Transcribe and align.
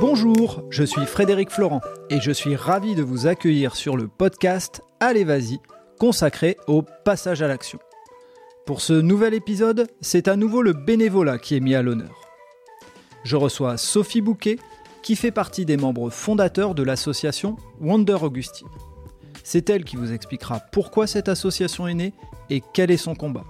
Bonjour, 0.00 0.62
je 0.70 0.82
suis 0.82 1.06
Frédéric 1.06 1.50
Florent 1.50 1.80
et 2.10 2.20
je 2.20 2.32
suis 2.32 2.56
ravi 2.56 2.96
de 2.96 3.02
vous 3.02 3.28
accueillir 3.28 3.76
sur 3.76 3.96
le 3.96 4.08
podcast 4.08 4.82
Allez 4.98 5.22
Vas-y, 5.22 5.60
consacré 6.00 6.56
au 6.66 6.82
passage 6.82 7.42
à 7.42 7.48
l'action. 7.48 7.78
Pour 8.66 8.80
ce 8.80 8.92
nouvel 8.92 9.34
épisode, 9.34 9.86
c'est 10.00 10.26
à 10.26 10.34
nouveau 10.34 10.62
le 10.62 10.72
bénévolat 10.72 11.38
qui 11.38 11.56
est 11.56 11.60
mis 11.60 11.76
à 11.76 11.82
l'honneur. 11.82 12.20
Je 13.22 13.36
reçois 13.36 13.76
Sophie 13.76 14.20
Bouquet, 14.20 14.58
qui 15.02 15.14
fait 15.14 15.30
partie 15.30 15.64
des 15.64 15.76
membres 15.76 16.10
fondateurs 16.10 16.74
de 16.74 16.82
l'association 16.82 17.56
Wonder 17.80 18.18
Augustine. 18.20 18.68
C'est 19.44 19.70
elle 19.70 19.84
qui 19.84 19.96
vous 19.96 20.12
expliquera 20.12 20.60
pourquoi 20.72 21.06
cette 21.06 21.28
association 21.28 21.86
est 21.86 21.94
née 21.94 22.14
et 22.50 22.62
quel 22.72 22.90
est 22.90 22.96
son 22.96 23.14
combat. 23.14 23.44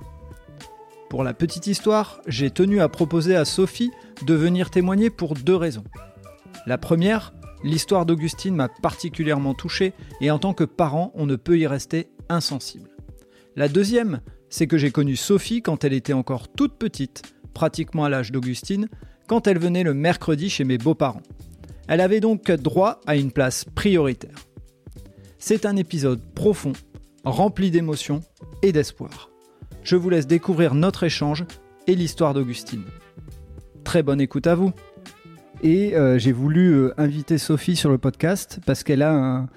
Pour 1.08 1.24
la 1.24 1.32
petite 1.32 1.68
histoire, 1.68 2.20
j'ai 2.26 2.50
tenu 2.50 2.80
à 2.80 2.88
proposer 2.88 3.34
à 3.34 3.46
Sophie 3.46 3.92
de 4.26 4.34
venir 4.34 4.70
témoigner 4.70 5.08
pour 5.10 5.34
deux 5.34 5.56
raisons. 5.56 5.84
La 6.66 6.78
première, 6.78 7.32
l'histoire 7.62 8.06
d'Augustine 8.06 8.54
m'a 8.54 8.68
particulièrement 8.68 9.54
touché 9.54 9.92
et 10.20 10.30
en 10.30 10.38
tant 10.38 10.54
que 10.54 10.64
parent, 10.64 11.12
on 11.14 11.26
ne 11.26 11.36
peut 11.36 11.58
y 11.58 11.66
rester 11.66 12.08
insensible. 12.28 12.90
La 13.56 13.68
deuxième, 13.68 14.20
c'est 14.48 14.66
que 14.66 14.78
j'ai 14.78 14.90
connu 14.90 15.16
Sophie 15.16 15.62
quand 15.62 15.84
elle 15.84 15.92
était 15.92 16.12
encore 16.12 16.48
toute 16.48 16.74
petite, 16.74 17.22
pratiquement 17.54 18.04
à 18.04 18.08
l'âge 18.08 18.32
d'Augustine, 18.32 18.88
quand 19.26 19.46
elle 19.46 19.58
venait 19.58 19.82
le 19.82 19.94
mercredi 19.94 20.50
chez 20.50 20.64
mes 20.64 20.78
beaux-parents. 20.78 21.22
Elle 21.88 22.00
avait 22.00 22.20
donc 22.20 22.50
droit 22.50 23.00
à 23.06 23.16
une 23.16 23.32
place 23.32 23.64
prioritaire. 23.64 24.36
C'est 25.38 25.66
un 25.66 25.76
épisode 25.76 26.20
profond, 26.34 26.72
rempli 27.24 27.70
d'émotions 27.70 28.22
et 28.62 28.72
d'espoir. 28.72 29.30
Je 29.82 29.96
vous 29.96 30.08
laisse 30.08 30.26
découvrir 30.26 30.74
notre 30.74 31.04
échange 31.04 31.44
et 31.86 31.94
l'histoire 31.94 32.32
d'Augustine. 32.32 32.84
Très 33.84 34.02
bonne 34.02 34.20
écoute 34.20 34.46
à 34.46 34.54
vous. 34.54 34.72
Et 35.62 35.94
euh, 35.94 36.18
j'ai 36.18 36.32
voulu 36.32 36.74
euh, 36.74 36.94
inviter 36.98 37.38
Sophie 37.38 37.76
sur 37.76 37.90
le 37.90 37.98
podcast 37.98 38.60
parce 38.66 38.82
qu'elle 38.82 39.02
a 39.02 39.12
un 39.12 39.48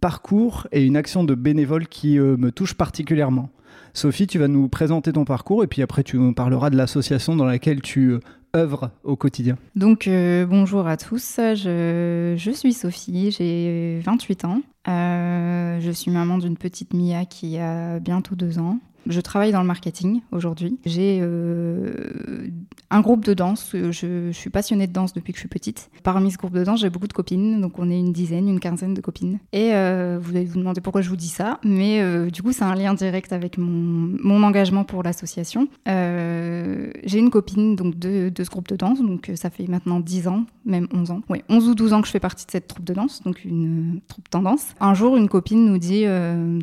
parcours 0.00 0.66
et 0.72 0.84
une 0.84 0.96
action 0.96 1.24
de 1.24 1.34
bénévole 1.34 1.86
qui 1.86 2.18
euh, 2.18 2.36
me 2.36 2.50
touche 2.50 2.74
particulièrement. 2.74 3.50
Sophie, 3.94 4.26
tu 4.26 4.38
vas 4.38 4.48
nous 4.48 4.68
présenter 4.68 5.12
ton 5.12 5.24
parcours 5.24 5.62
et 5.62 5.66
puis 5.66 5.82
après 5.82 6.02
tu 6.02 6.18
nous 6.18 6.32
parleras 6.32 6.70
de 6.70 6.76
l'association 6.76 7.36
dans 7.36 7.44
laquelle 7.44 7.82
tu 7.82 8.16
œuvres 8.56 8.90
au 9.04 9.16
quotidien. 9.16 9.56
Donc 9.76 10.08
bonjour 10.48 10.86
à 10.86 10.96
tous, 10.96 11.36
je, 11.38 12.34
je 12.36 12.50
suis 12.50 12.72
Sophie, 12.72 13.30
j'ai 13.30 14.00
28 14.04 14.44
ans. 14.46 14.62
je 14.86 15.90
suis 15.92 16.10
maman 16.10 16.38
d'une 16.38 16.56
petite 16.56 16.92
Mia 16.94 17.24
qui 17.24 17.58
a 17.58 17.98
bientôt 17.98 18.34
deux 18.34 18.58
ans. 18.58 18.78
Je 19.06 19.20
travaille 19.20 19.52
dans 19.52 19.60
le 19.60 19.66
marketing 19.66 20.20
aujourd'hui. 20.30 20.78
J'ai 20.84 21.18
euh, 21.22 22.48
un 22.90 23.00
groupe 23.00 23.24
de 23.24 23.34
danse. 23.34 23.70
Je, 23.72 24.30
suis 24.32 24.50
passionnée 24.50 24.86
de 24.86 24.92
danse 24.92 25.12
depuis 25.12 25.32
que 25.32 25.38
je 25.38 25.40
suis 25.40 25.48
petite. 25.48 25.90
Parmi 26.02 26.30
ce 26.30 26.38
groupe 26.38 26.52
de 26.52 26.64
danse, 26.64 26.80
j'ai 26.80 26.90
beaucoup 26.90 27.08
de 27.08 27.12
copines. 27.12 27.60
Donc 27.60 27.78
on 27.78 27.90
est 27.90 27.98
une 27.98 28.12
dizaine, 28.12 28.48
une 28.48 28.60
quinzaine 28.60 28.94
de 28.94 29.00
copines. 29.00 29.38
Et 29.52 29.74
euh, 29.74 30.18
vous 30.20 30.36
allez 30.36 30.44
vous 30.44 30.58
demander 30.58 30.80
pourquoi 30.80 31.00
je 31.00 31.08
vous 31.08 31.16
dis 31.16 31.28
ça. 31.28 31.58
Mais 31.64 32.00
euh, 32.00 32.30
du 32.30 32.42
coup, 32.42 32.52
c'est 32.52 32.64
un 32.64 32.74
lien 32.74 32.94
direct 32.94 33.32
avec 33.32 33.58
mon, 33.58 34.42
engagement 34.42 34.84
pour 34.84 35.02
l'association. 35.02 35.68
j'ai 35.86 37.18
une 37.18 37.30
copine 37.30 37.76
donc, 37.76 37.98
de, 37.98 38.28
de, 38.28 38.44
ce 38.44 38.50
groupe 38.50 38.68
de 38.68 38.76
danse. 38.76 39.00
Donc 39.00 39.30
ça 39.34 39.50
fait 39.50 39.66
maintenant 39.66 40.00
10 40.00 40.28
ans, 40.28 40.44
même 40.64 40.86
11 40.92 41.10
ans. 41.10 41.22
Oui, 41.28 41.42
11 41.48 41.68
ou 41.68 41.74
12 41.74 41.92
ans 41.92 42.00
que 42.00 42.06
je 42.06 42.12
fais 42.12 42.20
partie 42.20 42.46
de 42.46 42.50
cette 42.50 42.68
troupe 42.68 42.84
de 42.84 42.94
danse. 42.94 43.22
Donc 43.24 43.44
une 43.44 44.00
troupe 44.06 44.28
tendance. 44.30 44.74
Un 44.80 44.94
jour, 44.94 45.16
une 45.16 45.28
copine 45.28 45.66
nous 45.66 45.78
dit 45.78 46.04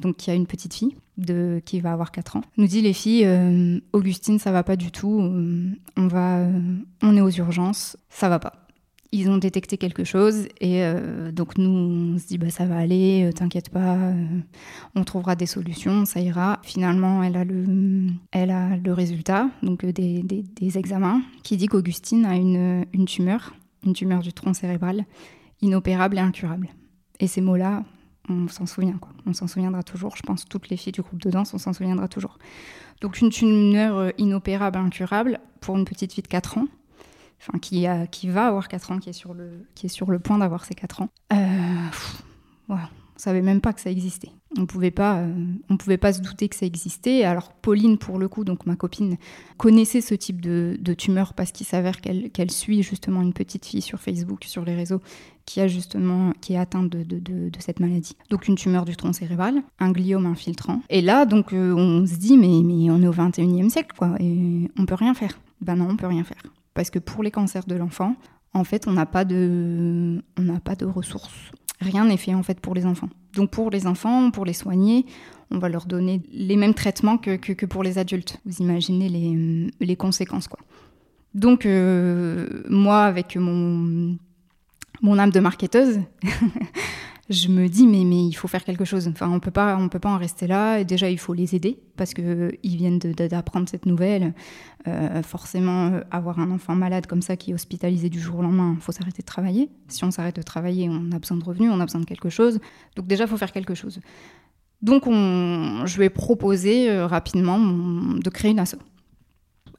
donc 0.02 0.17
qu'il 0.17 0.34
y 0.34 0.36
a 0.36 0.40
une 0.40 0.48
petite 0.48 0.73
fille 0.73 0.95
de, 1.20 1.62
qui 1.66 1.80
va 1.80 1.94
avoir 1.94 2.12
4 2.12 2.38
ans, 2.38 2.42
nous 2.58 2.67
dit 2.67 2.81
les 2.81 2.94
filles, 2.94 3.25
euh, 3.25 3.80
Augustine, 3.94 4.39
ça 4.39 4.52
va 4.52 4.64
pas 4.64 4.75
du 4.75 4.92
tout, 4.92 5.22
euh, 5.22 5.70
on, 5.98 6.08
va, 6.08 6.39
euh, 6.39 6.52
on 7.02 7.16
est 7.16 7.22
aux 7.22 7.30
urgences, 7.30 7.98
ça 8.09 8.30
va 8.30 8.39
pas. 8.39 8.66
Ils 9.11 9.30
ont 9.30 9.38
détecté 9.38 9.78
quelque 9.78 10.03
chose 10.03 10.48
et 10.61 10.84
donc 11.31 11.58
nous 11.58 11.72
on 11.72 12.20
se 12.20 12.28
dit 12.28 12.38
bah 12.38 12.52
ça 12.52 12.67
va 12.67 12.78
aller, 12.78 13.31
t'inquiète 13.34 13.72
pas, 13.72 13.98
on 14.93 15.04
trouvera 15.04 15.36
des 15.36 15.48
solutions, 15.48 16.05
ça 16.05 16.20
ira. 16.20 16.60
Finalement 16.61 17.23
elle 17.23 17.36
a 17.36 17.43
le, 17.43 18.05
elle 18.32 18.52
a 18.52 18.77
le 18.77 18.93
résultat 18.93 19.49
donc 19.64 19.83
des, 19.83 20.22
des, 20.22 20.43
des 20.43 20.77
examens 20.77 21.23
qui 21.42 21.58
dit 21.58 21.66
qu'Augustine 21.66 22.23
a 22.23 22.36
une, 22.36 22.86
une 22.93 23.05
tumeur, 23.05 23.55
une 23.83 23.93
tumeur 23.93 24.20
du 24.20 24.32
tronc 24.32 24.54
cérébral 24.54 25.05
inopérable 25.61 26.17
et 26.17 26.22
incurable. 26.22 26.70
Et 27.20 27.27
ces 27.27 27.42
mots-là, 27.42 27.83
on 28.30 28.48
s'en 28.48 28.66
souvient. 28.66 28.98
Quoi. 28.98 29.12
On 29.26 29.34
s'en 29.34 29.48
souviendra 29.48 29.84
toujours. 29.84 30.16
Je 30.16 30.23
pense 30.23 30.45
toutes 30.45 30.70
les 30.70 30.78
filles 30.78 30.94
du 30.94 31.02
groupe 31.02 31.22
de 31.22 31.30
danse, 31.30 31.54
on 31.54 31.58
s'en 31.58 31.73
souviendra 31.73 32.08
toujours. 32.08 32.38
Donc 33.02 33.20
une 33.22 33.30
tumeur 33.30 33.98
euh, 33.98 34.10
inopérable, 34.17 34.78
incurable, 34.78 35.40
pour 35.62 35.78
une 35.78 35.86
petite 35.86 36.14
fille 36.14 36.23
de 36.23 36.28
4 36.28 36.58
ans, 36.58 36.67
enfin 37.42 37.60
qui, 37.60 37.86
qui 38.12 38.30
va 38.30 38.48
avoir 38.48 38.67
4 38.67 38.92
ans, 38.92 39.00
qui 39.00 39.10
est 39.10 39.14
sur 39.14 39.34
le, 39.34 39.66
qui 39.76 39.88
est 39.88 39.90
sur 39.90 40.12
le 40.12 40.20
point 40.20 40.38
d'avoir 40.38 40.66
ses 40.66 40.76
4 40.76 41.02
ans. 41.02 41.10
Euh. 41.34 41.38
On 42.70 42.78
savait 43.17 43.42
même 43.42 43.62
pas 43.62 43.73
que 43.73 43.82
ça 43.82 43.90
existait. 43.90 44.32
On 44.58 44.65
pouvait 44.65 44.92
pas, 44.92 45.20
euh, 45.20 45.77
pouvait 45.77 45.98
pas 45.98 46.11
se 46.11 46.21
douter 46.21 46.49
que 46.49 46.55
ça 46.55 46.65
existait. 46.65 47.23
Alors 47.23 47.54
Pauline, 47.54 47.98
pour 47.98 48.17
le 48.17 48.27
coup, 48.27 48.43
donc 48.43 48.65
ma 48.65 48.76
copine, 48.76 49.17
connaissait 49.58 50.02
ce 50.02 50.15
type 50.15 50.42
de, 50.42 50.77
tumeur 50.98 51.33
parce 51.33 51.52
qu'il 51.52 51.67
s'avère 51.67 52.02
qu'elle 52.02 52.52
suit 52.52 52.82
justement 52.82 53.21
une 53.21 53.33
petite 53.33 53.65
fille 53.65 53.82
sur 53.82 53.99
Facebook, 53.99 54.45
sur 54.45 54.65
les 54.65 54.76
réseaux, 54.76 55.02
qui 55.45 55.61
a 55.61 55.67
justement 55.67 56.33
qui 56.42 56.54
est 56.54 56.58
atteinte 56.58 56.89
de, 56.89 57.52
cette 57.60 57.80
maladie. 57.80 58.15
Donc 58.30 58.48
une 58.48 58.55
tumeur 58.55 58.86
du 58.86 58.95
tronc 58.95 59.14
cérébral, 59.14 59.61
un 59.80 59.92
gliome 59.92 60.26
infiltrant. 60.26 60.81
Et 60.89 61.02
là, 61.02 61.26
donc 61.26 61.54
euh, 61.54 61.73
on 61.76 62.05
se 62.08 62.16
dit 62.16 62.37
mais, 62.37 62.89
on 62.89 63.02
est 63.04 63.08
au 63.08 63.14
21e 63.14 63.70
siècle 63.70 63.95
quoi, 63.98 64.16
et 64.20 64.70
on 64.77 64.86
peut 64.86 64.95
rien 64.95 65.14
faire. 65.14 65.39
Ben 65.61 65.76
non, 65.76 65.89
on 65.89 65.98
peut 65.98 66.08
rien 66.08 66.23
faire 66.23 66.42
parce 66.80 66.92
que 66.92 66.99
pour 66.99 67.23
les 67.23 67.30
cancers 67.30 67.66
de 67.66 67.76
l'enfant, 67.76 68.16
en 68.54 68.64
fait, 68.64 68.87
on 68.87 68.93
n'a 68.93 69.02
on 69.02 70.42
n'a 70.42 70.60
pas 70.61 70.76
de 70.76 70.86
ressources 70.86 71.52
rien 71.80 72.06
n'est 72.06 72.17
fait 72.17 72.34
en 72.34 72.44
fait 72.44 72.60
pour 72.60 72.76
les 72.76 72.86
enfants. 72.86 73.10
Donc 73.34 73.52
pour 73.52 73.70
les 73.70 73.88
enfants, 73.88 74.32
pour 74.32 74.45
les 74.45 74.54
soigner, 74.54 75.06
on 75.52 75.60
va 75.60 75.70
leur 75.70 75.86
donner 75.86 76.22
les 76.32 76.56
mêmes 76.56 76.73
traitements 76.73 77.17
que, 77.17 77.66
pour 77.66 77.84
les 77.84 77.98
adultes. 77.98 78.38
Vous 78.45 78.58
imaginez 78.58 79.72
les, 79.80 79.95
conséquences. 79.95 80.50
Donc 81.34 81.66
euh, 81.66 82.64
moi 82.70 83.04
avec 83.04 83.36
mon 83.36 84.17
âme 85.04 85.32
de 85.32 85.40
marketeuse, 85.40 86.00
je 87.30 87.48
me 87.48 87.67
dis 87.67 87.86
mais, 87.86 88.04
mais 88.06 88.26
il 88.26 88.34
faut 88.34 88.48
faire 88.48 88.64
quelque 88.64 88.86
chose. 88.86 89.08
Enfin, 89.08 89.30
on 89.30 89.40
peut 89.40 89.52
pas 89.52 89.78
on 89.78 89.88
peut 89.88 90.00
pas 90.00 90.10
en 90.10 90.17
rester 90.17 90.48
là. 90.48 90.80
Et 90.80 90.86
déjà, 90.86 91.10
il 91.10 91.20
faut 91.20 91.34
les 91.34 91.56
aider 91.56 91.80
parce 91.95 92.14
que 92.14 92.52
ils 92.64 92.76
viennent 92.76 92.98
d'apprendre 92.98 93.70
cette 93.70 93.86
nouvelle. 93.86 94.34
Euh, 94.88 95.22
forcément, 95.22 95.88
euh, 95.88 96.02
avoir 96.10 96.40
un 96.40 96.50
enfant 96.52 96.73
malade 96.73 97.06
comme 97.06 97.22
ça 97.22 97.36
qui 97.36 97.52
est 97.52 97.54
hospitalisé 97.54 98.10
du 98.10 98.20
jour 98.20 98.40
au 98.40 98.42
lendemain, 98.42 98.78
faut 98.80 98.92
s'arrêter 98.92 99.22
de 99.22 99.28
travailler. 99.28 99.70
Si 99.90 100.04
on 100.04 100.12
s'arrête 100.12 100.38
de 100.38 100.42
travailler, 100.42 100.90
on 100.90 101.12
a 101.12 101.20
besoin 101.20 101.38
de 101.38 101.44
revenus, 101.44 101.70
on 101.72 101.80
a 101.80 101.86
besoin 101.86 102.02
de 102.02 102.06
quelque 102.06 102.30
chose. 102.30 102.60
Donc 102.95 103.06
déjà, 103.06 103.28
faut 103.28 103.38
faire 103.38 103.52
quelque 103.52 103.76
chose. 103.76 104.00
Donc, 104.82 105.08
on, 105.08 105.86
je 105.86 105.98
lui 105.98 106.06
ai 106.06 106.10
proposé 106.10 106.90
euh, 106.90 107.06
rapidement 107.06 107.60
de 107.60 108.30
créer 108.30 108.52
une 108.52 108.60
asso 108.60 108.78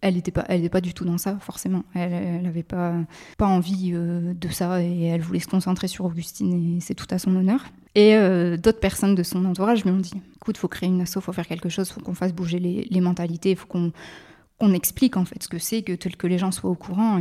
elle 0.01 0.15
n'était 0.15 0.31
pas, 0.31 0.47
pas 0.71 0.81
du 0.81 0.95
tout 0.95 1.05
dans 1.05 1.19
ça, 1.19 1.39
forcément. 1.41 1.85
Elle 1.95 2.43
n'avait 2.43 2.63
pas, 2.63 2.95
pas 3.37 3.47
envie 3.47 3.93
euh, 3.93 4.33
de 4.35 4.49
ça 4.49 4.83
et 4.83 5.05
elle 5.05 5.21
voulait 5.21 5.41
se 5.41 5.49
concentrer 5.49 5.89
sur 5.89 6.05
Augustine 6.05 6.77
et 6.77 6.81
c'est 6.81 6.95
tout 6.95 7.07
à 7.11 7.19
son 7.19 7.35
honneur. 7.37 7.65
Et 7.95 8.15
euh, 8.15 8.57
d'autres 8.57 8.81
personnes 8.81 9.15
de 9.15 9.23
son 9.23 9.45
entourage 9.45 9.85
lui 9.85 9.91
ont 9.91 9.99
dit 9.99 10.15
écoute, 10.37 10.57
faut 10.57 10.69
créer 10.69 10.89
une 10.89 11.03
asso, 11.03 11.21
faut 11.21 11.33
faire 11.33 11.47
quelque 11.47 11.69
chose, 11.69 11.91
faut 11.91 12.01
qu'on 12.01 12.15
fasse 12.15 12.33
bouger 12.33 12.59
les, 12.59 12.87
les 12.91 13.01
mentalités, 13.01 13.55
faut 13.55 13.67
qu'on 13.67 14.73
explique 14.73 15.17
en 15.17 15.25
fait 15.25 15.43
ce 15.43 15.49
que 15.49 15.59
c'est, 15.59 15.83
que, 15.83 15.93
que 15.93 16.27
les 16.27 16.39
gens 16.39 16.51
soient 16.51 16.71
au 16.71 16.77
courant. 16.77 17.21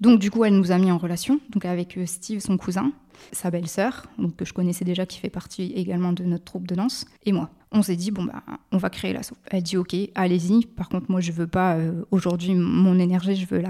Donc 0.00 0.18
du 0.18 0.30
coup, 0.30 0.44
elle 0.44 0.56
nous 0.56 0.72
a 0.72 0.78
mis 0.78 0.90
en 0.90 0.98
relation, 0.98 1.40
donc 1.50 1.64
avec 1.64 1.96
euh, 1.96 2.06
Steve, 2.06 2.40
son 2.40 2.56
cousin, 2.56 2.92
sa 3.32 3.50
belle-sœur, 3.50 4.06
que 4.36 4.44
je 4.44 4.52
connaissais 4.52 4.84
déjà, 4.84 5.06
qui 5.06 5.18
fait 5.18 5.30
partie 5.30 5.72
également 5.74 6.12
de 6.12 6.24
notre 6.24 6.44
troupe 6.44 6.66
de 6.66 6.74
danse, 6.74 7.06
et 7.24 7.32
moi. 7.32 7.50
On 7.72 7.82
s'est 7.82 7.96
dit 7.96 8.10
bon 8.10 8.24
bah 8.24 8.42
on 8.72 8.78
va 8.78 8.90
créer 8.90 9.12
l'asso. 9.12 9.32
Elle 9.50 9.62
dit 9.62 9.76
ok, 9.76 9.94
allez-y. 10.14 10.66
Par 10.66 10.88
contre 10.88 11.10
moi 11.10 11.20
je 11.20 11.32
veux 11.32 11.46
pas 11.46 11.76
euh, 11.76 12.04
aujourd'hui 12.10 12.54
mon 12.54 12.98
énergie, 12.98 13.36
je 13.36 13.46
veux 13.46 13.62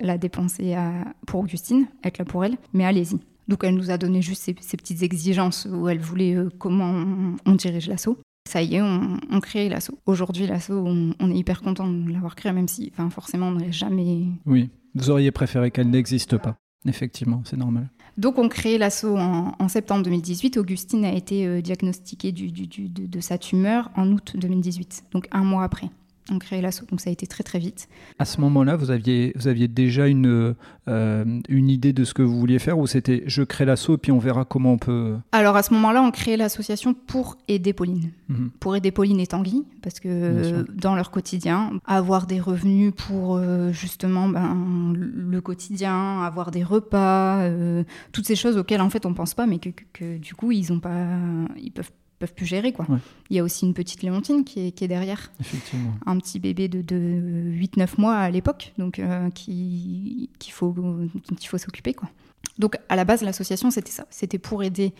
la, 0.00 0.18
dépenser 0.18 0.76
pour 1.26 1.40
Augustine, 1.40 1.86
être 2.04 2.18
là 2.18 2.24
pour 2.24 2.44
elle, 2.44 2.56
mais 2.72 2.84
allez-y. 2.84 3.18
Donc 3.48 3.64
elle 3.64 3.74
nous 3.74 3.90
a 3.90 3.98
donné 3.98 4.22
juste 4.22 4.42
ces, 4.42 4.76
petites 4.76 5.02
exigences 5.02 5.66
où 5.70 5.88
elle 5.88 5.98
voulait 5.98 6.34
euh, 6.34 6.48
comment 6.58 7.04
on, 7.44 7.54
dirige 7.54 7.88
l'assaut. 7.88 8.18
Ça 8.48 8.62
y 8.62 8.76
est, 8.76 8.82
on, 8.82 9.40
crée 9.40 9.68
l'assaut. 9.68 9.98
Aujourd'hui, 10.06 10.46
l'assaut, 10.46 10.82
on, 10.86 11.14
on, 11.18 11.30
est 11.30 11.36
hyper 11.36 11.62
content 11.62 11.88
de 11.88 12.10
l'avoir 12.10 12.34
créé, 12.34 12.52
même 12.52 12.66
si, 12.66 12.90
enfin, 12.92 13.08
forcément, 13.08 13.48
on 13.48 13.52
n'aurait 13.52 13.72
jamais. 13.72 14.26
Oui, 14.46 14.70
vous 14.94 15.10
auriez 15.10 15.30
préféré 15.30 15.70
qu'elle 15.70 15.90
n'existe 15.90 16.36
pas. 16.38 16.56
Effectivement, 16.86 17.42
c'est 17.44 17.56
normal. 17.56 17.88
Donc 18.18 18.38
on 18.38 18.48
crée 18.48 18.78
l'assaut 18.78 19.16
en, 19.16 19.68
septembre 19.68 20.02
2018. 20.04 20.56
Augustine 20.58 21.04
a 21.04 21.12
été 21.12 21.46
euh, 21.46 21.60
diagnostiquée 21.60 22.32
de, 22.32 23.20
sa 23.20 23.38
tumeur 23.38 23.90
en 23.96 24.12
août 24.12 24.32
2018, 24.36 25.04
donc 25.12 25.28
un 25.32 25.44
mois 25.44 25.64
après. 25.64 25.88
On 26.30 26.38
crée 26.38 26.60
l'asso. 26.60 26.82
Donc 26.90 27.00
ça 27.00 27.10
a 27.10 27.12
été 27.12 27.26
très 27.26 27.42
très 27.44 27.58
vite. 27.58 27.88
À 28.18 28.24
ce 28.24 28.40
moment-là, 28.40 28.76
vous 28.76 28.90
aviez, 28.90 29.32
vous 29.36 29.48
aviez 29.48 29.68
déjà 29.68 30.06
une, 30.06 30.54
euh, 30.88 31.40
une 31.48 31.68
idée 31.68 31.92
de 31.92 32.04
ce 32.04 32.14
que 32.14 32.22
vous 32.22 32.38
vouliez 32.38 32.58
faire 32.58 32.78
ou 32.78 32.86
c'était 32.86 33.22
je 33.26 33.42
crée 33.42 33.64
l'asso 33.64 33.90
et 33.94 33.98
puis 33.98 34.12
on 34.12 34.18
verra 34.18 34.44
comment 34.44 34.72
on 34.74 34.78
peut. 34.78 35.16
Alors 35.32 35.56
à 35.56 35.62
ce 35.62 35.74
moment-là, 35.74 36.02
on 36.02 36.10
crée 36.10 36.36
l'association 36.36 36.94
pour 36.94 37.36
aider 37.48 37.72
Pauline. 37.72 38.10
Mhm. 38.28 38.50
Pour 38.60 38.76
aider 38.76 38.90
Pauline 38.92 39.20
et 39.20 39.26
Tanguy, 39.26 39.64
parce 39.82 39.98
que 40.00 40.08
euh, 40.08 40.64
dans 40.74 40.94
leur 40.94 41.10
quotidien, 41.10 41.72
avoir 41.86 42.26
des 42.26 42.40
revenus 42.40 42.92
pour 42.96 43.36
euh, 43.36 43.72
justement 43.72 44.28
ben, 44.28 44.92
le 44.96 45.40
quotidien, 45.40 46.22
avoir 46.22 46.50
des 46.50 46.62
repas, 46.62 47.48
toutes 48.12 48.26
ces 48.26 48.36
choses 48.36 48.56
auxquelles 48.56 48.80
en 48.80 48.90
fait 48.90 49.06
on 49.06 49.14
pense 49.14 49.34
pas, 49.34 49.46
mais 49.46 49.58
que, 49.58 49.70
que- 49.70 49.82
que, 49.92 50.18
du 50.18 50.34
coup 50.34 50.52
ils 50.52 50.72
ont 50.72 50.80
pas, 50.80 51.06
ils 51.60 51.70
peuvent 51.72 51.90
peuvent 52.22 52.34
plus 52.34 52.46
gérer 52.46 52.72
quoi. 52.72 52.86
Ouais. 52.88 52.98
Il 53.30 53.36
y 53.36 53.40
a 53.40 53.42
aussi 53.44 53.66
une 53.66 53.74
petite 53.74 54.02
Léontine 54.02 54.44
qui 54.44 54.66
est, 54.68 54.72
qui 54.72 54.84
est 54.84 54.88
derrière 54.88 55.32
Effectivement. 55.40 55.92
un 56.06 56.16
petit 56.18 56.38
bébé 56.38 56.68
de, 56.68 56.80
de 56.82 56.96
8-9 56.96 57.88
mois 58.00 58.14
à 58.16 58.30
l'époque, 58.30 58.72
donc 58.78 58.98
euh, 58.98 59.28
qui 59.30 60.30
qu'il 60.38 60.52
faut, 60.52 60.70
dont 60.72 61.08
il 61.40 61.46
faut 61.46 61.58
s'occuper. 61.58 61.94
quoi. 61.94 62.08
Donc 62.58 62.76
à 62.88 62.96
la 62.96 63.04
base, 63.04 63.22
l'association, 63.22 63.70
c'était 63.70 63.90
ça. 63.90 64.06
C'était 64.10 64.38
pour 64.38 64.62
aider, 64.62 64.92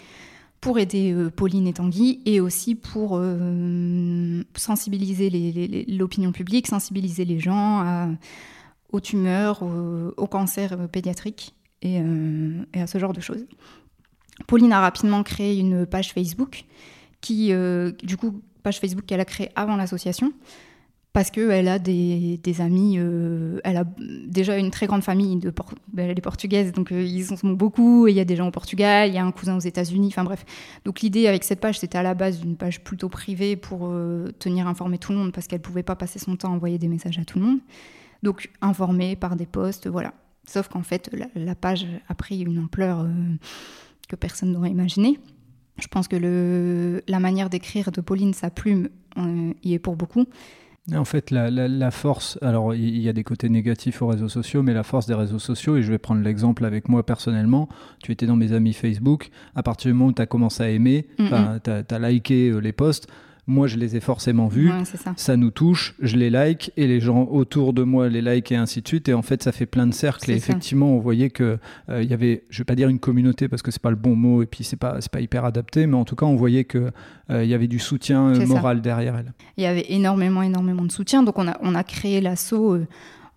pour 0.61 0.79
aider 0.79 1.13
euh, 1.13 1.31
Pauline 1.31 1.67
et 1.67 1.73
Tanguy 1.73 2.21
et 2.27 2.41
aussi 2.41 2.75
pour 2.75 3.17
euh, 3.17 4.43
sensibiliser 4.57 5.31
les- 5.31 5.53
les- 5.53 5.69
les- 5.69 5.85
l'opinion 5.85 6.33
publique, 6.33 6.67
sensibiliser 6.67 7.25
les 7.25 7.39
gens 7.41 7.79
à- 7.81 8.09
aux 8.93 9.01
tumeurs, 9.01 9.63
au, 9.63 10.13
au 10.17 10.27
cancer 10.27 10.73
euh, 10.73 10.87
pédiatrique 10.87 11.55
et, 11.83 12.01
euh, 12.01 12.65
et 12.75 12.81
à 12.83 12.87
ce 12.87 12.99
genre 12.99 13.13
de 13.13 13.21
choses. 13.21 13.45
Pauline 14.47 14.73
a 14.73 14.81
rapidement 14.81 15.23
créé 15.23 15.59
une 15.59 15.85
page 15.87 16.13
Facebook 16.13 16.65
qui, 17.23 17.53
euh, 17.53 17.93
du 18.03 18.19
coup, 18.19 18.43
page 18.63 18.79
Facebook 18.79 19.07
qu'elle 19.07 19.21
a 19.21 19.25
créée 19.25 19.49
avant 19.57 19.77
l'association, 19.77 20.35
parce 21.15 21.31
qu'elle 21.31 21.69
a 21.69 21.79
des, 21.79 22.41
amis, 22.61 22.97
euh, 22.99 23.61
elle 23.65 23.77
a 23.77 23.85
déjà 24.27 24.59
une 24.59 24.71
très 24.71 24.87
grande 24.87 25.03
famille, 25.03 25.37
de 25.37 25.51
Por- 25.51 25.75
ben, 25.93 26.09
elle 26.09 26.19
est 26.19 26.23
portugaise, 26.23 26.73
donc 26.73 26.91
euh, 26.91 27.03
ils 27.03 27.33
en 27.33 27.37
sont 27.37 27.51
beaucoup, 27.53 28.07
et 28.07 28.11
il 28.11 28.17
y 28.17 28.21
a 28.21 28.25
des 28.25 28.37
gens 28.37 28.49
au 28.49 28.51
Portugal, 28.51 29.09
il 29.09 29.15
y 29.15 29.19
a 29.19 29.25
un 29.25 29.33
cousin 29.33 29.57
aux 29.57 29.61
États-Unis, 29.61 30.09
enfin 30.09 30.25
bref. 30.25 30.45
Donc 30.85 31.01
l'idée 31.01 31.27
avec 31.27 31.45
cette 31.45 31.61
page, 31.61 31.79
c'était 31.79 31.99
à 31.99 32.03
la 32.03 32.15
base 32.15 32.43
une 32.43 32.57
page 32.57 32.83
plutôt 32.83 33.09
privée 33.09 33.57
pour 33.57 33.93
tenir 34.39 34.67
informé 34.67 34.99
tout 34.99 35.13
le 35.13 35.19
monde, 35.19 35.33
parce 35.33 35.47
qu'elle 35.47 35.61
pouvait 35.61 35.83
pas 35.83 35.97
passer 35.97 36.19
son 36.19 36.37
temps 36.37 36.53
à 36.53 36.57
envoyer 36.57 36.79
des 36.79 36.89
messages 36.89 37.19
à 37.19 37.25
tout 37.25 37.39
le 37.39 37.45
monde. 37.45 37.59
Donc 38.23 38.51
informée 38.61 39.17
par 39.17 39.37
des 39.37 39.47
posts, 39.47 39.89
voilà. 39.89 40.15
Sauf 40.47 40.69
qu'en 40.69 40.83
fait, 40.83 41.11
la, 41.13 41.27
la 41.35 41.55
page 41.55 41.87
a 42.09 42.15
pris 42.15 42.41
une 42.41 42.59
ampleur 42.59 43.07
que 44.09 44.17
personne 44.17 44.53
n'aurait 44.53 44.71
imaginée. 44.71 45.19
Je 45.82 45.88
pense 45.88 46.06
que 46.06 46.14
le, 46.17 47.02
la 47.08 47.19
manière 47.19 47.50
d'écrire 47.50 47.90
de 47.90 48.00
Pauline, 48.00 48.34
sa 48.34 48.50
plume, 48.50 48.88
euh, 49.19 49.52
y 49.64 49.75
est 49.75 49.79
pour 49.81 49.96
beaucoup. 49.96 50.25
En 50.94 51.05
fait, 51.05 51.31
la, 51.31 51.50
la- 51.50 51.69
la 51.69 51.90
force, 51.93 52.38
alors 52.43 52.75
il 52.75 52.99
y 52.99 53.08
a 53.08 53.12
des 53.12 53.23
côtés 53.25 53.49
négatifs 53.49 54.02
aux 54.02 54.08
réseaux 54.08 54.29
sociaux, 54.29 54.62
mais 54.62 54.75
la 54.75 54.82
force 54.82 55.06
des 55.06 55.14
réseaux 55.14 55.38
sociaux, 55.38 55.76
et 55.76 55.82
je 55.82 55.90
vais 55.93 55.99
prendre 55.99 56.23
l'exemple 56.23 56.64
avec 56.64 56.88
moi 56.88 57.05
personnellement, 57.06 57.69
tu 58.02 58.11
étais 58.11 58.26
dans 58.26 58.34
mes 58.37 58.52
amis 58.52 58.73
Facebook, 58.73 59.31
à 59.55 59.62
partir 59.62 59.90
du 59.90 59.94
moment 59.94 60.11
où 60.11 60.12
tu 60.12 60.23
as 60.23 60.26
commencé 60.26 60.62
à 60.62 60.70
aimer, 60.70 61.06
Mhm. 61.20 61.61
tu 61.64 61.70
as, 61.94 61.99
liké 62.11 62.50
euh, 62.50 62.58
les 62.58 62.73
posts, 62.73 63.06
moi 63.47 63.67
je 63.67 63.77
les 63.77 63.97
ai 63.97 64.00
forcément 64.00 64.47
vus, 64.47 64.71
Ouais, 64.71 64.85
ça. 64.85 65.12
ça 65.17 65.37
nous 65.37 65.50
touche, 65.50 65.94
je 66.00 66.17
les 66.17 66.31
like, 66.31 66.71
et 66.77 66.87
les 66.87 67.00
gens 67.00 67.25
autour 67.25 67.73
de 67.73 67.83
moi 67.83 68.09
les 68.09 68.23
like, 68.23 68.53
et 68.53 68.56
ainsi 68.56 68.83
de 68.83 68.89
suite, 68.89 69.09
et 69.09 69.15
en 69.15 69.23
fait 69.23 69.43
ça 69.43 69.50
fait 69.50 69.67
plein 69.67 69.87
de 69.87 69.93
cercles, 69.94 70.31
et 70.31 70.39
ça. 70.39 70.50
effectivement 70.53 70.94
on 70.94 71.00
voyait 71.00 71.31
que 71.31 71.59
euh, 71.89 72.03
il 72.03 72.09
y 72.11 72.15
avait, 72.15 72.44
je 72.50 72.59
vais 72.59 72.65
pas 72.65 72.77
dire 72.77 72.89
une 72.89 73.00
communauté, 73.00 73.49
parce 73.49 73.62
que 73.62 73.71
c'est 73.73 73.83
pas 73.83 73.91
le 73.91 73.97
bon 73.97 74.15
mot, 74.15 74.43
et 74.43 74.47
puis 74.47 74.62
c'est 74.62 74.77
pas, 74.77 75.00
c'est 75.00 75.11
pas 75.11 75.21
hyper 75.21 75.44
adapté, 75.44 75.87
mais 75.89 75.97
en 75.97 76.05
tout 76.05 76.15
cas 76.15 76.27
on 76.27 76.37
voyait 76.37 76.65
que 76.65 76.91
euh, 77.31 77.43
il 77.43 77.50
y 77.50 77.55
avait 77.55 77.67
du 77.67 77.79
soutien 77.81 78.29
euh, 78.29 78.35
ça. 78.35 78.47
moral 78.47 78.81
derrière 78.81 79.17
elle. 79.17 79.33
Il 79.56 79.65
y 79.65 79.67
avait 79.67 79.87
énormément, 79.88 80.43
énormément 80.43 80.85
de 80.85 80.93
soutien. 80.93 81.23
Donc 81.25 81.38
on 81.38 81.49
a, 81.49 81.56
on 81.62 81.75
a 81.75 81.83
créé 81.83 82.21
l'assaut 82.21 82.79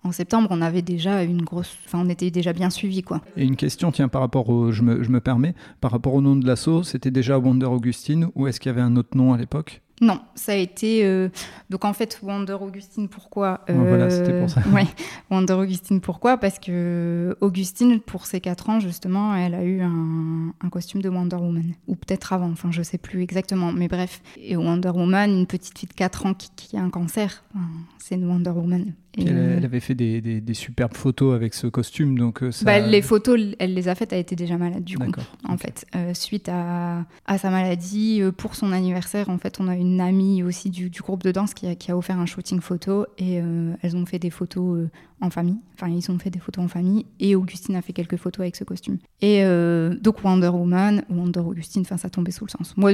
en 0.03 0.11
septembre. 0.11 0.49
On 0.51 0.61
avait 0.61 0.81
déjà 0.83 1.23
une 1.23 1.41
grosse... 1.41 1.75
Enfin, 1.85 1.99
on 2.05 2.09
était 2.09 2.29
déjà 2.29 2.53
bien 2.53 2.69
suivis, 2.69 3.01
quoi. 3.01 3.21
Et 3.37 3.43
une 3.43 3.55
question, 3.55 3.91
tiens, 3.91 4.07
par 4.07 4.21
rapport 4.21 4.49
au, 4.49 4.71
je 4.71 4.83
me, 4.83 5.01
je 5.03 5.09
me 5.09 5.19
permets, 5.19 5.55
par 5.81 5.91
rapport 5.91 6.13
au 6.13 6.21
nom 6.21 6.35
de 6.35 6.45
l'assaut, 6.45 6.83
c'était 6.83 7.11
déjà 7.11 7.39
Wonder 7.39 7.65
Augustine 7.65 8.27
ou 8.35 8.47
est-ce 8.47 8.59
qu'il 8.59 8.69
y 8.69 8.73
avait 8.73 8.81
un 8.81 8.95
autre 8.97 9.17
nom 9.17 9.33
à 9.33 9.37
l'époque? 9.37 9.81
Non, 10.01 10.19
ça 10.35 10.51
a 10.51 10.55
été... 10.55 11.05
euh, 11.05 11.29
Donc 11.69 11.85
en 11.85 11.93
fait, 11.93 12.19
Wonder 12.21 12.57
Augustine, 12.59 13.07
pourquoi 13.07 13.61
Ouais, 13.69 13.75
voilà, 13.75 14.09
c'était 14.09 14.37
pour 14.39 14.49
ça. 14.49 14.61
Ouais, 14.73 14.85
Wonder 15.31 15.53
Augustine, 15.53 16.01
pourquoi? 16.01 16.37
Parce 16.37 16.59
que 16.59 17.37
Augustine, 17.39 18.01
pour 18.01 18.25
ses 18.25 18.41
4 18.41 18.69
ans, 18.69 18.79
justement, 18.81 19.33
elle 19.35 19.55
a 19.55 19.63
eu 19.63 19.81
un, 19.81 20.53
un 20.61 20.69
costume 20.69 21.01
de 21.01 21.07
Wonder 21.07 21.37
Woman. 21.37 21.73
Ou 21.87 21.95
peut-être 21.95 22.33
avant, 22.33 22.49
enfin, 22.51 22.71
je 22.71 22.81
sais 22.83 22.97
plus 22.97 23.21
exactement. 23.21 23.71
Mais 23.71 23.87
bref, 23.87 24.21
et 24.37 24.57
Wonder 24.57 24.89
Woman, 24.89 25.31
une 25.31 25.47
petite 25.47 25.77
fille 25.79 25.87
de 25.89 25.93
4 25.93 26.25
ans 26.25 26.33
qui, 26.33 26.49
qui 26.57 26.75
a 26.75 26.81
un 26.81 26.89
cancer, 26.89 27.43
enfin, 27.55 27.65
c'est 27.97 28.15
une 28.15 28.25
Wonder 28.27 28.49
Woman. 28.51 28.93
Et, 29.17 29.21
Puis 29.23 29.27
elle, 29.29 29.37
euh, 29.37 29.57
elle 29.57 29.65
avait 29.65 29.79
fait 29.79 29.95
des, 29.95 30.19
des- 30.19 30.41
des 30.41 30.53
superbes 30.53 30.93
photos 30.93 31.33
avec 31.35 31.53
ce 31.53 31.67
costume, 31.67 32.17
donc 32.17 32.43
euh, 32.43 32.51
ça... 32.51 32.65
bah, 32.65 32.79
les 32.79 33.01
photos, 33.01 33.39
elle 33.59 33.73
les 33.73 33.87
a 33.87 33.95
faites, 33.95 34.11
elle 34.11 34.19
était 34.19 34.35
déjà 34.35 34.57
malade, 34.57 34.83
du 34.83 34.97
coup. 34.97 35.11
En 35.47 35.57
fait. 35.57 35.85
Euh, 35.95 36.13
suite 36.13 36.49
à, 36.49 37.05
à 37.25 37.37
sa 37.37 37.49
maladie, 37.49 38.21
euh, 38.21 38.31
pour 38.31 38.55
son 38.55 38.71
anniversaire, 38.73 39.29
en 39.29 39.37
fait, 39.37 39.59
on 39.59 39.67
a 39.69 39.75
une 39.75 40.01
amie 40.01 40.43
aussi 40.43 40.69
du, 40.69 40.89
du 40.89 41.01
groupe 41.01 41.23
de 41.23 41.31
danse 41.31 41.53
qui 41.53 41.67
a, 41.67 41.75
qui 41.75 41.91
a 41.91 41.97
offert 41.97 42.19
un 42.19 42.25
shooting 42.25 42.59
photo 42.59 43.05
et 43.17 43.39
euh, 43.41 43.73
elles 43.81 43.95
ont 43.95 44.05
fait 44.05 44.19
des 44.19 44.29
photos 44.29 44.87
en 45.21 45.29
famille. 45.29 45.57
Enfin, 45.75 45.87
ils 45.89 46.11
ont 46.11 46.19
fait 46.19 46.29
des 46.29 46.39
photos 46.39 46.65
en 46.65 46.67
famille 46.67 47.05
et 47.19 47.35
Augustine 47.35 47.75
a 47.75 47.81
fait 47.81 47.93
quelques 47.93 48.17
photos 48.17 48.41
avec 48.41 48.55
ce 48.55 48.63
costume. 48.63 48.97
Et 49.21 49.43
euh, 49.43 49.95
donc 49.95 50.23
Wonder 50.23 50.49
Woman, 50.49 51.03
Wonder 51.09 51.39
Augustine, 51.39 51.81
enfin, 51.81 51.97
ça 51.97 52.09
tombait 52.09 52.31
sous 52.31 52.45
le 52.45 52.51
sens. 52.51 52.75
Moi, 52.77 52.91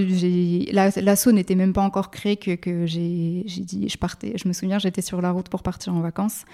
l'assaut 1.02 1.32
n'était 1.32 1.56
même 1.56 1.74
pas 1.74 1.82
encore 1.82 2.12
créé 2.12 2.38
que, 2.38 2.56
que 2.56 2.86
j'ai 2.86 3.44
dit, 3.46 3.90
je 3.90 3.98
partais. 3.98 4.34
Je 4.36 4.48
me 4.48 4.54
souviens, 4.54 4.80
j'étais 4.80 5.02
sur 5.02 5.22
la 5.22 5.32
route 5.32 5.50
pour 5.50 5.64
partir 5.64 5.94
en 5.94 6.02
vacances 6.02 6.46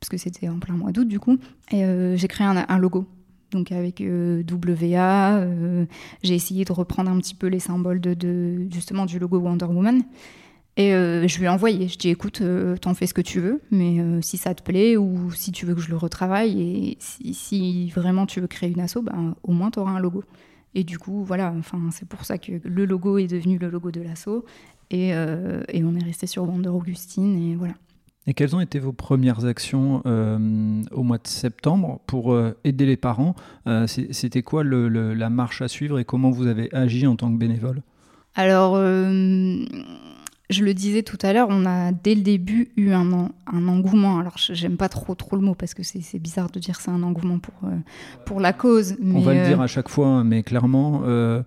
parce 0.00 0.08
que 0.08 0.16
c'était 0.16 0.48
en 0.48 0.58
plein 0.58 0.74
mois 0.74 0.92
d'août 0.92 1.06
du 1.06 1.20
coup. 1.20 1.38
Et 1.70 1.84
euh, 1.84 2.16
j'ai 2.16 2.28
créé 2.28 2.46
un, 2.46 2.78
logo 2.78 3.06
donc 3.52 3.70
avec 3.70 4.00
euh, 4.00 4.42
WA. 4.50 5.44
j'ai 6.22 6.34
essayé 6.34 6.64
de 6.64 6.72
reprendre 6.72 7.10
un 7.10 7.18
petit 7.18 7.34
peu 7.34 7.48
les 7.48 7.60
symboles 7.60 8.00
de- 8.00 8.66
justement 8.72 9.04
du 9.06 9.18
logo 9.18 9.38
Wonder 9.38 9.66
Woman. 9.66 10.02
Et 10.78 10.94
euh, 10.94 11.28
je 11.28 11.38
lui 11.38 11.44
ai 11.44 11.48
envoyé. 11.48 11.86
Je 11.88 11.98
dis 11.98 12.08
écoute, 12.08 12.40
euh, 12.40 12.76
t'en 12.78 12.94
fais 12.94 13.06
ce 13.06 13.12
que 13.14 13.20
tu 13.20 13.40
veux, 13.40 13.60
mais 13.70 14.00
euh, 14.00 14.20
si 14.22 14.36
ça 14.38 14.54
te 14.54 14.62
plaît 14.62 14.96
ou 14.96 15.30
si 15.32 15.52
tu 15.52 15.66
veux 15.66 15.74
que 15.74 15.80
je 15.82 15.90
le 15.90 15.96
retravaille 15.98 16.60
et 16.62 16.96
si, 16.98 17.34
si 17.34 17.90
vraiment 17.90 18.24
tu 18.26 18.40
veux 18.40 18.46
créer 18.46 18.70
une 18.70 18.80
asso, 18.80 18.98
ben, 19.02 19.34
au 19.42 19.52
moins 19.52 19.70
tu 19.70 19.78
auras 19.80 19.92
un 19.92 20.00
logo. 20.00 20.24
Et 20.74 20.84
du 20.84 20.98
coup, 20.98 21.24
voilà, 21.24 21.52
enfin, 21.58 21.78
c'est 21.90 22.08
pour 22.08 22.24
ça 22.24 22.38
que 22.38 22.52
le 22.64 22.86
logo 22.86 23.18
est 23.18 23.26
devenu 23.26 23.58
le 23.58 23.68
logo 23.68 23.90
de 23.90 24.00
l'asso. 24.00 24.44
Et, 24.90 25.08
et 25.10 25.84
on 25.84 25.94
est 25.94 26.04
resté 26.04 26.26
sur 26.26 26.42
Wonder 26.46 26.68
Augustine 26.68 27.36
et 27.50 27.54
voilà. 27.54 27.72
Et 28.26 28.34
quelles 28.34 28.54
ont 28.54 28.60
été 28.60 28.78
vos 28.78 28.92
premières 28.92 29.44
actions 29.46 30.00
euh, 30.06 30.82
au 30.92 31.02
mois 31.02 31.16
de 31.18 31.26
septembre 31.26 32.00
pour 32.06 32.32
euh, 32.32 32.56
aider 32.64 32.86
les 32.86 32.96
parents 32.98 33.34
Euh, 33.66 33.86
C'était 33.86 34.42
quoi 34.42 34.62
le- 34.64 34.88
le- 34.88 35.12
la 35.14 35.28
marche 35.30 35.60
à 35.62 35.68
suivre 35.68 35.98
et 35.98 36.04
comment 36.04 36.30
vous 36.30 36.46
avez 36.46 36.72
agi 36.74 37.06
en 37.06 37.16
tant 37.16 37.32
que 37.32 37.36
bénévole? 37.38 37.82
Alors, 38.34 38.74
je 40.52 40.64
le 40.64 40.74
disais 40.74 41.02
tout 41.02 41.18
à 41.22 41.32
l'heure, 41.32 41.48
on 41.50 41.66
a 41.66 41.90
dès 41.92 42.14
le 42.14 42.20
début 42.22 42.70
eu 42.76 42.90
un, 42.92 43.10
en- 43.12 43.30
un 43.52 43.68
engouement. 43.68 44.18
Alors, 44.18 44.36
j'aime 44.36 44.76
pas 44.76 44.88
trop 44.88 45.14
trop 45.14 45.36
le 45.36 45.42
mot 45.42 45.54
parce 45.54 45.74
que 45.74 45.82
c'est 45.82 46.18
bizarre 46.18 46.50
de 46.50 46.58
dire 46.60 46.80
c'est 46.80 46.90
un 46.90 47.02
engouement 47.02 47.38
pour, 47.38 47.54
euh, 47.64 47.76
pour 48.26 48.40
la 48.40 48.52
cause. 48.52 48.96
On 49.02 49.20
va 49.20 49.34
le 49.34 49.40
euh, 49.40 49.48
dire 49.48 49.60
à 49.60 49.66
chaque 49.66 49.88
fois, 49.88 50.06
hein, 50.08 50.24
mais 50.24 50.42
clairement, 50.42 51.02
euh, 51.04 51.42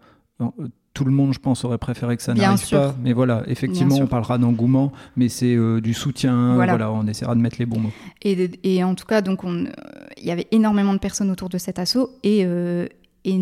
tout 0.94 1.04
le 1.06 1.12
monde, 1.12 1.34
je 1.34 1.40
pense, 1.40 1.66
aurait 1.66 1.78
préféré 1.78 2.16
que 2.18 2.24
ça 2.24 2.34
n'arrive 2.34 2.70
pas. 2.70 2.96
Mais 3.04 3.14
voilà, 3.14 3.44
effectivement, 3.48 3.96
on 3.98 4.08
parlera 4.08 4.38
d'engouement, 4.38 4.92
mais 5.16 5.28
c'est 5.30 5.56
du 5.82 5.94
soutien. 5.94 6.56
Voilà. 6.56 6.74
Voilà. 6.74 6.92
on 6.92 7.06
essaiera 7.08 7.36
de 7.36 7.42
mettre 7.42 7.58
les 7.60 7.66
bons 7.66 7.80
mots. 7.80 7.92
Et, 8.22 8.50
et 8.64 8.84
en 8.84 8.96
tout 8.96 9.06
cas, 9.06 9.22
donc, 9.22 9.44
on- 9.44 9.66
il 10.18 10.26
y 10.26 10.32
avait 10.32 10.48
énormément 10.52 10.94
de 10.94 11.00
personnes 11.00 11.30
autour 11.32 11.50
de 11.50 11.58
cet 11.58 11.80
assaut 11.80 12.12
et, 12.24 12.40
et 13.26 13.38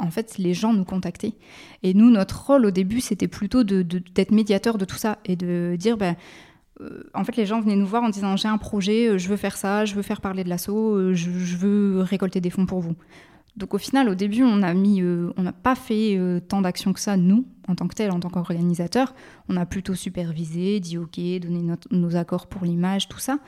en 0.00 0.10
fait, 0.10 0.38
les 0.38 0.54
gens 0.54 0.72
nous 0.72 0.84
contactaient. 0.84 1.34
Et 1.82 1.94
nous, 1.94 2.10
notre 2.10 2.46
rôle 2.46 2.66
au 2.66 2.70
début, 2.70 3.00
c'était 3.00 3.28
plutôt 3.28 3.64
de- 3.64 3.82
de- 3.82 4.02
d'être 4.14 4.30
médiateur 4.30 4.78
de 4.78 4.84
tout 4.84 4.96
ça 4.96 5.18
et 5.24 5.36
de 5.36 5.76
dire, 5.78 5.96
ben, 5.96 6.16
euh, 6.80 7.04
en 7.14 7.24
fait, 7.24 7.36
les 7.36 7.46
gens 7.46 7.60
venaient 7.60 7.76
nous 7.76 7.86
voir 7.86 8.02
en 8.02 8.08
disant 8.08 8.36
j'ai 8.36 8.48
un 8.48 8.58
projet, 8.58 9.08
euh, 9.08 9.18
je 9.18 9.28
veux 9.28 9.36
faire 9.36 9.56
ça, 9.56 9.84
je 9.84 9.94
veux 9.94 10.02
faire 10.02 10.20
parler 10.20 10.42
de 10.44 10.48
l'assaut, 10.48 10.96
euh, 10.96 11.14
je, 11.14 11.30
veux 11.56 12.00
récolter 12.00 12.40
des 12.40 12.50
fonds 12.50 12.66
pour 12.66 12.80
vous. 12.80 12.94
Donc 13.56 13.74
au 13.74 13.78
final, 13.78 14.08
au 14.08 14.16
début, 14.16 14.42
on 14.42 14.62
a 14.64 14.74
on 14.74 15.42
n'a 15.42 15.52
pas 15.52 15.76
fait 15.76 16.18
tant 16.48 16.60
d'actions 16.60 16.92
que 16.92 16.98
ça 16.98 17.16
nous, 17.16 17.46
en 17.68 17.76
tant 17.76 17.86
que 17.86 17.94
tel, 17.94 18.10
en 18.10 18.18
tant 18.18 18.28
qu'organisateur. 18.28 19.14
On 19.48 19.56
a 19.56 19.64
plutôt 19.64 19.94
supervisé, 19.94 20.80
dit 20.80 20.98
ok, 20.98 21.20
donné 21.40 21.62
nos 21.92 22.16
accords 22.16 22.48
pour 22.48 22.64
l'image, 22.64 23.06
tout 23.08 23.20
ça. 23.20 23.38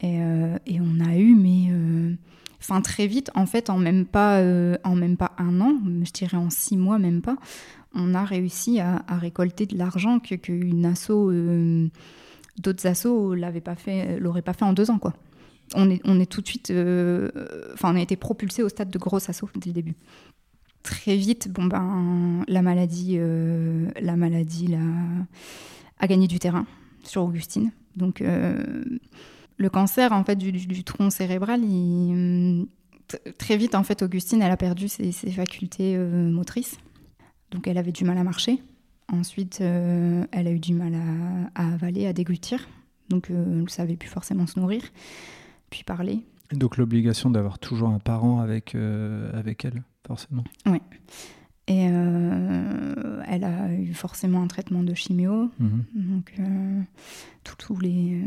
Et, 0.00 0.14
et 0.66 0.80
on 0.80 1.00
a 1.04 1.16
eu, 1.16 1.34
mais 1.34 1.72
enfin 2.62 2.80
très 2.80 3.06
vite, 3.08 3.30
en 3.34 3.44
fait, 3.44 3.70
en 3.70 3.78
même 3.78 4.06
pas, 4.06 4.38
euh, 4.38 4.76
en 4.84 4.94
même 4.94 5.16
pas 5.16 5.32
un 5.36 5.60
an, 5.60 5.74
je 6.04 6.12
dirais 6.12 6.36
en 6.36 6.48
six 6.48 6.76
mois, 6.76 6.98
même 6.98 7.20
pas, 7.20 7.36
on 7.94 8.14
a 8.14 8.24
réussi 8.24 8.78
à, 8.78 9.04
récolter 9.08 9.66
de 9.66 9.76
l'argent 9.76 10.20
que 10.20 10.36
qu'une 10.36 10.86
asso, 10.86 11.10
euh, 11.10 11.88
d'autres 12.58 12.86
assos 12.86 13.34
l'avaient 13.34 13.60
pas 13.60 13.74
fait, 13.74 14.18
l'auraient 14.20 14.42
pas 14.42 14.52
fait 14.52 14.64
en 14.64 14.72
deux 14.72 14.90
ans, 14.90 14.98
quoi. 14.98 15.14
On 15.74 15.90
est, 15.90 16.00
on 16.04 16.20
est 16.20 16.26
tout 16.30 16.40
de 16.40 16.46
suite, 16.46 16.70
euh, 16.70 17.30
enfin, 17.74 17.92
on 17.92 17.96
a 17.96 18.00
été 18.00 18.16
propulsé 18.16 18.62
au 18.62 18.68
stade 18.68 18.90
de 18.90 18.98
gros 18.98 19.18
assaut 19.28 19.48
dès 19.56 19.70
le 19.70 19.74
début. 19.74 19.94
Très 20.82 21.16
vite, 21.16 21.50
bon 21.50 21.64
ben, 21.64 22.44
la 22.48 22.62
maladie, 22.62 23.16
euh, 23.18 23.88
la 24.00 24.16
maladie, 24.16 24.66
la- 24.68 24.78
a 25.98 26.06
gagné 26.06 26.26
du 26.26 26.38
terrain 26.38 26.66
sur 27.04 27.22
Augustine 27.22 27.70
Donc, 27.96 28.22
le 29.62 29.70
cancer 29.70 30.12
en 30.12 30.24
fait 30.24 30.36
du, 30.36 30.84
tronc 30.84 31.10
cérébral, 31.10 31.60
très 33.38 33.56
vite 33.56 33.74
en 33.74 33.82
fait, 33.82 34.02
Augustine, 34.02 34.42
elle 34.42 34.52
a 34.52 34.56
perdu 34.56 34.88
ses, 34.88 35.12
facultés 35.12 35.96
motrices. 35.96 36.78
Donc, 37.50 37.66
elle 37.68 37.78
avait 37.78 37.92
du 37.92 38.04
mal 38.04 38.18
à 38.18 38.24
marcher. 38.24 38.62
Ensuite, 39.12 39.60
elle 39.60 40.46
a 40.46 40.50
eu 40.50 40.58
du 40.58 40.74
mal 40.74 40.94
à, 40.94 41.62
à 41.62 41.74
avaler, 41.74 42.06
à 42.06 42.12
déglutir. 42.12 42.66
Donc, 43.08 43.26
elle 43.28 43.62
ne 43.62 43.68
savait 43.68 43.96
plus 43.96 44.08
forcément 44.08 44.46
se 44.46 44.58
nourrir, 44.58 44.82
puis 45.70 45.84
parler. 45.84 46.24
Donc 46.52 46.76
l'obligation 46.76 47.30
d'avoir 47.30 47.58
toujours 47.58 47.88
un 47.88 47.98
parent 47.98 48.40
avec, 48.40 48.74
euh, 48.74 49.30
avec 49.38 49.64
elle, 49.64 49.82
forcément. 50.06 50.44
Oui. 50.66 50.80
Et 51.68 51.86
euh, 51.88 53.22
elle 53.28 53.44
a 53.44 53.72
eu 53.72 53.94
forcément 53.94 54.42
un 54.42 54.48
traitement 54.48 54.82
de 54.82 54.94
chimio, 54.94 55.48
mhm. 55.60 55.84
donc 55.94 56.34
euh, 56.40 56.80
tous 57.58 57.78
les, 57.78 58.20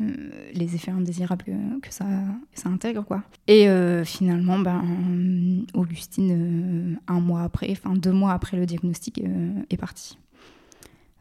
les, 0.54 0.76
effets 0.76 0.92
indésirables 0.92 1.44
que, 1.82 1.94
ça, 1.94 2.06
ça, 2.54 2.70
intègre. 2.70 3.04
quoi. 3.04 3.24
Et 3.48 3.68
finalement, 4.06 4.58
ben, 4.58 5.66
Augustine, 5.74 6.98
un 7.08 7.20
mois 7.20 7.44
après, 7.44 7.70
enfin 7.72 7.94
deux 7.94 8.14
mois 8.14 8.32
après 8.32 8.56
le 8.56 8.66
diagnostic, 8.66 9.22
est 9.70 9.78
partie. 9.78 10.18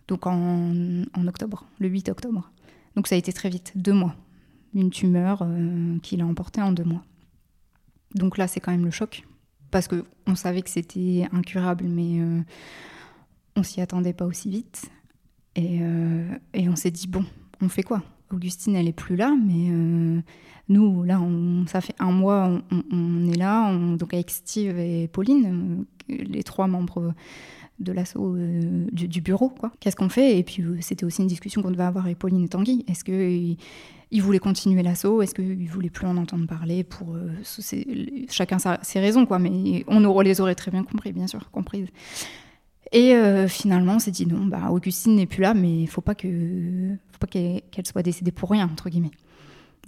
Donc 0.06 0.26
en, 0.28 0.72
en, 1.14 1.26
octobre, 1.26 1.66
le 1.80 1.88
8 1.88 2.10
octobre. 2.10 2.50
Donc 2.94 3.08
ça 3.08 3.16
a 3.16 3.18
été 3.18 3.32
très 3.32 3.48
vite, 3.48 3.72
deux 3.74 3.92
mois 3.92 4.14
une 4.74 4.90
tumeur 4.90 5.42
euh, 5.42 5.98
qu'il 6.00 6.20
a 6.20 6.26
emportée 6.26 6.60
en 6.60 6.72
deux 6.72 6.84
mois. 6.84 7.02
Donc 8.14 8.38
là, 8.38 8.46
c'est 8.46 8.60
quand 8.60 8.72
même 8.72 8.84
le 8.84 8.90
choc, 8.90 9.24
parce 9.74 9.88
qu'on 9.88 10.36
savait 10.36 10.62
que 10.62 10.70
c'était 10.70 11.26
incurable, 11.32 11.86
mais 11.88 12.20
euh, 12.20 12.40
on 13.56 13.64
s'y 13.64 13.80
attendait 13.80 14.12
pas 14.12 14.24
aussi 14.24 14.48
vite. 14.48 14.88
Et, 15.56 15.80
euh, 15.82 16.28
on 16.54 16.76
s'est 16.76 16.92
dit, 16.92 17.08
bon, 17.08 17.24
on 17.60 17.68
fait 17.68 17.82
quoi? 17.82 18.00
Augustine, 18.30 18.76
elle 18.76 18.86
est 18.86 18.92
plus 18.92 19.16
là, 19.16 19.34
mais 19.36 20.22
nous, 20.68 21.02
là, 21.02 21.20
on, 21.20 21.66
ça 21.66 21.80
fait 21.80 21.94
un 21.98 22.12
mois, 22.12 22.62
on, 22.92 23.32
est 23.32 23.36
là, 23.36 23.76
donc 23.96 24.14
avec 24.14 24.30
Steve 24.30 24.78
et 24.78 25.08
Pauline, 25.08 25.84
les 26.08 26.44
trois 26.44 26.68
membres 26.68 27.12
de 27.80 27.92
l'assaut 27.92 28.36
du, 28.92 29.20
bureau, 29.20 29.48
quoi. 29.48 29.72
Qu'est-ce 29.80 29.96
qu'on 29.96 30.08
fait? 30.08 30.38
Et 30.38 30.42
puis, 30.44 30.62
c'était 30.80 31.04
aussi 31.04 31.22
une 31.22 31.28
discussion 31.28 31.62
qu'on 31.62 31.70
devait 31.70 31.82
avoir 31.82 32.04
avec 32.04 32.18
Pauline 32.18 32.44
et 32.44 32.48
Tanguy. 32.48 32.84
Est-ce 32.88 33.04
que 33.04 33.56
il 34.14 34.22
voulait 34.22 34.38
continuer 34.38 34.82
l'assaut? 34.84 35.22
Est-ce 35.22 35.34
qu'il 35.34 35.68
voulait 35.68 35.90
plus 35.90 36.06
en 36.06 36.16
entendre 36.16 36.46
parler 36.46 36.84
pour 36.84 37.16
euh, 37.16 37.32
chacun 38.30 38.58
ses 38.58 39.00
raisons 39.00 39.26
quoi 39.26 39.40
Mais 39.40 39.84
on 39.88 40.20
les 40.20 40.40
aurait 40.40 40.54
très 40.54 40.70
bien 40.70 40.84
compris, 40.84 41.12
bien 41.12 41.26
sûr, 41.26 41.50
comprises. 41.50 41.88
Et 42.92 43.16
euh, 43.16 43.48
finalement, 43.48 43.96
on 43.96 43.98
s'est 43.98 44.12
dit 44.12 44.24
non, 44.24 44.46
bah 44.46 44.70
Augustine 44.70 45.16
n'est 45.16 45.26
plus 45.26 45.42
là, 45.42 45.52
mais 45.52 45.82
il 45.82 45.88
faut 45.88 46.00
pas 46.00 46.14
que, 46.14 46.28
faut 47.10 47.18
pas 47.18 47.26
qu'elle 47.26 47.86
soit 47.86 48.04
décédée 48.04 48.30
pour 48.30 48.50
rien 48.50 48.70
entre 48.70 48.88
guillemets. 48.88 49.10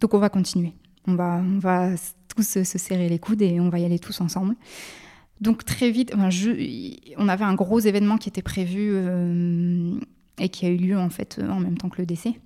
Donc 0.00 0.12
on 0.12 0.18
va 0.18 0.28
continuer. 0.28 0.72
On 1.06 1.14
va, 1.14 1.40
on 1.40 1.60
va 1.60 1.90
tous 2.34 2.42
se, 2.42 2.64
serrer 2.64 3.08
les 3.08 3.20
coudes 3.20 3.42
et 3.42 3.60
on 3.60 3.68
va 3.68 3.78
y 3.78 3.84
aller 3.84 4.00
tous 4.00 4.20
ensemble. 4.20 4.56
Donc 5.40 5.64
très 5.64 5.90
vite, 5.90 6.14
on 6.16 7.28
avait 7.28 7.44
un 7.44 7.54
gros 7.54 7.78
événement 7.78 8.16
qui 8.16 8.28
était 8.28 8.42
prévu 8.42 8.92
euh, 8.94 9.98
et 10.38 10.48
qui 10.48 10.66
a 10.66 10.68
eu 10.68 10.76
lieu 10.76 10.98
en 10.98 11.10
fait 11.10 11.40
en 11.46 11.60
même 11.60 11.76
temps 11.76 11.88
que 11.88 12.00
le 12.00 12.06
décès 12.06 12.38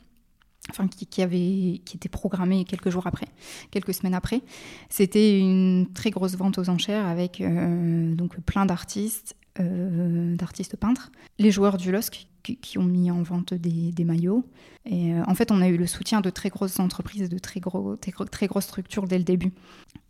enfin 0.71 0.87
qui, 0.89 1.23
avait, 1.23 1.81
qui 1.85 1.97
était 1.97 2.09
programmé 2.09 2.65
quelques 2.65 2.91
jours 2.91 3.07
après, 3.07 3.27
quelques 3.71 3.95
semaines 3.95 4.15
après. 4.15 4.41
C'était 4.89 5.39
une 5.39 5.89
très 5.93 6.11
grosse 6.11 6.37
vente 6.37 6.59
aux 6.59 6.69
enchères 6.69 7.07
avec 7.07 7.41
euh, 7.41 8.15
donc 8.15 8.39
plein 8.41 8.67
d'artistes, 8.67 9.37
euh, 9.59 10.37
d'artistes 10.37 10.77
peintres, 10.77 11.11
les 11.39 11.51
joueurs 11.51 11.77
du 11.77 11.91
LOSC 11.91 12.29
qui, 12.43 12.79
ont 12.79 12.85
mis 12.85 13.11
en 13.11 13.23
vente 13.23 13.53
des, 13.53 14.05
maillots. 14.05 14.45
Et 14.87 15.13
euh, 15.13 15.23
en 15.27 15.35
fait, 15.35 15.53
on 15.53 15.61
a 15.61 15.69
eu 15.69 15.77
le 15.77 15.87
soutien 15.87 16.23
de 16.23 16.31
très 16.31 16.49
grosses 16.49 16.81
entreprises, 16.81 17.29
de 17.29 17.39
très, 17.39 17.61
gros, 17.61 17.97
très, 17.97 18.47
grosses 18.47 18.65
structures 18.65 19.07
dès 19.07 19.19
le 19.19 19.25
début. 19.25 19.53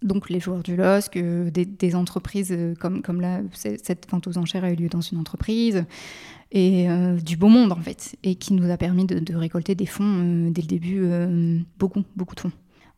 Donc 0.03 0.31
les 0.31 0.39
joueurs 0.39 0.63
du 0.63 0.77
LOSC, 0.77 1.19
des, 1.19 1.95
entreprises 1.97 2.57
comme, 2.79 3.03
comme 3.03 3.21
là, 3.21 3.41
cette 3.53 4.09
vente 4.11 4.29
aux 4.29 4.39
enchères 4.39 4.65
a 4.65 4.71
eu 4.71 4.77
lieu 4.77 4.89
dans 4.89 5.01
une 5.01 5.19
entreprise 5.19 5.85
et 6.53 6.91
euh, 6.91 7.17
du 7.17 7.37
beau 7.37 7.49
monde 7.49 7.73
en 7.73 7.81
fait, 7.81 8.17
et 8.23 8.35
qui 8.35 8.55
nous 8.55 8.71
a 8.71 8.77
permis 8.77 9.07
de, 9.07 9.35
récolter 9.35 9.75
des 9.75 9.87
fonds 9.87 10.05
euh, 10.05 10.51
dès 10.51 10.63
le 10.63 10.67
début, 10.67 11.01
euh, 11.03 11.59
beaucoup, 11.79 12.03
beaucoup 12.17 12.35
de 12.35 12.41
fonds. 12.41 12.53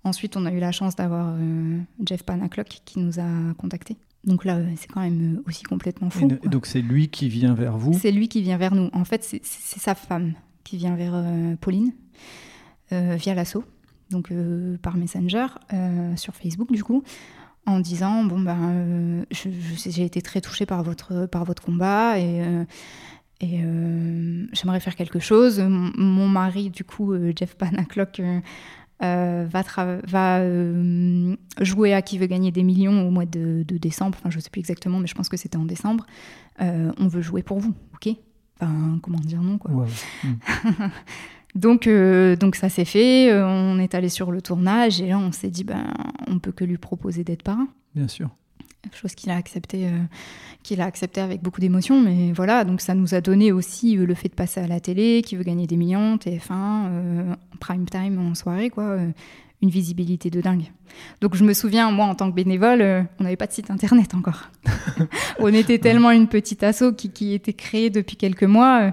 Ensuite, 0.04 0.36
on 0.36 0.46
a 0.46 0.52
eu 0.52 0.58
la 0.58 0.72
chance 0.72 0.96
d'avoir 0.96 1.36
Jeff 2.04 2.24
Panaclock 2.24 2.80
qui 2.84 2.98
nous 2.98 3.20
a 3.20 3.54
contactés. 3.56 3.96
Donc 4.24 4.44
là, 4.44 4.60
c'est 4.76 4.86
quand 4.86 5.00
même 5.00 5.42
aussi 5.46 5.64
complètement 5.64 6.10
fou. 6.10 6.28
donc 6.28 6.66
c'est 6.66 6.82
lui 6.82 7.08
qui 7.08 7.28
vient 7.28 7.54
vers 7.54 7.76
vous 7.76 7.92
C'est 7.94 8.12
lui 8.12 8.28
qui 8.28 8.42
vient 8.42 8.56
vers 8.56 8.74
nous. 8.74 8.88
En 8.92 9.04
fait, 9.04 9.24
c'est 9.24 9.42
sa 9.80 9.94
femme 9.94 10.34
qui 10.64 10.76
vient 10.76 10.94
vers 10.94 11.24
Pauline 11.60 11.92
via 12.90 13.34
l'assaut, 13.34 13.64
donc 14.10 14.32
par 14.80 14.96
Messenger, 14.96 15.46
sur 16.16 16.34
Facebook 16.34 16.70
du 16.70 16.84
coup 16.84 17.02
en 17.64 17.80
disant 17.80 18.24
bon 18.24 18.40
ben 18.40 19.24
j'ai 19.30 20.04
été 20.04 20.20
très 20.20 20.40
touchée 20.40 20.66
par 20.66 20.82
votre 20.82 21.26
par 21.26 21.44
votre 21.44 21.62
combat 21.62 22.18
et 22.18 22.44
et 23.42 23.60
euh, 23.64 24.46
j'aimerais 24.52 24.78
faire 24.78 24.94
quelque 24.94 25.18
chose. 25.18 25.58
Mon, 25.58 26.28
mari, 26.28 26.70
du 26.70 26.84
coup, 26.84 27.12
euh, 27.12 27.32
Jeff 27.36 27.56
Panaclock, 27.56 28.22
euh, 29.02 29.46
va, 29.48 29.62
va 30.06 30.44
jouer 31.60 31.94
à 31.94 32.02
Qui 32.02 32.18
veut 32.18 32.26
gagner 32.26 32.50
des 32.50 32.62
millions 32.62 33.06
au 33.06 33.10
mois 33.10 33.26
de, 33.26 33.64
décembre. 33.68 34.16
Enfin, 34.18 34.30
je 34.30 34.36
ne 34.36 34.42
sais 34.42 34.50
plus 34.50 34.60
exactement, 34.60 34.98
mais 34.98 35.06
je 35.06 35.14
pense 35.14 35.28
que 35.28 35.36
c'était 35.36 35.56
en 35.56 35.64
décembre. 35.64 36.06
on 36.58 37.08
veut 37.08 37.22
jouer 37.22 37.42
pour 37.42 37.58
vous, 37.58 37.74
ok? 37.94 38.14
Enfin, 38.60 38.98
comment 39.02 39.18
dire 39.18 39.42
non, 39.42 39.58
quoi. 39.58 39.70
Hmm. 40.22 40.88
donc, 41.54 41.88
donc 42.38 42.54
ça 42.56 42.68
s'est 42.68 42.84
fait. 42.84 43.32
On 43.42 43.78
est 43.78 43.94
allé 43.94 44.08
sur 44.08 44.30
le 44.30 44.40
tournage 44.40 45.00
et 45.00 45.08
là, 45.08 45.18
on 45.18 45.32
s'est 45.32 45.50
dit, 45.50 45.64
ben, 45.64 45.92
on 46.28 46.38
peut 46.38 46.52
que 46.52 46.64
lui 46.64 46.78
proposer 46.78 47.24
d'être 47.24 47.42
parrain. 47.42 47.68
Bien 47.94 48.08
sûr 48.08 48.30
chose 48.90 49.14
qu'il 49.14 49.30
a 49.30 49.36
accepté, 49.36 49.86
euh, 49.86 49.98
qu'il 50.62 50.80
a 50.80 50.84
accepté 50.84 51.20
avec 51.20 51.42
beaucoup 51.42 51.60
d'émotion. 51.60 52.00
Mais 52.00 52.32
voilà, 52.32 52.64
donc 52.64 52.80
ça 52.80 52.94
nous 52.94 53.14
a 53.14 53.20
donné 53.20 53.52
aussi 53.52 53.96
euh, 53.96 54.06
le 54.06 54.14
fait 54.14 54.28
de 54.28 54.34
passer 54.34 54.60
à 54.60 54.66
la 54.66 54.80
télé, 54.80 55.22
qui 55.22 55.36
veut 55.36 55.44
gagner 55.44 55.66
des 55.66 55.76
millions, 55.76 56.16
TF1, 56.16 56.50
euh, 56.50 57.34
prime 57.60 57.86
time 57.86 58.18
en 58.18 58.34
soirée, 58.34 58.70
quoi, 58.70 58.96
une 59.62 59.70
visibilité 59.70 60.30
de 60.30 60.40
dingue. 60.40 60.64
Donc 61.20 61.36
je 61.36 61.44
me 61.44 61.54
souviens, 61.54 61.90
moi 61.90 62.06
en 62.06 62.14
tant 62.14 62.30
que 62.30 62.34
bénévole, 62.34 62.82
on 63.18 63.24
n'avait 63.24 63.36
pas 63.36 63.46
de 63.46 63.52
site 63.52 63.70
internet 63.70 64.14
encore. 64.14 64.50
on 65.38 65.48
était 65.48 65.78
tellement 65.78 66.10
une 66.10 66.26
petite 66.26 66.62
asso 66.62 66.92
qui, 66.96 67.10
qui 67.10 67.34
était 67.34 67.52
créée 67.52 67.88
depuis 67.88 68.16
quelques 68.16 68.42
mois. 68.42 68.92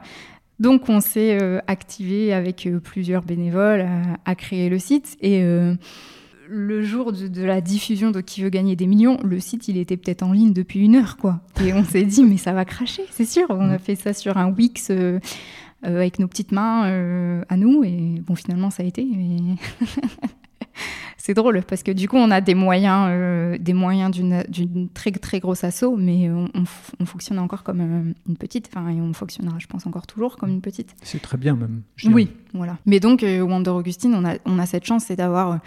donc 0.59 0.87
on 0.87 1.01
s'est 1.01 1.39
activé 1.67 2.31
avec 2.33 2.69
plusieurs 2.83 3.23
bénévoles 3.23 3.81
à, 3.81 4.01
à, 4.25 4.35
créer 4.35 4.69
le 4.69 4.77
site 4.77 5.17
et 5.21 5.43
le 6.49 6.83
jour 6.83 7.13
de, 7.13 7.43
la 7.43 7.61
diffusion 7.61 8.11
de 8.11 8.21
Qui 8.21 8.41
veut 8.41 8.49
gagner 8.49 8.75
des 8.75 8.87
millions, 8.87 9.19
le 9.23 9.39
site, 9.39 9.67
il 9.67 9.77
était 9.77 9.97
peut-être 9.97 10.23
en 10.23 10.31
ligne 10.31 10.53
depuis 10.53 10.79
une 10.79 10.95
heure, 10.95 11.17
quoi. 11.17 11.41
Et 11.63 11.73
on 11.73 11.83
s'est 11.83 12.03
dit, 12.03 12.23
mais 12.23 12.37
ça 12.37 12.53
va 12.53 12.65
cracher, 12.65 13.03
c'est 13.11 13.25
sûr. 13.25 13.45
On 13.49 13.69
a 13.69 13.77
fait 13.77 13.95
ça 13.95 14.13
sur 14.13 14.37
un 14.37 14.51
Wix 14.51 14.87
euh, 14.89 15.19
euh, 15.85 15.97
avec 15.97 16.17
nos 16.19 16.27
petites 16.27 16.51
mains 16.51 16.87
euh, 16.87 17.43
à 17.49 17.57
nous, 17.57 17.83
et 17.83 18.21
bon, 18.25 18.35
finalement, 18.35 18.71
ça 18.71 18.83
a 18.83 18.85
été. 18.85 19.07
c'est 21.17 21.33
drôle 21.35 21.61
parce 21.67 21.83
que 21.83 21.91
du 21.91 22.09
coup, 22.09 22.17
on 22.17 22.31
a 22.31 22.41
des 22.41 22.55
moyens, 22.55 23.59
des 23.59 23.73
moyens 23.73 24.11
d'une 24.11 24.89
très 24.93 25.11
très 25.11 25.39
grosse 25.39 25.63
assaut, 25.63 25.95
mais 25.97 26.31
on, 26.31 26.65
fonctionne 27.05 27.37
encore 27.37 27.63
comme 27.63 28.13
une 28.27 28.37
petite. 28.37 28.69
Enfin, 28.73 28.89
et 28.89 28.99
on 28.99 29.13
fonctionnera, 29.13 29.59
je 29.59 29.67
pense, 29.67 29.85
encore 29.85 30.07
toujours 30.07 30.37
comme 30.37 30.49
une 30.49 30.61
petite. 30.61 30.95
C'est 31.03 31.21
très 31.21 31.37
bien 31.37 31.55
même. 31.55 31.83
Oui, 32.05 32.31
voilà. 32.53 32.79
Mais 32.87 32.99
donc, 32.99 33.23
Wonder 33.23 33.71
Augustine, 33.71 34.15
on 34.15 34.25
a, 34.25 34.37
on 34.45 34.57
a 34.57 34.65
cette 34.65 34.85
chance, 34.85 35.05
c'est 35.05 35.15
d'avoir 35.15 35.59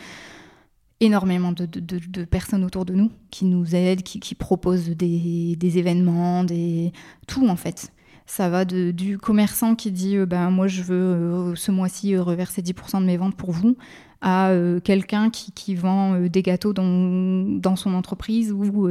énormément 1.02 1.52
de, 1.52 2.24
personnes 2.24 2.64
autour 2.64 2.84
de 2.84 2.94
nous 2.94 3.10
qui 3.30 3.44
nous 3.44 3.74
aident, 3.74 4.02
qui, 4.02 4.34
proposent 4.34 4.88
des, 4.88 5.78
événements, 5.78 6.44
des... 6.44 6.92
tout 7.26 7.46
en 7.48 7.56
fait. 7.56 7.92
Ça 8.24 8.48
va 8.48 8.64
du 8.64 9.18
commerçant 9.18 9.74
qui 9.74 9.90
dit 9.90 10.16
euh, 10.16 10.26
ben, 10.26 10.50
moi 10.50 10.68
je 10.68 10.82
veux 10.82 10.94
euh, 10.94 11.54
ce 11.56 11.72
mois-ci 11.72 12.14
euh, 12.14 12.22
reverser 12.22 12.62
10% 12.62 13.00
de 13.00 13.06
mes 13.06 13.16
ventes 13.16 13.34
pour 13.34 13.50
vous, 13.50 13.76
à 14.20 14.52
quelqu'un 14.84 15.30
qui, 15.30 15.74
vend 15.74 16.16
des 16.28 16.42
gâteaux 16.42 16.72
dans, 16.72 17.58
dans 17.58 17.74
son 17.74 17.92
entreprise 17.92 18.52
ou, 18.52 18.88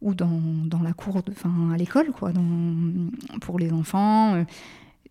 ou 0.00 0.14
dans, 0.14 0.40
dans, 0.66 0.80
la 0.80 0.92
cour, 0.92 1.24
de, 1.24 1.32
à 1.72 1.76
l'école, 1.76 2.12
quoi, 2.12 2.30
pour 3.40 3.58
les 3.58 3.72
enfants 3.72 4.44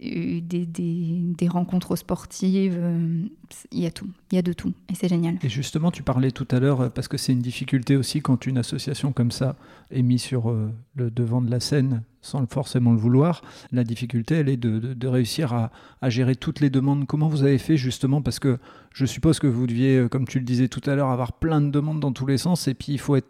des, 0.04 0.66
des, 0.66 1.48
rencontres 1.48 1.96
sportives, 1.96 2.78
euh, 2.78 3.24
il 3.72 3.80
y 3.80 3.86
a 3.86 3.92
tout, 3.92 4.10
il 4.32 4.36
y 4.36 4.38
a 4.38 4.42
de 4.42 4.54
tout, 4.54 4.74
et 4.90 4.96
c'est 4.96 5.08
génial. 5.08 5.38
Et 5.44 5.50
justement, 5.50 5.92
tu 5.92 6.04
parlais 6.04 6.32
tout 6.32 6.48
à 6.52 6.60
l'heure, 6.60 6.82
euh, 6.82 6.90
parce 6.90 7.08
que 7.08 7.18
c'est 7.18 7.32
une 7.32 7.42
difficulté 7.42 7.96
aussi 7.96 8.22
quand 8.22 8.46
une 8.46 8.58
association 8.58 9.12
comme 9.14 9.32
ça 9.32 9.56
est 9.92 10.02
mise 10.02 10.22
sur 10.22 10.50
euh, 10.50 10.72
le 10.96 11.10
devant 11.10 11.42
de 11.42 11.50
la 11.50 11.60
scène 11.60 12.04
sans 12.22 12.46
forcément 12.50 12.94
le 12.94 12.98
vouloir, 12.98 13.42
la 13.74 13.84
difficulté, 13.84 14.36
elle 14.36 14.48
est 14.48 14.56
de, 14.56 14.80
de, 14.80 15.08
réussir 15.08 15.52
à, 15.52 15.72
à, 16.02 16.10
gérer 16.10 16.38
toutes 16.38 16.62
les 16.62 16.70
demandes. 16.70 17.06
Comment 17.06 17.28
vous 17.28 17.44
avez 17.44 17.58
fait 17.58 17.76
justement 17.76 18.22
Parce 18.22 18.40
que 18.40 18.60
je 18.94 19.06
suppose 19.06 19.40
que 19.40 19.48
vous 19.48 19.68
deviez, 19.68 20.08
comme 20.10 20.26
tu 20.26 20.40
le 20.40 20.46
disais 20.46 20.70
tout 20.70 20.80
à 20.90 20.96
l'heure, 20.96 21.10
avoir 21.10 21.34
plein 21.34 21.60
de 21.60 21.70
demandes 21.70 22.00
dans 22.00 22.14
tous 22.14 22.26
les 22.26 22.38
sens, 22.38 22.70
et 22.70 22.76
puis 22.76 22.94
il 22.94 23.00
faut 23.00 23.18
être 23.18 23.28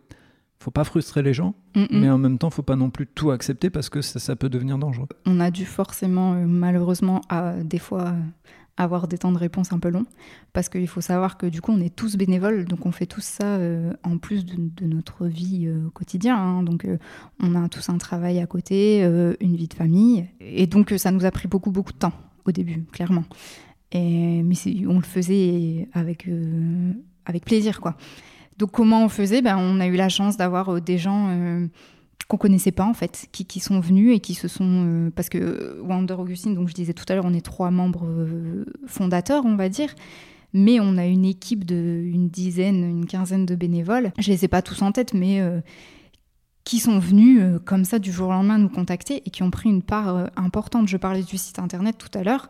faut 0.63 0.71
pas 0.71 0.85
frustrer 0.85 1.21
les 1.21 1.33
gens, 1.33 1.55
mais 1.91 2.09
en 2.09 2.17
même 2.17 2.37
temps, 2.37 2.49
faut 2.49 2.61
pas 2.61 2.77
non 2.77 2.89
plus 2.89 3.05
tout 3.05 3.31
accepter 3.31 3.69
parce 3.69 3.89
que 3.89 4.01
ça, 4.01 4.35
peut 4.37 4.47
devenir 4.47 4.77
dangereux. 4.77 5.09
On 5.25 5.39
a 5.41 5.51
dû 5.51 5.65
forcément, 5.65 6.33
euh, 6.33 6.45
malheureusement, 6.47 7.21
à, 7.27 7.55
des 7.63 7.79
fois, 7.79 8.07
euh, 8.07 8.21
avoir 8.77 9.09
des 9.09 9.17
temps 9.17 9.33
de 9.33 9.37
réponse 9.37 9.73
un 9.73 9.79
peu 9.79 9.89
longs, 9.89 10.05
parce 10.53 10.69
qu'il 10.69 10.87
faut 10.87 11.01
savoir 11.01 11.37
que 11.37 11.45
du 11.45 11.61
coup 11.61 11.71
on 11.73 11.81
est 11.81 11.95
tous 11.95 12.15
bénévoles, 12.15 12.65
donc 12.65 12.85
on 12.85 12.91
fait 12.91 13.05
tout 13.05 13.21
ça 13.21 13.43
euh, 13.45 13.93
en 14.03 14.17
plus 14.17 14.45
de, 14.45 14.85
notre 14.85 15.27
vie 15.27 15.67
euh, 15.67 15.89
quotidienne, 15.93 16.35
hein. 16.35 16.63
donc 16.63 16.87
on 17.41 17.53
a 17.55 17.67
tous 17.67 17.89
un 17.89 17.97
travail 17.97 18.39
à 18.39 18.47
côté, 18.47 19.03
une 19.41 19.55
vie 19.55 19.67
de 19.67 19.73
famille, 19.73 20.25
et 20.39 20.65
donc 20.65 20.93
ça 20.97 21.11
nous 21.11 21.25
a 21.25 21.31
pris 21.31 21.47
beaucoup 21.47 21.71
beaucoup 21.71 21.91
de 21.91 21.97
temps 21.97 22.13
au 22.45 22.51
début, 22.51 22.83
clairement. 22.91 23.25
Et, 23.91 24.41
mais 24.41 24.55
on 24.87 24.95
le 24.95 25.05
faisait 25.05 25.87
avec, 25.93 26.27
avec 27.25 27.45
plaisir, 27.45 27.79
quoi. 27.79 27.95
Donc 28.57 28.71
comment 28.71 29.03
on 29.03 29.09
faisait? 29.09 29.41
Ben, 29.41 29.57
On 29.57 29.79
a 29.79 29.87
eu 29.87 29.95
la 29.95 30.09
chance 30.09 30.37
d'avoir 30.37 30.81
des 30.81 30.97
gens 30.97 31.67
qu'on 32.27 32.37
connaissait 32.37 32.71
pas 32.71 32.85
en 32.85 32.93
fait, 32.93 33.27
qui, 33.31 33.59
sont 33.59 33.79
venus 33.79 34.15
et 34.15 34.19
qui 34.19 34.33
se 34.33 34.47
sont 34.47 34.85
euh, 34.85 35.09
parce 35.15 35.29
que 35.29 35.79
Wonder 35.81 36.13
Augustine, 36.13 36.55
donc 36.55 36.69
je 36.69 36.73
disais 36.73 36.93
tout 36.93 37.05
à 37.09 37.15
l'heure, 37.15 37.25
on 37.25 37.33
est 37.33 37.45
trois 37.45 37.71
membres 37.71 38.05
euh, 38.05 38.65
fondateurs, 38.87 39.45
on 39.45 39.55
va 39.55 39.69
dire, 39.69 39.93
mais 40.53 40.79
on 40.79 40.97
a 40.97 41.05
une 41.05 41.25
équipe 41.25 41.65
de 41.65 41.75
une 41.75 42.29
dizaine, 42.29 42.83
une 42.83 43.05
quinzaine 43.05 43.45
de 43.45 43.55
bénévoles. 43.55 44.11
Je 44.19 44.31
les 44.31 44.45
ai 44.45 44.47
pas 44.47 44.61
tous 44.61 44.81
en 44.81 44.91
tête, 44.91 45.13
mais 45.13 45.41
euh, 45.41 45.59
qui 46.63 46.79
sont 46.79 46.99
venus 46.99 47.41
comme 47.65 47.83
ça 47.83 47.99
du 47.99 48.11
jour 48.11 48.29
au 48.29 48.31
lendemain 48.31 48.57
nous 48.57 48.69
contacter 48.69 49.21
et 49.25 49.29
qui 49.29 49.43
ont 49.43 49.51
pris 49.51 49.69
une 49.69 49.81
part 49.81 50.29
importante. 50.37 50.87
Je 50.87 50.97
parlais 50.97 51.23
du 51.23 51.37
site 51.37 51.59
internet 51.59 51.97
tout 51.97 52.17
à 52.17 52.23
l'heure. 52.23 52.49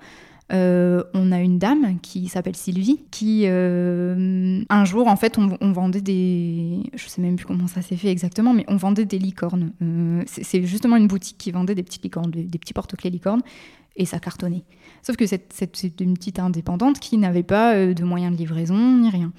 Euh, 0.53 1.03
on 1.15 1.31
a 1.31 1.39
une 1.39 1.57
dame 1.57 1.99
qui 2.01 2.27
s'appelle 2.27 2.55
Sylvie, 2.55 2.99
qui 3.09 3.43
euh, 3.45 4.63
un 4.69 4.85
jour, 4.85 5.07
en 5.07 5.15
fait, 5.15 5.37
on, 5.37 5.71
vendait 5.71 6.01
des. 6.01 6.83
Je 6.93 7.07
sais 7.07 7.21
même 7.21 7.37
plus 7.37 7.45
comment 7.45 7.67
ça 7.67 7.81
s'est 7.81 7.95
fait 7.95 8.09
exactement, 8.09 8.53
mais 8.53 8.63
on 8.67 8.75
vendait 8.75 9.05
des 9.05 9.17
licornes. 9.17 9.73
Euh, 9.81 10.23
c'est 10.27 10.63
justement 10.63 10.95
une 10.95 11.07
boutique 11.07 11.37
qui 11.39 11.51
vendait 11.51 11.73
des 11.73 11.83
petites 11.83 12.03
licornes, 12.03 12.29
des, 12.29 12.59
petits 12.59 12.73
porte-clés 12.73 13.09
licornes, 13.09 13.41
et 13.95 14.05
ça 14.05 14.19
cartonnait. 14.19 14.63
Sauf 15.01 15.15
que 15.15 15.25
c'est 15.25 15.99
une 15.99 16.13
petite 16.13 16.37
indépendante 16.37 16.99
qui 16.99 17.17
n'avait 17.17 17.43
pas 17.43 17.75
de 17.75 18.03
moyens 18.03 18.33
de 18.33 18.37
livraison 18.37 18.97
ni 18.97 19.09
rien. 19.09 19.33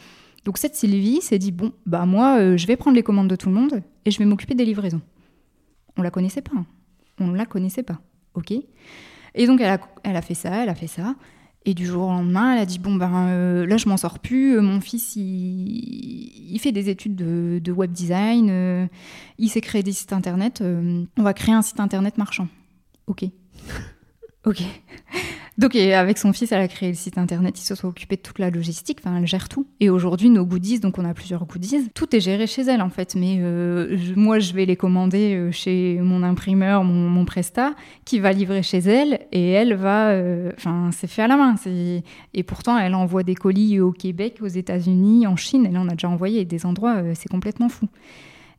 Donc 0.45 0.59
cette 0.59 0.75
Sylvie 0.75 1.23
s'est 1.23 1.39
dit 1.39 1.53
bon, 1.53 1.73
bah 1.87 2.07
moi, 2.07 2.57
je 2.57 2.67
vais 2.67 2.77
prendre 2.77 2.97
les 2.97 3.03
commandes 3.03 3.29
de 3.29 3.37
tout 3.37 3.49
le 3.49 3.55
monde 3.55 3.83
et 4.05 4.11
je 4.11 4.19
vais 4.19 4.27
m'occuper 4.27 4.55
des 4.55 4.65
livraisons. 4.65 5.01
On 5.97 6.03
la 6.03 6.11
connaissait 6.11 6.43
pas. 6.43 6.57
Hein. 6.57 6.67
On 7.21 7.29
ne 7.29 7.37
la 7.37 7.47
connaissait 7.47 7.85
pas. 7.85 8.01
Ok? 8.35 8.53
Et 9.35 9.47
donc, 9.47 9.61
elle 9.61 9.71
a, 9.71 9.81
elle 10.03 10.17
a 10.17 10.23
fait 10.23 10.35
ça, 10.35 10.63
elle 10.63 10.69
a 10.69 10.75
fait 10.75 10.87
ça. 10.87 11.15
Et 11.67 11.73
du 11.73 11.87
jour 11.87 12.09
au 12.09 12.11
lendemain, 12.11 12.55
elle 12.55 12.61
a 12.61 12.67
dit 12.67 12.79
Bon, 12.79 12.95
ben 12.95 13.29
euh, 13.29 13.67
là, 13.67 13.77
je 13.79 13.89
m'en 13.89 13.97
sors 13.97 14.19
plus. 14.19 14.57
Euh, 14.57 14.61
mon 14.61 14.81
fils, 14.81 15.17
il, 15.17 16.59
fait 16.61 16.73
des 16.73 16.91
études 16.91 17.17
de, 17.17 17.59
de 17.63 17.73
web 17.73 17.91
design. 17.91 18.49
Euh, 18.51 18.87
il 19.39 19.49
s'est 19.49 19.63
créé 19.63 19.83
des 19.83 19.93
sites 19.93 20.13
internet. 20.13 20.63
on 20.63 21.23
va 21.23 21.33
créer 21.33 21.55
un 21.55 21.63
site 21.63 21.81
internet 21.81 22.19
marchand. 22.19 22.49
Ok. 23.07 23.25
ok. 24.47 24.63
Donc, 25.57 25.77
avec 25.77 26.19
son 26.19 26.33
fils, 26.33 26.51
elle 26.51 26.63
a 26.63 26.67
créé 26.67 26.89
le 26.89 26.97
site 26.97 27.17
internet, 27.17 27.57
il 27.61 27.63
se 27.63 27.77
soit 27.77 27.89
occupé 27.89 28.17
de 28.17 28.23
toute 28.23 28.41
la 28.41 28.51
logistique, 28.51 28.99
enfin, 29.01 29.17
elle 29.19 29.27
gère 29.27 29.49
tout. 29.49 29.67
Et 29.79 29.89
aujourd'hui, 29.89 30.29
nos 30.29 30.45
goodies, 30.45 30.81
donc 30.81 30.99
on 30.99 31.05
a 31.05 31.15
plusieurs 31.15 31.47
goodies, 31.47 31.91
tout 31.95 32.15
est 32.17 32.21
géré 32.21 32.49
chez 32.49 32.63
elle 32.63 32.83
en 32.83 32.91
fait. 32.91 33.15
Mais 33.15 33.39
euh, 33.41 33.97
moi, 34.17 34.41
je 34.41 34.53
vais 34.53 34.67
les 34.67 34.75
commander 34.75 35.37
euh, 35.37 35.53
chez 35.53 36.01
mon 36.01 36.25
imprimeur, 36.25 36.83
mon, 36.83 37.09
mon, 37.09 37.25
Presta, 37.25 37.75
qui 38.05 38.19
va 38.19 38.33
livrer 38.33 38.65
chez 38.65 38.79
elle, 38.79 39.21
et 39.31 39.51
elle 39.51 39.75
va. 39.75 40.09
Euh, 40.09 40.51
enfin, 40.57 40.91
c'est 40.93 41.07
fait 41.07 41.23
à 41.23 41.29
la 41.29 41.37
main. 41.37 41.55
Et 42.35 42.43
pourtant, 42.43 42.77
elle 42.77 42.97
envoie 42.97 43.23
des 43.23 43.37
colis 43.37 43.79
au 43.79 43.93
Québec, 43.93 44.39
aux 44.41 44.49
États-Unis, 44.49 45.29
en 45.29 45.37
Chine, 45.37 45.67
et 45.67 45.71
là, 45.71 45.81
on 45.81 45.89
a 45.89 45.93
déjà 45.93 46.09
envoyé 46.09 46.45
des 46.45 46.67
endroits, 46.67 46.97
c'est 47.15 47.29
complètement 47.29 47.69
fou. 47.69 47.87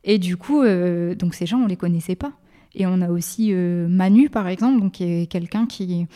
Et 0.04 0.18
du 0.18 0.36
coup, 0.38 0.64
donc 0.64 1.34
ces 1.34 1.46
gens, 1.46 1.58
on 1.58 1.66
les 1.66 1.76
connaissait 1.76 2.14
pas. 2.14 2.32
Et 2.74 2.86
on 2.86 3.00
a 3.00 3.08
aussi 3.08 3.52
Manu, 3.52 4.28
par 4.30 4.48
exemple, 4.48 4.80
donc, 4.80 4.92
qui 4.92 5.04
est 5.04 5.26
quelqu'un 5.26 5.66
qui, 5.66 6.06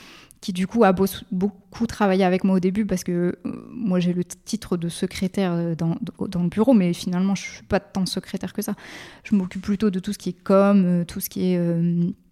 qui 0.40 0.52
du 0.52 0.66
coup 0.66 0.84
a 0.84 0.92
beaucoup 1.30 1.86
travaillé 1.86 2.24
avec 2.24 2.44
moi 2.44 2.56
au 2.56 2.60
début 2.60 2.86
parce 2.86 3.04
que 3.04 3.12
euh, 3.12 3.32
moi 3.70 4.00
j'ai 4.00 4.14
le 4.14 4.24
titre 4.24 4.76
de 4.76 4.88
secrétaire 4.88 5.52
euh, 5.52 5.74
dans, 5.74 5.96
le 6.18 6.48
bureau, 6.48 6.72
mais 6.72 6.92
finalement 6.94 7.34
je 7.34 7.42
suis 7.42 7.62
pas 7.62 7.80
tant 7.80 8.06
secrétaire 8.06 8.52
que 8.54 8.62
ça. 8.62 8.74
Je 9.24 9.34
m'occupe 9.34 9.62
plutôt 9.62 9.90
de 9.90 9.98
tout 9.98 10.12
ce 10.12 10.18
qui 10.18 10.30
est 10.30 10.42
com, 10.42 10.82
euh, 10.84 11.04
tout 11.04 11.20
ce 11.20 11.28
qui 11.28 11.52
est 11.52 11.60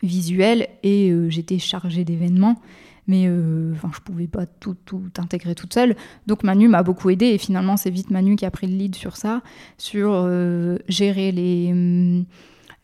visuel 0.02 0.68
et 0.82 1.12
j'étais 1.28 1.58
chargée 1.58 2.04
d'événements. 2.04 2.60
Mais 3.06 3.26
enfin, 3.72 3.90
je 3.94 4.00
pouvais 4.00 4.26
pas 4.26 4.44
tout, 4.44 4.76
tout 4.84 5.02
intégrer 5.16 5.54
toute 5.54 5.72
seule. 5.72 5.96
Donc 6.26 6.42
Manu 6.42 6.68
m'a 6.68 6.82
beaucoup 6.82 7.08
aidé 7.08 7.26
et 7.26 7.38
finalement 7.38 7.78
c'est 7.78 7.90
vite 7.90 8.10
Manu 8.10 8.36
qui 8.36 8.44
a 8.44 8.50
pris 8.50 8.66
le 8.66 8.76
lead 8.76 8.94
sur 8.94 9.16
ça, 9.16 9.42
sur 9.78 10.28
gérer 10.88 11.32
les 11.32 11.70
hum, 11.72 12.24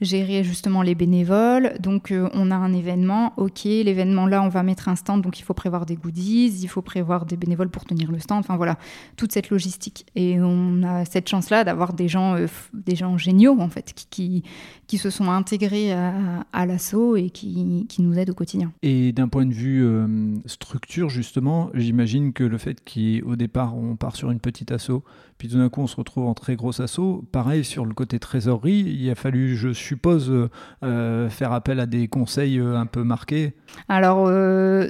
gérer 0.00 0.44
justement 0.44 0.82
les 0.82 0.94
bénévoles. 0.94 1.74
Donc 1.80 2.10
euh, 2.10 2.28
on 2.34 2.50
a 2.50 2.56
un 2.56 2.72
événement, 2.72 3.32
ok, 3.36 3.64
l'événement 3.64 4.26
là 4.26 4.42
on 4.42 4.48
va 4.48 4.62
mettre 4.62 4.88
un 4.88 4.96
stand, 4.96 5.22
donc 5.22 5.38
il 5.38 5.42
faut 5.42 5.54
prévoir 5.54 5.86
des 5.86 5.96
goodies, 5.96 6.60
il 6.62 6.68
faut 6.68 6.82
prévoir 6.82 7.26
des 7.26 7.36
bénévoles 7.36 7.68
pour 7.68 7.84
tenir 7.84 8.10
le 8.10 8.18
stand, 8.18 8.40
enfin 8.40 8.56
voilà, 8.56 8.78
toute 9.16 9.32
cette 9.32 9.50
logistique. 9.50 10.06
Et 10.14 10.40
on 10.40 10.82
a 10.82 11.04
cette 11.04 11.28
chance-là 11.28 11.64
d'avoir 11.64 11.92
des 11.92 12.08
gens, 12.08 12.36
euh, 12.36 12.46
des 12.72 12.96
gens 12.96 13.16
géniaux 13.18 13.56
en 13.60 13.68
fait, 13.68 13.92
qui, 13.94 14.42
qui, 14.86 14.98
se 14.98 15.10
sont 15.10 15.30
intégrés 15.30 15.92
à, 15.92 16.66
l'assaut 16.66 17.16
et 17.16 17.30
qui, 17.30 17.86
qui, 17.88 18.02
nous 18.02 18.16
aident 18.18 18.30
au 18.30 18.34
quotidien. 18.34 18.72
Et 18.82 19.12
d'un 19.12 19.28
point 19.28 19.44
de 19.44 19.52
vue 19.52 19.84
euh, 19.84 20.06
structure 20.46 21.08
justement, 21.08 21.70
j'imagine 21.74 22.32
que 22.32 22.44
le 22.44 22.58
fait 22.58 22.78
qu'au 22.84 23.36
départ 23.36 23.76
on 23.76 23.96
part 23.96 24.16
sur 24.16 24.30
une 24.30 24.40
petite 24.40 24.72
assaut, 24.72 25.04
puis 25.38 25.48
tout 25.48 25.58
d'un 25.58 25.68
coup 25.68 25.80
on 25.80 25.86
se 25.86 25.96
retrouve 25.96 26.26
en 26.26 26.34
très 26.34 26.56
gros 26.56 26.80
assaut, 26.80 27.24
pareil 27.32 27.64
sur 27.64 27.84
le 27.84 27.94
côté 27.94 28.18
trésorerie, 28.18 28.80
il 28.80 29.10
a 29.10 29.14
fallu, 29.14 29.56
je 29.56 29.72
suppose, 29.72 30.30
euh, 30.30 30.48
euh, 30.82 31.28
faire 31.28 31.52
appel 31.52 31.80
à 31.80 31.86
des 31.86 32.08
conseils 32.08 32.58
euh, 32.58 32.76
un 32.76 32.86
peu 32.86 33.04
marqués. 33.04 33.54
Alors, 33.88 34.28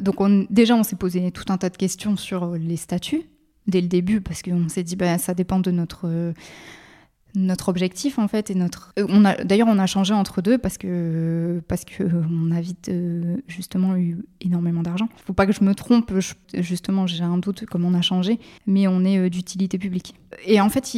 donc 0.01 0.21
on, 0.21 0.47
déjà, 0.51 0.75
on 0.77 0.83
s'est 0.83 0.97
posé 0.97 1.31
tout 1.31 1.45
un 1.49 1.59
tas 1.59 1.71
de 1.71 1.77
questions 1.77 2.17
sur 2.17 2.53
les 2.53 2.77
statuts 2.77 3.23
dès 3.67 3.81
le 3.81 3.89
début, 3.89 4.21
parce 4.21 4.43
qu'on 4.43 4.69
s'est 4.69 4.83
dit, 4.83 4.97
ben, 4.97 5.17
ça 5.19 5.33
dépend 5.33 5.59
de 5.59 5.71
notre 5.71 6.35
notre 7.35 7.69
objectif 7.69 8.19
en 8.19 8.29
fait 8.29 8.51
et 8.51 8.55
notre 8.55 8.93
euh, 8.99 9.07
on 9.09 9.25
a 9.25 9.35
d'ailleurs 9.43 9.69
on 9.69 9.79
a 9.79 9.87
changé 9.87 10.15
entre 10.15 10.41
deux 10.41 10.59
parce 10.59 10.79
que 10.79 11.61
parce 11.67 11.85
que 11.85 12.05
on 12.05 12.53
a 12.53 12.61
vite 12.61 12.89
euh, 12.89 13.37
justement 13.49 13.97
eu 13.97 14.25
énormément 14.41 14.83
d'argent. 14.83 15.09
Faut 15.27 15.33
pas 15.33 15.47
que 15.47 15.53
je 15.53 15.65
me 15.65 15.75
trompe 15.75 16.13
justement 16.55 17.07
j'ai 17.07 17.25
un 17.25 17.39
doute 17.39 17.67
comme 17.67 17.85
on 17.85 17.95
a 17.95 18.03
changé 18.03 18.39
mais 18.67 18.87
on 18.87 19.05
est 19.05 19.19
euh, 19.19 19.31
d'utilité 19.31 19.79
publique. 19.79 20.15
Et 20.47 20.61
en 20.61 20.69
fait 20.69 20.97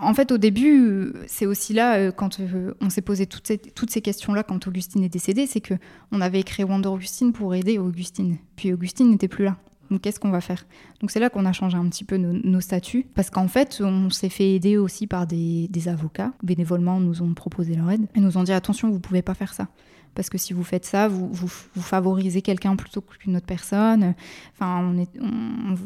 en 0.00 0.14
fait 0.14 0.32
au 0.32 0.38
début 0.38 1.12
c'est 1.26 1.46
aussi 1.46 1.72
là 1.72 2.12
quand 2.12 2.38
on 2.80 2.90
s'est 2.90 3.02
posé 3.02 3.26
toutes 3.26 3.46
ces, 3.46 3.58
toutes 3.58 3.90
ces 3.90 4.00
questions 4.00 4.34
là 4.34 4.42
quand 4.42 4.66
Augustine 4.66 5.02
est 5.02 5.08
décédée 5.08 5.46
c'est 5.46 5.60
que 5.60 5.74
on 6.12 6.20
avait 6.20 6.42
créé 6.42 6.64
Wonder 6.64 6.88
Augustine 6.88 7.32
pour 7.32 7.54
aider 7.54 7.78
Augustine. 7.78 8.38
Puis 8.56 8.72
Augustine 8.72 9.10
n'était 9.10 9.28
plus 9.28 9.44
là 9.44 9.56
donc 9.90 10.02
qu'est-ce 10.02 10.20
qu'on 10.20 10.30
va 10.30 10.40
faire? 10.40 10.66
Donc 11.00 11.10
c'est 11.10 11.20
là 11.20 11.30
qu'on 11.30 11.44
a 11.44 11.52
changé 11.52 11.76
un 11.76 11.88
petit 11.88 12.04
peu 12.04 12.16
nos, 12.16 12.60
statuts, 12.60 13.06
parce 13.14 13.30
qu'en 13.30 13.48
fait, 13.48 13.80
on 13.84 14.10
s'est 14.10 14.28
fait 14.28 14.54
aider 14.54 14.76
aussi 14.76 15.06
par 15.06 15.26
des, 15.26 15.68
avocats. 15.86 16.32
Bénévolement, 16.42 17.00
nous 17.00 17.22
ont 17.22 17.34
proposé 17.34 17.74
leur 17.74 17.90
aide 17.90 18.06
et 18.14 18.20
nous 18.20 18.38
ont 18.38 18.44
dit 18.44 18.52
attention, 18.52 18.90
vous 18.90 19.00
pouvez 19.00 19.22
pas 19.22 19.34
faire 19.34 19.52
ça. 19.52 19.68
Parce 20.14 20.28
que 20.28 20.38
si 20.38 20.52
vous 20.52 20.64
faites 20.64 20.84
ça, 20.84 21.08
vous, 21.08 21.28
vous, 21.32 21.48
favorisez 21.76 22.42
quelqu'un 22.42 22.76
plutôt 22.76 23.00
qu'une 23.00 23.36
autre 23.36 23.46
personne. 23.46 24.14
Enfin, 24.52 24.80
on, 24.82 24.98
est, 24.98 25.08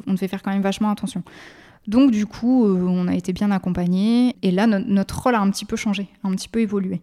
on, 0.06 0.14
devait 0.14 0.28
faire 0.28 0.42
quand 0.42 0.50
même 0.50 0.62
vachement 0.62 0.90
attention. 0.90 1.22
Donc 1.86 2.10
du 2.10 2.24
coup, 2.24 2.66
euh, 2.66 2.86
on 2.88 3.06
a 3.06 3.14
été 3.14 3.34
bien 3.34 3.50
accompagnés. 3.50 4.36
Et 4.42 4.50
là, 4.50 4.66
notre 4.66 5.22
rôle 5.22 5.34
a 5.34 5.40
un 5.40 5.50
petit 5.50 5.66
peu 5.66 5.76
changé, 5.76 6.08
un 6.22 6.30
petit 6.32 6.48
peu 6.48 6.60
évolué. 6.60 7.02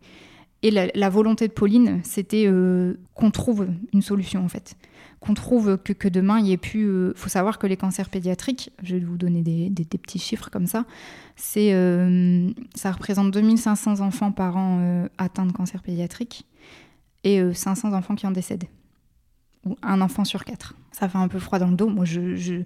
Et 0.64 0.72
la, 0.72 1.10
volonté 1.10 1.48
de 1.48 1.54
Pauline, 1.54 2.02
c'était 2.04 2.46
euh, 2.48 2.96
qu'on 3.16 3.32
trouve 3.32 3.68
une 3.94 4.04
solution 4.04 4.44
en 4.46 4.48
fait 4.48 4.76
qu'on 5.22 5.36
trouve 5.36 5.78
que, 5.78 6.08
demain 6.08 6.40
il 6.40 6.48
y 6.48 6.52
ait 6.52 6.58
plus. 6.58 6.82
Il 6.82 6.88
euh, 6.88 7.14
faut 7.16 7.30
savoir 7.30 7.60
que 7.60 7.68
les 7.68 7.78
cancers 7.78 8.10
pédiatriques, 8.10 8.72
je 8.84 8.96
vais 8.96 9.06
vous 9.06 9.18
donner 9.18 9.42
des, 9.42 9.86
petits 9.86 10.20
chiffres 10.20 10.50
comme 10.50 10.66
ça, 10.66 10.86
euh, 11.58 12.52
ça 12.76 12.92
représente 12.92 13.32
2500 13.32 14.02
enfants 14.02 14.32
par 14.32 14.58
an 14.58 14.80
euh, 14.82 15.08
atteints 15.18 15.46
de 15.46 15.52
cancer 15.52 15.84
pédiatrique 15.84 16.46
et 17.24 17.42
500 17.54 17.94
enfants 17.94 18.16
qui 18.16 18.26
en 18.26 18.32
décèdent. 18.32 18.66
Ou 19.64 19.78
un 19.84 20.02
enfant 20.02 20.26
sur 20.26 20.44
quatre. 20.44 20.74
Ça 20.92 21.08
fait 21.08 21.20
un 21.20 21.28
peu 21.28 21.38
froid 21.38 21.60
dans 21.60 21.68
le 21.68 21.76
dos. 21.76 21.88
Moi, 21.88 22.04
je, 22.04 22.64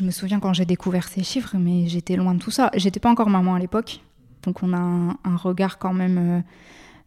me 0.00 0.10
souviens 0.12 0.38
quand 0.38 0.52
j'ai 0.52 0.64
découvert 0.64 1.08
ces 1.08 1.24
chiffres, 1.24 1.56
mais 1.58 1.88
j'étais 1.88 2.14
loin 2.14 2.34
de 2.34 2.38
tout 2.38 2.52
ça. 2.52 2.70
J'étais 2.76 3.00
pas 3.00 3.10
encore 3.10 3.28
maman 3.30 3.56
à 3.56 3.58
l'époque, 3.58 4.00
donc 4.44 4.62
on 4.62 4.72
a 4.72 4.78
un 4.78 5.36
regard 5.36 5.78
quand 5.80 5.92
même 5.92 6.44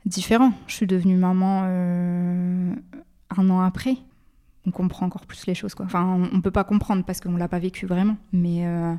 différent. 0.05 0.51
Je 0.67 0.75
suis 0.75 0.87
devenue 0.87 1.15
maman 1.15 1.63
un 3.29 3.49
an 3.49 3.61
après 3.61 3.95
on 4.65 4.71
comprend 4.71 5.05
encore 5.05 5.25
plus 5.25 5.45
les 5.47 5.55
choses. 5.55 5.75
Quoi. 5.75 5.85
Enfin, 5.85 6.03
on, 6.31 6.37
ne 6.37 6.41
peut 6.41 6.51
pas 6.51 6.63
comprendre 6.63 7.03
parce 7.03 7.19
qu'on 7.19 7.35
l'a 7.35 7.47
pas 7.47 7.59
vécu 7.59 7.85
vraiment, 7.85 8.17
mais 8.31 8.65
euh, 8.65 8.93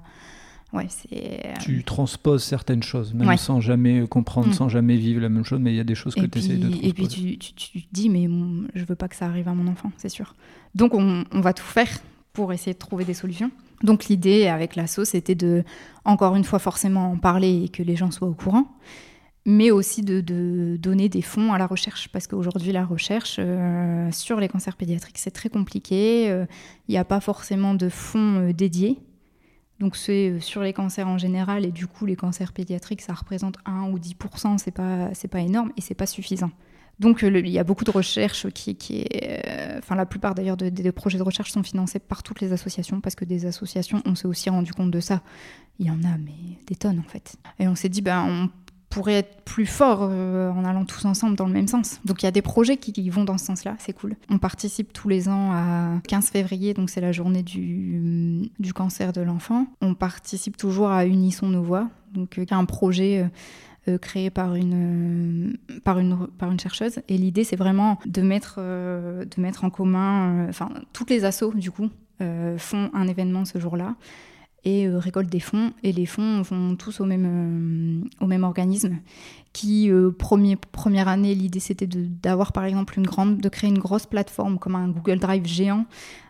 ouais, 0.72 0.86
c'est. 0.88 1.46
Euh, 1.46 1.54
tu 1.60 1.82
transposes 1.84 2.44
certaines 2.44 2.82
choses, 2.82 3.14
même 3.14 3.36
sans 3.36 3.60
jamais 3.60 4.06
comprendre, 4.06 4.48
mm. 4.48 4.54
sans 4.54 4.68
jamais 4.68 4.96
vivre 4.96 5.20
la 5.20 5.28
même 5.28 5.44
chose, 5.44 5.60
mais 5.60 5.72
il 5.72 5.76
y 5.76 5.80
a 5.80 5.84
des 5.84 5.94
choses 5.94 6.14
que 6.14 6.26
tu 6.26 6.38
essaies 6.38 6.56
de 6.56 6.68
transposer. 6.68 6.88
Et 6.88 6.92
puis 6.92 7.08
tu, 7.08 7.38
tu, 7.38 7.82
te 7.82 7.88
dis, 7.92 8.10
mais 8.10 8.28
je 8.74 8.84
veux 8.84 8.96
pas 8.96 9.08
que 9.08 9.16
ça 9.16 9.26
arrive 9.26 9.48
à 9.48 9.54
mon 9.54 9.70
enfant, 9.70 9.90
c'est 9.96 10.08
sûr. 10.08 10.34
Donc 10.74 10.94
on, 10.94 11.24
on, 11.32 11.40
va 11.40 11.52
tout 11.52 11.64
faire 11.64 11.88
pour 12.32 12.52
essayer 12.52 12.74
de 12.74 12.78
trouver 12.78 13.04
des 13.04 13.14
solutions. 13.14 13.50
Donc 13.82 14.06
l'idée 14.06 14.46
avec 14.46 14.76
l'asso, 14.76 15.04
c'était 15.04 15.34
de, 15.34 15.64
encore 16.04 16.36
une 16.36 16.44
fois, 16.44 16.58
forcément 16.58 17.12
en 17.12 17.16
parler 17.16 17.64
et 17.64 17.68
que 17.68 17.82
les 17.82 17.96
gens 17.96 18.10
soient 18.10 18.28
au 18.28 18.34
courant. 18.34 18.66
Mais 19.46 19.70
aussi 19.70 20.02
de, 20.02 20.76
donner 20.78 21.08
des 21.08 21.22
fonds 21.22 21.52
à 21.52 21.58
la 21.58 21.66
recherche, 21.66 22.08
parce 22.08 22.26
qu'aujourd'hui, 22.26 22.72
la 22.72 22.84
recherche 22.84 23.36
euh, 23.38 24.10
sur 24.10 24.40
les 24.40 24.48
cancers 24.48 24.76
pédiatriques, 24.76 25.18
c'est 25.18 25.30
très 25.30 25.50
compliqué. 25.50 26.30
Euh, 26.30 26.46
il 26.88 26.92
n'y 26.92 26.98
a 26.98 27.04
pas 27.04 27.20
forcément 27.20 27.74
de 27.74 27.88
fonds 27.88 28.48
euh, 28.48 28.52
dédiés. 28.52 29.00
Donc 29.80 29.96
c'est 29.96 30.40
sur 30.40 30.62
les 30.62 30.72
cancers 30.72 31.08
en 31.08 31.18
général, 31.18 31.66
et 31.66 31.72
du 31.72 31.86
coup, 31.86 32.06
les 32.06 32.16
cancers 32.16 32.52
pédiatriques, 32.52 33.02
ça 33.02 33.12
représente 33.12 33.56
1 33.66 33.90
ou 33.90 33.98
10%, 33.98 34.56
c'est 34.58 34.70
pas, 34.70 35.10
pas 35.30 35.40
énorme, 35.40 35.72
et 35.76 35.80
c'est 35.80 35.94
pas 35.94 36.06
suffisant. 36.06 36.50
Donc 37.00 37.22
il 37.22 37.48
y 37.48 37.58
a 37.58 37.64
beaucoup 37.64 37.82
de 37.82 37.90
recherches 37.90 38.48
qui, 38.50 38.76
qui 38.76 39.00
est, 39.00 39.42
enfin 39.78 39.96
la 39.96 40.06
plupart 40.06 40.36
d'ailleurs 40.36 40.56
des 40.56 40.92
projets 40.92 41.18
de 41.18 41.24
recherche 41.24 41.50
sont 41.50 41.64
financés 41.64 41.98
par 41.98 42.22
toutes 42.22 42.40
les 42.40 42.52
associations 42.52 43.00
parce 43.00 43.16
que 43.16 43.24
des 43.24 43.46
associations, 43.46 44.00
on 44.06 44.14
s'est 44.14 44.28
aussi 44.28 44.48
rendu 44.48 44.72
compte 44.72 44.92
de 44.92 45.00
ça. 45.00 45.20
Il 45.80 45.86
y 45.86 45.90
en 45.90 46.04
a 46.04 46.16
mais 46.18 46.60
des 46.68 46.76
tonnes 46.76 47.00
en 47.00 47.10
fait. 47.10 47.34
Et 47.58 47.66
on 47.66 47.74
s'est 47.74 47.88
dit 47.88 48.00
ben 48.00 48.24
on 48.24 48.48
pourrait 48.94 49.14
être 49.14 49.42
plus 49.42 49.66
fort 49.66 50.08
euh, 50.08 50.50
en 50.52 50.64
allant 50.64 50.84
tous 50.84 51.04
ensemble 51.04 51.34
dans 51.34 51.46
le 51.46 51.52
même 51.52 51.66
sens. 51.66 52.00
Donc 52.04 52.22
il 52.22 52.26
y 52.26 52.28
a 52.28 52.30
des 52.30 52.42
projets 52.42 52.76
qui, 52.76 53.10
vont 53.10 53.24
dans 53.24 53.38
ce 53.38 53.46
sens-là, 53.46 53.74
c'est 53.80 53.92
cool. 53.92 54.14
On 54.30 54.38
participe 54.38 54.92
tous 54.92 55.08
les 55.08 55.28
ans 55.28 55.50
à 55.52 56.00
15 56.06 56.28
février, 56.28 56.74
donc 56.74 56.90
c'est 56.90 57.00
la 57.00 57.10
journée 57.10 57.42
du, 57.42 58.48
cancer 58.72 59.12
de 59.12 59.20
l'enfant. 59.20 59.66
On 59.80 59.94
participe 59.94 60.56
toujours 60.56 60.90
à 60.90 61.06
Unissons 61.06 61.48
nos 61.48 61.62
voix, 61.62 61.88
donc 62.12 62.38
euh, 62.38 62.46
un 62.52 62.64
projet 62.66 63.28
euh, 63.88 63.98
créé 63.98 64.30
par 64.30 64.54
une, 64.54 65.58
par 65.82 65.98
une, 65.98 66.28
par 66.38 66.52
une 66.52 66.60
chercheuse. 66.60 67.00
Et 67.08 67.18
l'idée, 67.18 67.42
c'est 67.42 67.56
vraiment 67.56 67.98
de 68.06 68.22
mettre, 68.22 68.60
de 68.60 69.40
mettre 69.40 69.64
en 69.64 69.70
commun, 69.70 70.48
enfin, 70.48 70.68
toutes 70.92 71.10
les 71.10 71.24
assos, 71.24 71.52
du 71.52 71.72
coup, 71.72 71.90
font 72.58 72.90
un 72.94 73.08
événement 73.08 73.44
ce 73.44 73.58
jour-là 73.58 73.96
et 74.64 74.86
euh, 74.86 74.98
récolte 74.98 75.28
des 75.28 75.40
fonds. 75.40 75.72
Et 75.82 75.92
les 75.92 76.06
fonds 76.06 76.42
vont 76.42 76.76
tous 76.76 77.00
au 77.00 77.04
même, 77.04 77.26
euh, 77.26 78.24
au 78.24 78.26
même 78.26 78.44
organisme. 78.44 78.98
Qui, 79.52 79.90
euh, 79.90 80.10
première 80.10 81.08
année, 81.08 81.34
l'idée 81.34 81.60
c'était 81.60 81.86
d'avoir 81.86 82.52
par 82.52 82.64
exemple 82.64 82.98
une 82.98 83.06
grande, 83.06 83.38
de 83.38 83.48
créer 83.48 83.70
une 83.70 83.78
grosse 83.78 84.06
plateforme 84.06 84.58
comme 84.58 84.74
un 84.74 84.88
Google 84.88 85.18
Drive 85.18 85.46
géant 85.46 85.86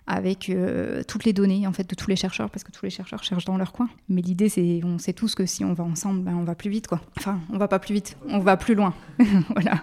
avec 0.07 0.53
toutes 1.09 1.25
les 1.25 1.33
données 1.33 1.67
en 1.67 1.73
fait 1.73 1.89
de 1.89 1.95
tous 1.95 2.11
les 2.11 2.17
chercheurs 2.17 2.51
parce 2.51 2.63
que 2.63 2.71
tous 2.71 2.85
les 2.85 2.91
chercheurs 2.91 3.25
cherchent 3.25 3.47
dans 3.47 3.57
leur 3.57 3.73
coin. 3.73 3.89
Mais 4.11 4.21
l'idée 4.21 4.51
c'est, 4.51 4.83
on 4.85 4.99
sait 4.99 5.15
tous 5.15 5.35
que 5.35 5.47
si 5.47 5.65
on 5.65 5.73
va 5.73 5.85
ensemble, 5.85 6.21
ben, 6.21 6.35
on 6.35 6.45
va 6.45 6.55
plus 6.55 6.69
vite 6.69 6.87
quoi. 6.87 7.01
Enfin, 7.17 7.41
on 7.51 7.57
va 7.57 7.69
pas 7.69 7.79
plus 7.79 7.95
vite, 7.95 8.19
on 8.29 8.41
va 8.41 8.59
plus 8.59 8.75
loin. 8.75 8.93
voilà 9.49 9.83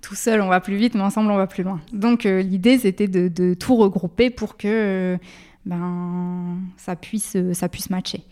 tout 0.00 0.14
seul 0.14 0.40
on 0.40 0.48
va 0.48 0.60
plus 0.60 0.76
vite, 0.76 0.94
mais 0.94 1.00
ensemble 1.00 1.32
on 1.32 1.36
va 1.36 1.48
plus 1.48 1.64
loin. 1.64 1.80
Donc 1.92 2.22
l'idée 2.22 2.78
c'était 2.78 3.08
de, 3.08 3.54
tout 3.54 3.74
regrouper 3.74 4.30
pour 4.30 4.56
que 4.56 5.18
ben, 5.64 6.58
ça, 6.76 6.96
puisse, 6.96 7.36
ça 7.52 7.68
puisse 7.68 7.90
matcher. 7.90 8.24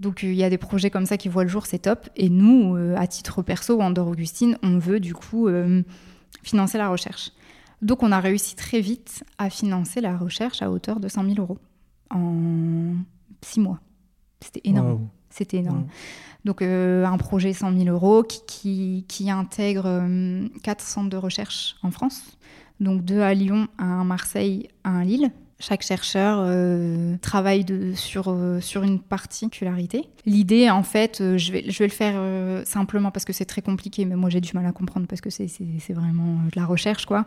Donc 0.00 0.22
il 0.22 0.34
y 0.34 0.42
a 0.42 0.50
des 0.50 0.58
projets 0.58 0.90
comme 0.90 1.04
ça 1.04 1.18
qui 1.18 1.28
voient 1.28 1.44
le 1.44 1.50
jour, 1.50 1.66
c'est 1.66 1.80
top. 1.80 2.08
Et 2.16 2.30
nous, 2.30 2.74
euh, 2.74 2.96
à 2.96 3.06
titre 3.06 3.42
perso, 3.42 3.80
Andorre 3.80 4.08
Augustine, 4.08 4.58
on 4.62 4.78
veut 4.78 4.98
du 4.98 5.14
coup 5.14 5.46
euh, 5.46 5.82
financer 6.42 6.78
la 6.78 6.88
recherche. 6.88 7.32
Donc 7.82 8.02
on 8.02 8.10
a 8.10 8.18
réussi 8.18 8.56
très 8.56 8.80
vite 8.80 9.24
à 9.38 9.50
financer 9.50 10.00
la 10.00 10.16
recherche 10.16 10.62
à 10.62 10.70
hauteur 10.70 11.00
de 11.00 11.08
100 11.08 11.24
000 11.24 11.34
euros 11.38 11.58
en 12.10 12.94
six 13.42 13.60
mois. 13.60 13.78
C'était 14.40 14.62
énorme. 14.64 15.08
C'était 15.28 15.58
énorme. 15.58 15.86
Donc 16.46 16.62
euh, 16.62 17.04
un 17.04 17.18
projet 17.18 17.52
100 17.52 17.76
000 17.76 17.88
euros 17.90 18.22
qui, 18.22 18.40
qui, 18.46 19.04
qui 19.06 19.30
intègre 19.30 20.02
quatre 20.62 20.82
centres 20.82 21.10
de 21.10 21.16
recherche 21.18 21.76
en 21.82 21.90
France. 21.90 22.38
Donc 22.80 23.04
deux 23.04 23.20
à 23.20 23.34
Lyon, 23.34 23.68
un 23.78 24.00
à 24.00 24.04
Marseille, 24.04 24.68
un 24.84 25.00
à 25.00 25.04
Lille. 25.04 25.30
Chaque 25.62 25.82
chercheur 25.82 26.38
euh, 26.40 27.16
travaille 27.20 27.66
de, 27.66 27.92
sur, 27.94 28.28
euh, 28.28 28.60
sur 28.60 28.82
une 28.82 28.98
particularité. 28.98 30.08
L'idée, 30.24 30.70
en 30.70 30.82
fait, 30.82 31.20
euh, 31.20 31.36
je, 31.36 31.52
vais, 31.52 31.64
je 31.68 31.78
vais 31.78 31.86
le 31.86 31.92
faire 31.92 32.18
simplement 32.66 33.10
parce 33.10 33.26
que 33.26 33.34
c'est 33.34 33.44
très 33.44 33.60
compliqué, 33.60 34.06
mais 34.06 34.16
moi 34.16 34.30
j'ai 34.30 34.40
du 34.40 34.52
mal 34.54 34.64
à 34.64 34.72
comprendre 34.72 35.06
parce 35.06 35.20
que 35.20 35.28
c'est 35.28 35.46
vraiment 35.90 36.38
de 36.50 36.56
la 36.56 36.64
recherche, 36.64 37.04
quoi. 37.04 37.26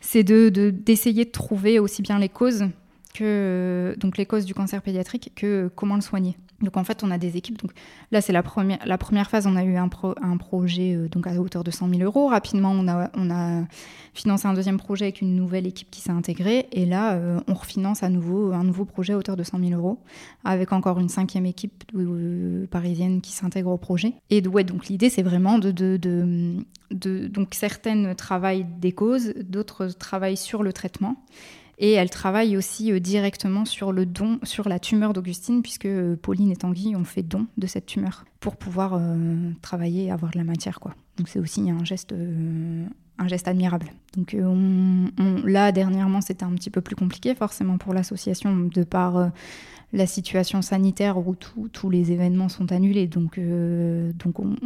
C'est 0.00 0.22
d'essayer 0.22 0.50
de, 0.52 0.70
d'essayer 0.70 1.24
de 1.24 1.30
trouver 1.30 1.80
aussi 1.80 2.02
bien 2.02 2.20
les 2.20 2.28
causes 2.28 2.66
que 3.12 3.94
donc 3.98 4.16
les 4.18 4.26
causes 4.26 4.44
du 4.44 4.54
cancer 4.54 4.82
pédiatrique 4.82 5.32
que 5.34 5.70
comment 5.74 5.94
le 5.94 6.00
soigner. 6.00 6.36
Donc 6.62 6.76
en 6.76 6.84
fait, 6.84 7.02
on 7.02 7.10
a 7.10 7.18
des 7.18 7.36
équipes. 7.36 7.60
Donc 7.60 7.72
là, 8.10 8.20
c'est 8.20 8.32
la 8.32 8.42
première, 8.42 9.30
phase. 9.30 9.46
On 9.46 9.56
a 9.56 9.64
eu 9.64 9.76
un, 9.76 9.88
projet 9.88 10.94
euh, 10.94 11.08
donc 11.08 11.26
à 11.26 11.32
hauteur 11.34 11.64
de 11.64 11.70
100 11.70 11.88
000 11.90 12.02
euros. 12.02 12.28
Rapidement, 12.28 12.70
on 12.70 12.88
a, 12.88 13.64
financé 14.14 14.46
un 14.46 14.54
deuxième 14.54 14.78
projet 14.78 15.06
avec 15.06 15.20
une 15.22 15.34
nouvelle 15.34 15.66
équipe 15.66 15.90
qui 15.90 16.00
s'est 16.00 16.12
intégrée. 16.12 16.68
Et 16.72 16.86
là, 16.86 17.14
euh, 17.14 17.40
on 17.48 17.54
refinance 17.54 18.02
à 18.02 18.08
nouveau 18.08 18.52
un 18.52 18.64
nouveau 18.64 18.84
projet 18.84 19.14
à 19.14 19.18
hauteur 19.18 19.36
de 19.36 19.42
100 19.42 19.58
000 19.58 19.72
euros, 19.72 19.98
avec 20.44 20.72
encore 20.72 20.98
une 20.98 21.08
cinquième 21.08 21.46
équipe 21.46 21.84
euh, 21.94 22.66
parisienne 22.66 23.20
qui 23.20 23.32
s'intègre 23.32 23.70
au 23.70 23.78
projet. 23.78 24.14
Et 24.30 24.40
donc 24.40 24.86
l'idée, 24.86 25.10
c'est 25.10 25.22
vraiment 25.22 25.58
de, 25.58 25.70
de, 25.70 26.56
donc 26.90 27.54
certaines 27.54 28.14
travaillent 28.14 28.66
des 28.78 28.92
causes, 28.92 29.34
d'autres 29.42 29.86
travaillent 29.86 30.36
sur 30.36 30.62
le 30.62 30.72
traitement. 30.72 31.16
Et 31.82 31.90
elle 31.90 32.10
travaille 32.10 32.56
aussi 32.56 32.92
euh, 32.92 33.00
directement 33.00 33.64
sur 33.64 33.90
le 33.90 34.06
don, 34.06 34.38
sur 34.44 34.68
la 34.68 34.78
tumeur 34.78 35.12
d'Augustine, 35.12 35.62
puisque 35.62 35.86
euh, 35.86 36.14
Pauline 36.14 36.52
et 36.52 36.56
Tanguy 36.56 36.94
ont 36.94 37.02
fait 37.02 37.24
don 37.24 37.48
de 37.58 37.66
cette 37.66 37.86
tumeur 37.86 38.24
pour 38.38 38.54
pouvoir 38.54 38.94
euh, 38.94 39.50
travailler 39.62 40.04
et 40.04 40.10
avoir 40.12 40.30
de 40.30 40.38
la 40.38 40.44
matière. 40.44 40.78
Quoi. 40.78 40.94
Donc 41.16 41.28
c'est 41.28 41.40
aussi 41.40 41.68
un 41.68 41.84
geste, 41.84 42.14
un 43.18 43.26
geste 43.28 43.48
admirable. 43.48 43.86
Donc 44.16 44.36
là, 45.44 45.72
dernièrement, 45.72 46.20
c'était 46.20 46.44
un 46.44 46.52
petit 46.52 46.70
peu 46.70 46.80
plus 46.80 46.94
compliqué, 46.94 47.34
forcément, 47.34 47.78
pour 47.78 47.94
l'association, 47.94 48.56
de 48.56 48.84
par 48.84 49.30
la 49.92 50.06
situation 50.06 50.62
sanitaire 50.62 51.18
où 51.18 51.34
tous 51.34 51.90
les 51.90 52.12
événements 52.12 52.48
sont 52.48 52.72
annulés. 52.72 53.06
Donc, 53.06 53.38
donc 53.38 54.40
on, 54.40 54.56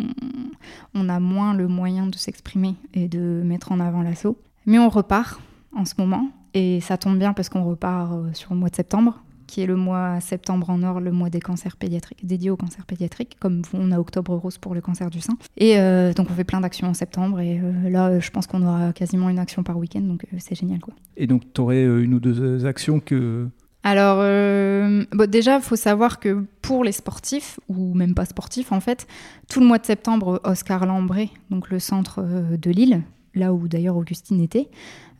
on, 0.94 1.08
a 1.08 1.20
moins 1.20 1.54
le 1.54 1.66
moyen 1.66 2.06
de 2.06 2.16
s'exprimer 2.16 2.76
et 2.94 3.08
de 3.08 3.42
mettre 3.44 3.72
en 3.72 3.80
avant 3.80 4.02
l'assaut. 4.02 4.38
Mais 4.66 4.78
on 4.78 4.88
repart 4.88 5.40
en 5.74 5.84
ce 5.84 5.94
moment. 5.98 6.30
Et 6.56 6.80
ça 6.80 6.96
tombe 6.96 7.18
bien 7.18 7.34
parce 7.34 7.50
qu'on 7.50 7.64
repart 7.64 8.12
euh, 8.12 8.32
sur 8.32 8.54
le 8.54 8.58
mois 8.58 8.70
de 8.70 8.74
septembre, 8.74 9.22
qui 9.46 9.60
est 9.60 9.66
le 9.66 9.76
mois 9.76 10.20
septembre 10.20 10.70
en 10.70 10.82
or, 10.82 11.00
le 11.00 11.12
mois 11.12 11.28
des 11.28 11.38
cancers 11.38 11.76
pédiatriques, 11.76 12.24
dédié 12.24 12.48
aux 12.48 12.56
cancers 12.56 12.86
pédiatriques, 12.86 13.36
comme 13.38 13.60
on 13.74 13.92
a 13.92 14.00
octobre 14.00 14.34
rose 14.34 14.56
pour 14.56 14.74
le 14.74 14.80
cancer 14.80 15.10
du 15.10 15.20
sein. 15.20 15.36
Et 15.58 15.78
euh, 15.78 16.14
donc 16.14 16.30
on 16.30 16.32
fait 16.32 16.44
plein 16.44 16.62
d'actions 16.62 16.88
en 16.88 16.94
septembre, 16.94 17.40
et 17.40 17.60
euh, 17.62 17.90
là 17.90 18.18
je 18.20 18.30
pense 18.30 18.46
qu'on 18.46 18.62
aura 18.62 18.94
quasiment 18.94 19.28
une 19.28 19.38
action 19.38 19.62
par 19.62 19.76
week-end, 19.76 20.00
donc 20.00 20.24
c'est 20.38 20.54
génial 20.54 20.80
quoi. 20.80 20.94
Et 21.18 21.26
donc 21.26 21.42
tu 21.52 21.60
aurais 21.60 21.84
une 21.84 22.14
ou 22.14 22.20
deux 22.20 22.64
actions 22.64 23.00
que... 23.00 23.48
Alors 23.82 24.16
bon, 24.16 25.30
déjà, 25.30 25.56
il 25.56 25.62
faut 25.62 25.76
savoir 25.76 26.18
que 26.20 26.46
pour 26.62 26.84
les 26.84 26.92
sportifs, 26.92 27.60
ou 27.68 27.92
même 27.92 28.14
pas 28.14 28.24
sportifs 28.24 28.72
en 28.72 28.80
fait, 28.80 29.06
tout 29.50 29.60
le 29.60 29.66
mois 29.66 29.78
de 29.78 29.84
septembre, 29.84 30.40
Oscar 30.42 30.86
Lambré, 30.86 31.28
donc 31.50 31.68
le 31.68 31.78
centre 31.78 32.22
de 32.22 32.70
Lille, 32.70 33.02
là 33.34 33.52
où 33.52 33.68
d'ailleurs 33.68 33.96
Augustine 33.96 34.40
était, 34.40 34.70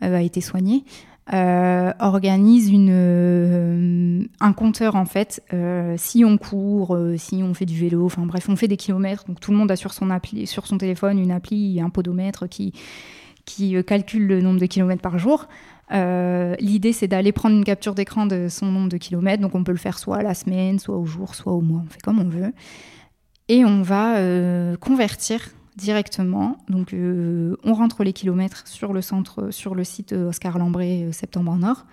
a 0.01 0.23
été 0.23 0.41
soigné. 0.41 0.83
Euh, 1.33 1.93
organise 1.99 2.71
euh, 2.73 4.23
un 4.39 4.53
compteur 4.53 4.95
en 4.95 5.07
fait. 5.07 5.43
Euh, 5.53 5.95
si 5.99 6.25
on 6.25 6.39
court, 6.39 6.97
si 7.17 7.43
on 7.43 7.53
fait 7.53 7.67
du 7.67 7.79
vélo, 7.79 8.07
enfin 8.07 8.25
bref, 8.27 8.49
on 8.49 8.57
fait 8.57 8.69
des 8.69 8.77
kilomètres. 8.77 9.25
Donc 9.27 9.41
tout 9.41 9.51
le 9.51 9.57
monde 9.57 9.71
a 9.71 9.77
sur 9.77 9.93
son, 9.93 10.11
appli, 10.11 10.47
sur 10.47 10.67
son 10.67 10.79
téléphone 10.79 11.19
une 11.19 11.33
appli, 11.33 11.81
un 11.81 11.91
podomètre 11.91 12.49
qui, 12.49 12.73
qui 13.45 13.75
calcule 13.85 14.27
le 14.27 14.41
nombre 14.41 14.61
de 14.61 14.67
kilomètres 14.67 15.03
par 15.03 15.19
jour. 15.19 15.49
L'idée 15.91 16.93
c'est 16.93 17.09
d'aller 17.09 17.33
prendre 17.33 17.57
une 17.57 17.65
capture 17.65 17.95
d'écran 17.95 18.27
de 18.27 18.47
son 18.49 18.67
nombre 18.67 18.89
de 18.89 18.97
kilomètres. 18.97 19.43
Donc 19.43 19.55
on 19.57 19.65
peut 19.65 19.73
le 19.73 19.79
faire 19.79 19.99
soit 19.99 20.19
à 20.19 20.23
la 20.23 20.35
semaine, 20.35 20.79
soit 20.79 20.97
au 20.97 21.07
jour, 21.07 21.35
soit 21.35 21.53
au 21.53 21.61
mois. 21.61 21.83
On 21.85 21.91
fait 21.91 22.03
comme 22.03 22.21
on 22.21 22.29
veut. 22.29 22.53
Et 23.49 23.65
on 23.65 23.83
va 23.83 24.17
convertir 24.79 25.41
directement. 25.77 26.59
Donc, 26.69 26.93
euh, 26.93 27.57
on 27.63 27.75
rentre 27.75 28.03
les 28.03 28.13
kilomètres 28.13 28.67
sur 28.67 28.93
le 28.93 29.03
centre, 29.03 29.51
sur 29.51 29.75
le 29.75 29.85
site 29.85 30.13
euh, 30.13 30.29
Oscar 30.29 30.59
Lambré, 30.59 31.05
euh, 31.05 31.13
septembre 31.13 31.53
en 31.53 31.57
Nord, 31.57 31.87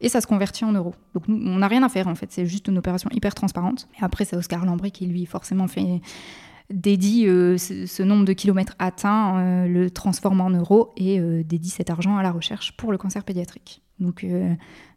et 0.00 0.08
ça 0.08 0.20
se 0.20 0.26
convertit 0.26 0.64
en 0.64 0.72
euros. 0.72 0.94
Donc, 1.14 1.24
on 1.28 1.58
n'a 1.58 1.68
rien 1.68 1.82
à 1.82 1.88
faire 1.88 2.08
en 2.08 2.14
fait, 2.14 2.32
c'est 2.32 2.46
juste 2.46 2.68
une 2.68 2.78
opération 2.78 3.10
hyper 3.12 3.34
transparente. 3.34 3.88
Et 4.00 4.04
après, 4.04 4.24
c'est 4.24 4.36
Oscar 4.36 4.64
Lambré 4.64 4.90
qui 4.90 5.06
lui 5.06 5.26
forcément 5.26 5.68
fait 5.68 6.00
dédie 6.68 7.24
ce, 7.26 8.02
nombre 8.02 8.24
de 8.24 8.32
kilomètres 8.32 8.74
atteints, 8.80 9.66
le 9.66 9.88
transforme 9.88 10.40
en 10.40 10.50
euros 10.50 10.92
et 10.96 11.20
dédie 11.44 11.70
cet 11.70 11.90
argent 11.90 12.16
à 12.16 12.24
la 12.24 12.32
recherche 12.32 12.76
pour 12.76 12.90
le 12.90 12.98
cancer 12.98 13.22
pédiatrique. 13.22 13.82
Donc 14.00 14.26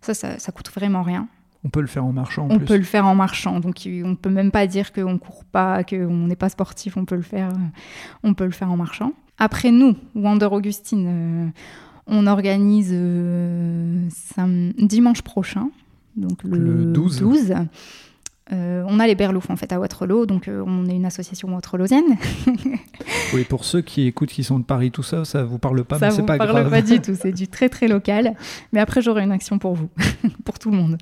ça, 0.01 0.15
ça, 0.15 0.39
ça 0.39 0.51
coûte 0.51 0.71
vraiment 0.71 1.03
rien. 1.03 1.29
On 1.65 1.69
peut 1.69 1.81
le 1.81 1.87
faire 1.87 2.05
en 2.05 2.13
marchant. 2.13 2.47
on 2.49 2.59
peut 2.59 2.77
le 2.77 2.83
faire 2.83 3.05
en 3.05 3.15
marchant. 3.15 3.59
Donc 3.59 3.87
on 4.05 4.15
peut 4.15 4.29
même 4.29 4.51
pas 4.51 4.65
dire 4.65 4.93
qu'on 4.93 5.17
court 5.17 5.43
pas, 5.45 5.83
qu'on 5.83 6.27
n'est 6.27 6.35
pas 6.37 6.49
sportif. 6.49 6.95
On 6.95 7.05
peut 7.05 7.17
le 7.17 7.21
faire. 7.21 7.49
On 8.23 8.33
peut 8.33 8.45
le 8.45 8.51
faire 8.51 8.71
en 8.71 8.77
marchant. 8.77 9.13
Après 9.37 9.71
nous, 9.71 9.95
Wander 10.15 10.47
Augustine, 10.51 11.07
euh, 11.07 11.47
on 12.07 12.27
organise 12.27 12.91
euh, 12.93 14.07
dimanche 14.77 15.21
prochain, 15.21 15.69
donc 16.17 16.43
le, 16.43 16.91
12. 16.91 17.19
12 17.19 17.53
euh, 18.51 18.83
on 18.87 18.99
a 18.99 19.05
les 19.05 19.13
Berlouf 19.13 19.49
en 19.49 19.55
fait 19.55 19.71
à 19.71 19.79
Waterloo, 19.79 20.25
donc 20.25 20.47
euh, 20.47 20.63
on 20.65 20.87
est 20.87 20.95
une 20.95 21.05
association 21.05 21.53
waterlosienne. 21.53 22.17
oui, 23.33 23.43
pour 23.43 23.63
ceux 23.63 23.81
qui 23.81 24.07
écoutent, 24.07 24.29
qui 24.29 24.43
sont 24.43 24.57
de 24.57 24.63
Paris, 24.63 24.89
tout 24.89 25.03
ça, 25.03 25.23
ça 25.23 25.43
vous 25.43 25.59
parle 25.59 25.83
pas, 25.83 25.99
ça 25.99 26.07
mais 26.07 26.11
c'est 26.11 26.25
pas 26.25 26.37
grave. 26.37 26.47
Ça 26.47 26.63
vous 26.63 26.69
parle 26.69 26.83
pas 26.83 26.87
du 26.87 26.99
tout, 27.01 27.13
c'est 27.19 27.31
du 27.31 27.47
très 27.47 27.69
très 27.69 27.87
local. 27.87 28.35
Mais 28.73 28.79
après, 28.79 29.01
j'aurai 29.01 29.23
une 29.23 29.31
action 29.31 29.59
pour 29.59 29.75
vous, 29.75 29.89
pour 30.45 30.57
tout 30.57 30.71
le 30.71 30.77
monde. 30.77 30.97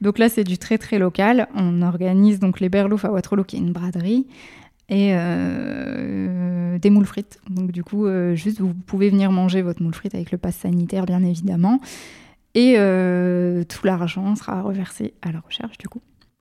Donc 0.00 0.18
là, 0.18 0.30
c'est 0.30 0.44
du 0.44 0.56
très 0.56 0.78
très 0.78 0.98
local. 0.98 1.48
On 1.54 1.82
organise 1.82 2.38
donc 2.40 2.60
les 2.60 2.70
Berlouf 2.70 3.04
à 3.04 3.12
Waterloo, 3.12 3.44
qui 3.44 3.56
est 3.56 3.60
une 3.60 3.72
braderie. 3.72 4.26
Et 4.88 5.10
euh, 5.14 6.78
des 6.78 6.90
moules 6.90 7.06
frites. 7.06 7.40
Donc 7.50 7.72
du 7.72 7.82
coup, 7.82 8.06
juste 8.34 8.60
vous 8.60 8.72
pouvez 8.72 9.10
venir 9.10 9.32
manger 9.32 9.60
votre 9.60 9.82
moule 9.82 9.94
frite 9.94 10.14
avec 10.14 10.30
le 10.30 10.38
pass 10.38 10.56
sanitaire, 10.56 11.04
bien 11.06 11.22
évidemment. 11.24 11.80
Et 12.54 12.74
tout 13.68 13.86
l'argent 13.86 14.36
sera 14.36 14.62
reversé 14.62 15.12
à 15.22 15.32
la 15.32 15.40
recherche, 15.40 15.76
du 15.76 15.88
coup. 15.88 16.00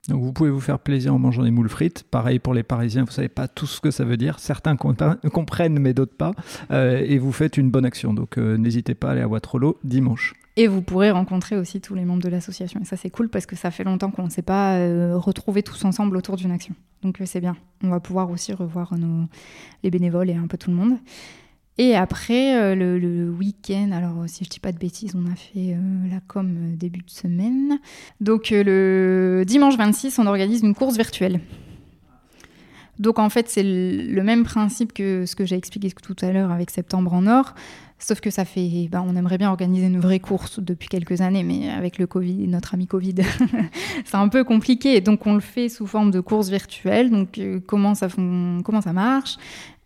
Donc 0.09 0.21
vous 0.21 0.33
pouvez 0.33 0.51
vous 0.51 0.59
faire 0.59 0.79
plaisir 0.79 1.13
en 1.13 1.19
mangeant 1.19 1.43
des 1.43 1.51
moules 1.51 1.69
frites. 1.69 2.03
Pareil 2.03 2.39
pour 2.39 2.53
les 2.53 2.63
Parisiens, 2.63 3.05
vous 3.05 3.11
savez 3.11 3.29
pas 3.29 3.47
tout 3.47 3.65
ce 3.65 3.81
que 3.81 3.91
ça 3.91 4.05
veut 4.05 4.17
dire. 4.17 4.39
Certains 4.39 4.75
comprennent, 5.33 5.79
mais 5.79 5.93
d'autres 5.93 6.15
pas. 6.15 6.33
Euh, 6.71 7.03
et 7.03 7.17
vous 7.17 7.31
faites 7.31 7.57
une 7.57 7.71
bonne 7.71 7.85
action. 7.85 8.13
Donc 8.13 8.37
euh, 8.37 8.57
n'hésitez 8.57 8.93
pas 8.93 9.09
à 9.09 9.11
aller 9.11 9.21
à 9.21 9.27
Waterloo 9.27 9.77
dimanche. 9.83 10.33
Et 10.57 10.67
vous 10.67 10.81
pourrez 10.81 11.11
rencontrer 11.11 11.57
aussi 11.57 11.81
tous 11.81 11.95
les 11.95 12.05
membres 12.05 12.23
de 12.23 12.29
l'association. 12.29 12.79
Et 12.81 12.85
ça, 12.85 12.95
c'est 12.95 13.09
cool 13.09 13.29
parce 13.29 13.45
que 13.45 13.57
ça 13.57 13.71
fait 13.71 13.83
longtemps 13.83 14.09
qu'on 14.09 14.23
ne 14.23 14.29
s'est 14.29 14.41
pas 14.41 14.77
euh, 14.77 15.17
retrouvés 15.17 15.63
tous 15.63 15.83
ensemble 15.83 16.15
autour 16.15 16.37
d'une 16.37 16.51
action. 16.51 16.75
Donc 17.01 17.21
c'est 17.25 17.41
bien. 17.41 17.57
On 17.83 17.89
va 17.89 17.99
pouvoir 17.99 18.29
aussi 18.29 18.53
revoir 18.53 18.97
nos, 18.97 19.25
les 19.83 19.89
bénévoles 19.89 20.29
et 20.29 20.35
un 20.35 20.47
peu 20.47 20.57
tout 20.57 20.69
le 20.69 20.77
monde. 20.77 20.97
Et 21.77 21.95
après, 21.95 22.55
euh, 22.55 22.75
le, 22.75 23.29
week-end, 23.29 23.91
alors 23.91 24.23
si 24.27 24.45
je 24.45 24.49
dis 24.49 24.59
pas 24.59 24.71
de 24.71 24.77
bêtises, 24.77 25.13
on 25.15 25.29
a 25.29 25.35
fait 25.35 25.73
euh, 25.73 26.09
la 26.09 26.21
com 26.25 26.47
euh, 26.47 26.75
début 26.75 27.01
de 27.01 27.09
semaine. 27.09 27.79
Donc 28.21 28.49
le 28.51 29.43
dimanche 29.45 29.77
26, 29.77 30.17
on 30.19 30.25
organise 30.25 30.61
une 30.61 30.73
course 30.73 30.95
virtuelle. 30.95 31.41
Donc 32.97 33.19
en 33.19 33.29
fait, 33.29 33.49
c'est 33.49 33.63
le 33.63 34.23
même 34.23 34.45
principe 34.45 34.93
que 34.93 35.25
ce 35.25 35.35
que 35.35 35.45
j'ai 35.45 35.57
expliqué 35.57 35.91
tout 35.91 36.15
à 36.21 36.31
l'heure 36.31 36.49
avec 36.49 36.69
Septembre 36.69 37.13
en 37.13 37.27
Or. 37.27 37.53
Sauf 37.97 38.19
que 38.19 38.29
ça 38.29 38.45
fait, 38.45 38.87
ben, 38.89 39.03
on 39.05 39.15
aimerait 39.15 39.37
bien 39.37 39.49
organiser 39.49 39.87
une 39.87 39.99
vraie 39.99 40.19
course 40.19 40.59
depuis 40.59 40.89
quelques 40.89 41.21
années, 41.21 41.43
mais 41.43 41.69
avec 41.69 41.97
le 41.97 42.07
Covid, 42.07 42.47
notre 42.47 42.73
ami 42.73 42.87
Covid, 42.87 43.15
c'est 44.05 44.15
un 44.15 44.27
peu 44.29 44.43
compliqué. 44.43 45.01
Donc 45.01 45.25
on 45.27 45.33
le 45.33 45.39
fait 45.41 45.67
sous 45.67 45.87
forme 45.87 46.11
de 46.11 46.21
course 46.21 46.49
virtuelle. 46.49 47.09
Donc 47.09 47.39
comment 47.67 47.95
ça, 47.95 48.07
comment 48.63 48.81
ça 48.81 48.93
marche? 48.93 49.37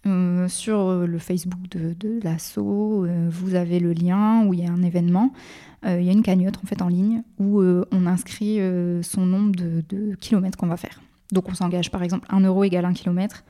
Euh, 0.05 0.47
sur 0.47 0.79
euh, 0.79 1.05
le 1.05 1.19
Facebook 1.19 1.59
de, 1.71 1.93
de 1.93 2.21
l'assaut, 2.23 3.03
euh, 3.05 3.27
vous 3.29 3.55
avez 3.55 3.81
le 3.81 3.91
lien 3.91 4.45
où 4.45 4.53
il 4.53 4.62
y 4.62 4.65
a 4.65 4.71
un 4.71 4.81
événement. 4.81 5.33
il 5.85 6.03
y 6.03 6.09
a 6.09 6.13
une 6.13 6.23
cagnotte 6.23 6.57
en 6.63 6.67
fait 6.67 6.81
en 6.81 6.88
ligne 6.88 7.21
où 7.38 7.62
on 7.62 8.05
inscrit 8.05 8.59
son 9.01 9.25
nombre 9.25 9.55
de, 9.55 10.15
kilomètres 10.15 10.57
qu'on 10.57 10.67
va 10.67 10.77
faire. 10.77 11.01
Donc 11.31 11.47
on 11.47 11.53
s'engage 11.53 11.89
par 11.89 12.03
exemple 12.03 12.27
1 12.29 12.41
euro 12.41 12.63
égale 12.63 12.85
1 12.85 12.93
kilomètre. 12.93 13.43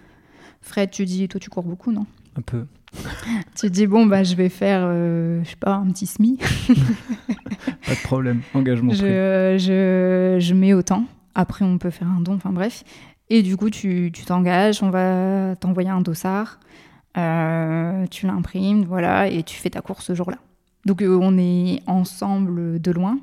Fred, 0.61 0.91
tu 0.91 1.05
dis, 1.05 1.27
toi 1.27 1.39
tu 1.39 1.49
cours 1.49 1.63
beaucoup, 1.63 1.91
non? 1.91 2.05
Un 2.35 2.41
peu. 2.41 2.65
tu 3.55 3.69
dis, 3.71 3.87
bon, 3.87 4.05
bah, 4.05 4.23
je 4.23 4.35
vais 4.35 4.49
faire, 4.49 4.81
je 4.81 5.49
sais 5.49 5.55
pas, 5.55 5.75
un 5.75 5.87
petit 5.91 6.05
SMI. 6.05 6.37
pas 6.67 7.95
de 7.95 8.03
problème, 8.03 8.41
engagement. 8.53 8.93
Je, 8.93 9.55
je, 9.57 10.37
je, 10.39 10.53
mets 10.53 10.73
autant. 10.73 11.05
Après, 11.33 11.65
on 11.65 11.79
peut 11.79 11.89
faire 11.89 12.09
un 12.09 12.21
don, 12.21 12.35
enfin 12.35 12.51
bref. 12.51 12.83
Et 13.29 13.43
du 13.43 13.57
coup, 13.57 13.69
tu 13.69 14.11
t'engages, 14.25 14.81
on 14.81 14.89
va 14.89 15.55
t'envoyer 15.55 15.89
un 15.89 16.01
dossard, 16.01 16.59
euh, 17.17 18.05
tu 18.07 18.25
l'imprimes, 18.25 18.83
voilà, 18.85 19.27
et 19.27 19.43
tu 19.43 19.55
fais 19.55 19.69
ta 19.69 19.81
course 19.81 20.05
ce 20.05 20.15
jour-là. 20.15 20.37
Donc 20.85 21.01
euh, 21.01 21.19
on 21.21 21.37
est 21.37 21.81
ensemble 21.87 22.81
de 22.81 22.91
loin, 22.91 23.19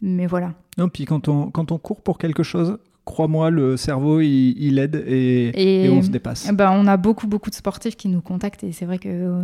mais 0.00 0.26
voilà. 0.26 0.52
Non, 0.78 0.88
puis 0.88 1.04
quand 1.04 1.28
on, 1.28 1.50
quand 1.50 1.72
on 1.72 1.78
court 1.78 2.00
pour 2.00 2.18
quelque 2.18 2.42
chose, 2.42 2.78
crois-moi, 3.08 3.48
le 3.48 3.78
cerveau, 3.78 4.20
il, 4.20 4.78
aide 4.78 5.02
et, 5.06 5.88
on 5.90 6.02
se 6.02 6.10
dépasse. 6.10 6.52
Ben, 6.52 6.70
on 6.72 6.86
a 6.86 6.98
beaucoup, 6.98 7.26
beaucoup 7.26 7.48
de 7.48 7.54
sportifs 7.54 7.96
qui 7.96 8.06
nous 8.08 8.20
contactent 8.20 8.64
et 8.64 8.72
c'est 8.72 8.84
vrai 8.84 8.98
que 8.98 9.08
euh, 9.08 9.42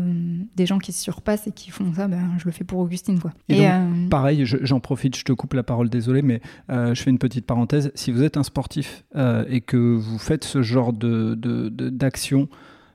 des 0.55 0.67
gens 0.67 0.79
qui 0.79 0.93
se 0.93 1.03
surpassent 1.03 1.47
et 1.47 1.51
qui 1.51 1.71
font 1.71 1.95
ça, 1.95 2.07
ben, 2.07 2.35
je 2.37 2.45
le 2.45 2.51
fais 2.51 2.63
pour 2.63 2.79
Augustine. 2.81 3.19
Quoi. 3.19 3.33
Et, 3.49 3.67
euh, 3.67 4.09
pareil, 4.11 4.45
j'en 4.45 4.81
profite, 4.81 5.17
je 5.17 5.25
te 5.25 5.33
coupe 5.33 5.55
la 5.55 5.63
parole, 5.63 5.89
désolé, 5.89 6.21
mais 6.21 6.43
euh, 6.71 6.95
je 6.95 7.03
fais 7.03 7.09
une 7.09 7.19
petite 7.19 7.47
parenthèse. 7.47 7.91
Si 7.95 8.13
vous 8.13 8.23
êtes 8.23 8.37
un 8.37 8.43
sportif 8.43 9.05
et 9.49 9.63
que 9.63 9.77
vous 9.77 10.19
faites 10.19 10.45
ce 10.45 10.61
genre 10.61 10.93
de, 10.93 11.35
d'action, 11.71 12.49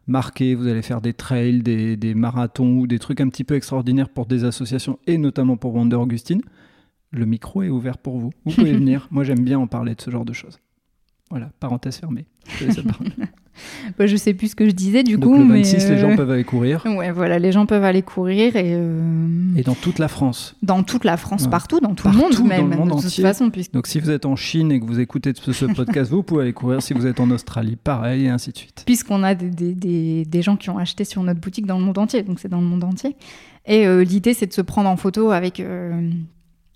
marquée, 0.05 0.53
vous 0.53 0.67
allez 0.67 0.83
faire 0.83 1.01
des 1.01 1.13
trails, 1.13 1.63
des, 1.63 1.97
des 1.97 2.13
marathons 2.13 2.77
ou 2.77 2.87
des 2.87 2.99
trucs 2.99 3.21
un 3.21 3.29
petit 3.29 3.43
peu 3.43 3.55
extraordinaires 3.55 4.09
pour 4.09 4.27
des 4.27 4.43
associations 4.43 4.99
et 5.07 5.17
notamment 5.17 5.57
pour 5.57 5.73
Wonder 5.73 5.95
Augustine, 5.95 6.41
le 7.11 7.25
micro 7.25 7.63
est 7.63 7.69
ouvert 7.69 7.97
pour 7.97 8.17
vous. 8.19 8.31
Vous 8.45 8.51
pouvez 8.51 8.73
venir. 8.77 9.07
Moi, 9.11 9.23
j'aime 9.23 9.43
bien 9.43 9.59
en 9.59 9.67
parler 9.67 9.95
de 9.95 10.01
ce 10.01 10.11
genre 10.11 10.25
de 10.25 10.33
choses. 10.33 10.59
Voilà, 11.29 11.51
parenthèse 11.59 11.97
fermée. 11.97 12.25
Je 12.59 12.65
bah, 13.97 14.07
je 14.07 14.15
sais 14.15 14.33
plus 14.33 14.49
ce 14.49 14.55
que 14.55 14.65
je 14.65 14.71
disais 14.71 15.03
du 15.03 15.19
coup. 15.19 15.37
Le 15.37 15.43
26, 15.43 15.89
les 15.89 15.97
gens 15.99 16.09
euh, 16.09 16.15
peuvent 16.15 16.31
aller 16.31 16.43
courir. 16.43 16.83
Ouais, 16.87 17.11
voilà, 17.11 17.37
les 17.37 17.51
gens 17.51 17.67
peuvent 17.67 17.83
aller 17.83 18.01
courir 18.01 18.55
et. 18.55 18.73
Euh, 18.73 19.55
et 19.55 19.61
dans 19.61 19.75
toute 19.75 19.99
la 19.99 20.07
France. 20.07 20.55
Dans 20.63 20.81
toute 20.81 21.03
la 21.03 21.17
France, 21.17 21.47
partout, 21.47 21.79
dans 21.79 21.93
tout 21.93 22.07
le 22.07 22.15
monde 22.15 22.47
même. 22.47 22.69
Dans 22.69 22.83
le 22.83 22.89
monde 22.89 22.97
de 22.97 23.03
toute 23.03 23.21
façon, 23.21 23.51
puisque... 23.51 23.73
Donc 23.73 23.85
si 23.85 23.99
vous 23.99 24.09
êtes 24.09 24.25
en 24.25 24.35
Chine 24.35 24.71
et 24.71 24.79
que 24.79 24.85
vous 24.85 24.99
écoutez 24.99 25.33
ce, 25.35 25.65
podcast, 25.65 26.09
vous 26.09 26.23
pouvez 26.23 26.43
aller 26.43 26.53
courir. 26.53 26.81
Si 26.81 26.93
vous 26.95 27.05
êtes 27.05 27.19
en 27.19 27.29
Australie, 27.29 27.75
pareil, 27.75 28.25
et 28.25 28.29
ainsi 28.29 28.51
de 28.51 28.57
suite. 28.57 28.81
Puisqu'on 28.87 29.21
a 29.21 29.35
des, 29.35 29.75
des, 29.75 30.25
des, 30.25 30.41
gens 30.41 30.57
qui 30.57 30.71
ont 30.71 30.79
acheté 30.79 31.05
sur 31.05 31.21
notre 31.21 31.39
boutique 31.39 31.67
dans 31.67 31.77
le 31.77 31.83
monde 31.83 31.99
entier, 31.99 32.23
donc 32.23 32.39
c'est 32.39 32.49
dans 32.49 32.61
le 32.61 32.67
monde 32.67 32.83
entier. 32.83 33.15
Et 33.67 33.85
euh, 33.85 34.03
l'idée, 34.03 34.33
c'est 34.33 34.47
de 34.47 34.53
se 34.53 34.61
prendre 34.61 34.89
en 34.89 34.97
photo 34.97 35.29
avec 35.29 35.59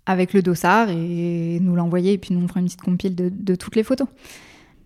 avec 0.05 0.33
le 0.33 0.41
dossard 0.41 0.89
et 0.89 1.59
nous 1.61 1.75
l'envoyer. 1.75 2.13
Et 2.13 2.17
puis 2.17 2.33
nous, 2.33 2.43
on 2.43 2.47
fera 2.47 2.59
une 2.59 2.65
petite 2.65 2.81
compile 2.81 3.15
de, 3.15 3.55
toutes 3.55 3.75
les 3.75 3.83
photos. 3.83 4.07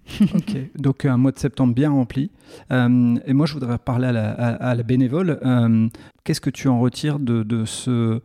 ok, 0.22 0.58
donc 0.78 1.04
un 1.04 1.18
mois 1.18 1.32
de 1.32 1.40
septembre 1.40 1.74
bien 1.74 1.90
rempli. 1.90 2.32
Euh, 2.72 3.16
et 3.26 3.34
moi, 3.34 3.46
je 3.46 3.54
voudrais 3.54 3.78
parler 3.78 4.08
à 4.08 4.76
la, 4.76 4.84
bénévole. 4.84 5.40
Euh, 5.44 5.88
qu'est-ce 6.24 6.42
que 6.42 6.50
tu 6.50 6.68
en 6.68 6.80
retires 6.80 7.20
de, 7.20 7.66
ce 7.66 8.22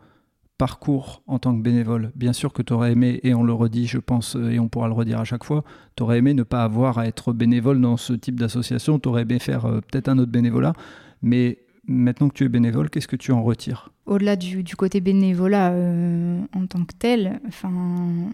parcours 0.59 1.25
en 1.27 1.41
tant 1.41 1.57
que 1.57 1.63
bénévole? 1.63 2.13
Bien 2.15 2.33
sûr 2.33 2.53
que 2.53 2.63
tu 2.63 2.73
aurais 2.73 2.93
aimé, 2.93 3.19
et 3.25 3.35
on 3.35 3.43
le 3.43 3.53
redit, 3.53 3.89
je 3.89 3.99
pense, 3.99 4.37
et 4.37 4.61
on 4.61 4.69
pourra 4.69 4.87
le 4.87 4.95
redire 4.95 5.19
à 5.19 5.25
chaque 5.25 5.43
fois, 5.43 5.65
tu 5.97 6.05
aurais 6.05 6.19
aimé 6.19 6.35
ne 6.35 6.45
pas 6.45 6.63
avoir 6.63 6.99
à 6.99 7.07
être 7.09 7.33
bénévole 7.33 7.81
dans 7.81 7.97
ce 7.97 8.13
type 8.13 8.39
d'association, 8.39 9.01
tu 9.01 9.09
aurais 9.09 9.23
aimé 9.23 9.41
faire 9.41 9.67
euh, 9.67 9.81
peut-être 9.81 10.09
un 10.09 10.19
autre 10.19 10.31
bénévolat, 10.31 10.75
mais 11.21 11.59
maintenant 11.89 12.29
que 12.29 12.35
tu 12.35 12.45
es 12.45 12.49
bénévole, 12.49 12.91
qu'est-ce 12.91 13.09
que 13.09 13.17
tu 13.17 13.33
en 13.33 13.43
retires? 13.43 13.92
Au-delà 14.07 14.37
du, 14.37 14.65
côté 14.77 15.01
bénévolat 15.01 15.71
euh, 15.71 16.41
en 16.55 16.67
tant 16.67 16.85
que 16.85 16.95
tel, 16.99 17.41
enfin, 17.47 18.33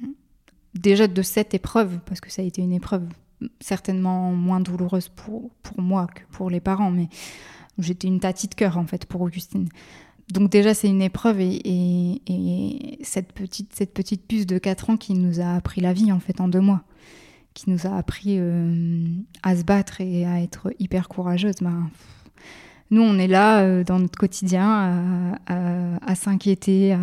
déjà 0.75 1.07
de 1.07 1.23
cette 1.23 1.53
épreuve, 1.53 1.99
parce 2.07 2.21
que 2.21 2.31
ça 2.31 2.43
a 2.43 2.45
été 2.45 2.63
une 2.63 2.73
épreuve 2.73 3.05
certainement 3.61 4.33
moins 4.33 4.61
douloureuse 4.61 5.09
pour, 5.09 5.51
pour 5.63 5.81
moi 5.81 6.07
que 6.07 6.23
pour 6.31 6.51
les 6.51 6.61
parents, 6.61 6.91
mais 6.91 7.09
j'étais 7.79 8.09
une 8.09 8.21
tatie 8.21 8.49
de 8.49 8.55
cœur 8.55 8.79
en 8.79 8.87
fait 8.87 9.07
pour 9.07 9.21
Augustine. 9.21 9.69
Donc 10.33 10.51
déjà 10.51 10.75
c'est 10.75 10.89
une 10.89 11.03
épreuve 11.03 11.41
et, 11.41 12.21
et, 12.27 12.99
cette, 13.03 13.33
petite, 13.33 13.75
cette 13.75 13.95
petite 13.95 14.27
puce 14.27 14.47
de 14.47 14.59
4 14.59 14.91
ans 14.91 14.97
qui 14.97 15.15
nous 15.15 15.41
a 15.41 15.55
appris 15.55 15.81
la 15.81 15.93
vie 15.93 16.13
en 16.13 16.21
fait 16.21 16.41
en 16.41 16.49
deux 16.49 16.61
mois, 16.61 16.83
qui 17.55 17.71
nous 17.71 17.87
a 17.87 17.97
appris 17.97 18.37
euh, 18.39 19.07
à 19.43 19.57
se 19.57 19.63
battre 19.63 20.01
et 20.01 20.27
à 20.27 20.43
être 20.43 20.71
hyper 20.79 21.09
courageuse, 21.09 21.57
ben, 21.61 21.91
nous, 22.91 23.03
on 23.03 23.19
est 23.19 23.27
là 23.27 23.61
euh, 23.61 23.85
dans 23.85 23.99
notre 23.99 24.19
quotidien 24.19 25.37
à, 25.47 26.15
s'inquiéter, 26.15 26.97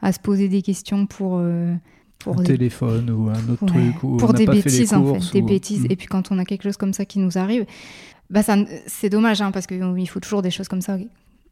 à, 0.00 0.12
se 0.12 0.18
poser 0.18 0.48
des 0.48 0.62
questions 0.62 1.06
pour. 1.06 1.38
Euh, 1.38 1.74
pour 2.18 2.38
un 2.38 2.44
téléphone 2.44 3.10
ou 3.10 3.30
un 3.30 3.48
autre 3.48 3.66
truc. 3.66 3.98
pour 3.98 4.32
des 4.32 4.46
bêtises, 4.46 4.94
en 4.94 5.14
fait. 5.14 5.32
Des 5.32 5.42
bêtises. 5.42 5.86
Et 5.90 5.96
puis 5.96 6.06
quand 6.06 6.30
on 6.30 6.38
a 6.38 6.44
quelque 6.44 6.62
chose 6.62 6.76
comme 6.76 6.92
ça 6.92 7.04
qui 7.04 7.18
nous 7.18 7.36
arrive, 7.36 7.66
bah 8.30 8.42
c'est 8.86 9.10
dommage, 9.10 9.42
hein, 9.42 9.50
parce 9.50 9.66
qu'il 9.66 10.08
faut 10.08 10.20
toujours 10.20 10.42
des 10.42 10.50
choses 10.50 10.68
comme 10.68 10.80
ça 10.80 10.98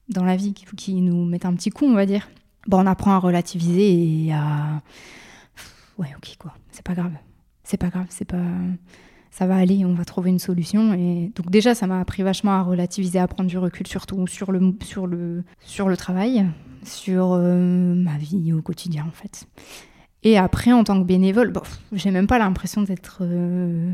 dans 0.09 0.25
la 0.25 0.37
vie 0.37 0.55
qui, 0.55 0.65
qui 0.77 1.01
nous 1.01 1.25
mettent 1.25 1.45
un 1.45 1.55
petit 1.55 1.71
coup, 1.71 1.87
on 1.87 1.95
va 1.95 2.07
dire. 2.07 2.29
Bon, 2.69 2.83
on 2.83 2.87
apprend 2.87 3.13
à 3.13 3.19
relativiser 3.19 4.27
et 4.27 4.33
à. 4.33 4.83
Ouais, 5.99 6.09
ok, 6.17 6.37
quoi. 6.39 6.55
C'est 6.71 6.85
pas 6.85 6.95
grave. 6.95 7.13
C'est 7.65 7.77
pas 7.77 7.89
grave. 7.89 8.07
C'est 8.09 8.25
pas 8.25 8.39
ça 9.31 9.47
va 9.47 9.57
aller, 9.57 9.85
on 9.85 9.95
va 9.95 10.05
trouver 10.05 10.31
une 10.31 10.39
solution. 10.39 10.93
Et 10.95 11.33
donc 11.35 11.51
déjà, 11.51 11.75
ça 11.75 11.87
m'a 11.87 12.01
appris 12.01 12.23
vachement 12.23 12.53
à 12.53 12.63
relativiser, 12.63 13.19
à 13.19 13.29
prendre 13.29 13.49
du 13.49 13.59
recul, 13.59 13.87
surtout 13.87 14.27
sur 14.27 14.53
le, 14.53 14.75
sur 14.83 15.07
le, 15.07 15.45
sur 15.61 15.89
le 15.89 15.97
travail, 15.97 16.47
sur 16.85 17.33
euh, 17.33 17.95
ma 17.95 18.19
vie 18.19 18.53
au 18.53 18.63
quotidien 18.63 19.07
en 19.07 19.13
fait. 19.13 19.47
Et 20.23 20.37
après, 20.37 20.73
en 20.73 20.85
tant 20.85 21.01
que 21.01 21.07
bénévole, 21.07 21.51
bon, 21.53 21.63
j'ai 21.93 22.11
même 22.11 22.27
pas 22.27 22.39
l'impression 22.39 22.83
d'être 22.83 23.19
euh, 23.23 23.91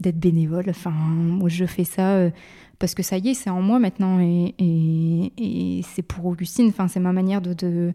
bénévole. 0.00 0.64
Enfin, 0.70 0.90
moi, 0.90 1.48
je 1.48 1.64
fais 1.66 1.84
ça 1.84 2.14
euh, 2.14 2.30
parce 2.78 2.94
que 2.94 3.02
ça 3.02 3.18
y 3.18 3.28
est, 3.28 3.34
c'est 3.34 3.50
en 3.50 3.62
moi 3.62 3.78
maintenant 3.78 4.18
et, 4.20 4.54
et, 4.58 5.82
c'est 5.94 6.02
pour 6.02 6.26
Augustine. 6.26 6.66
Enfin, 6.68 6.88
c'est 6.88 6.98
ma 6.98 7.12
manière 7.12 7.40
de, 7.40 7.52
de, 7.52 7.92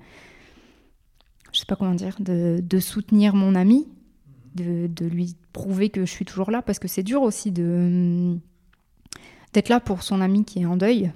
je 1.52 1.60
sais 1.60 1.66
pas 1.66 1.76
comment 1.76 1.96
dire, 1.96 2.16
de, 2.20 2.62
de 2.62 2.80
soutenir 2.80 3.36
mon 3.36 3.56
ami 3.56 3.88
de, 4.56 5.06
lui 5.06 5.36
prouver 5.54 5.90
que 5.90 6.02
je 6.02 6.12
suis 6.12 6.26
toujours 6.26 6.52
là, 6.52 6.62
parce 6.62 6.80
que 6.80 6.88
c'est 6.88 7.04
dur 7.04 7.22
aussi 7.22 7.52
de 7.52 8.38
d'être 9.54 9.70
là 9.70 9.80
pour 9.80 10.04
son 10.04 10.22
ami 10.22 10.44
qui 10.44 10.60
est 10.60 10.66
en 10.66 10.78
deuil, 10.78 11.12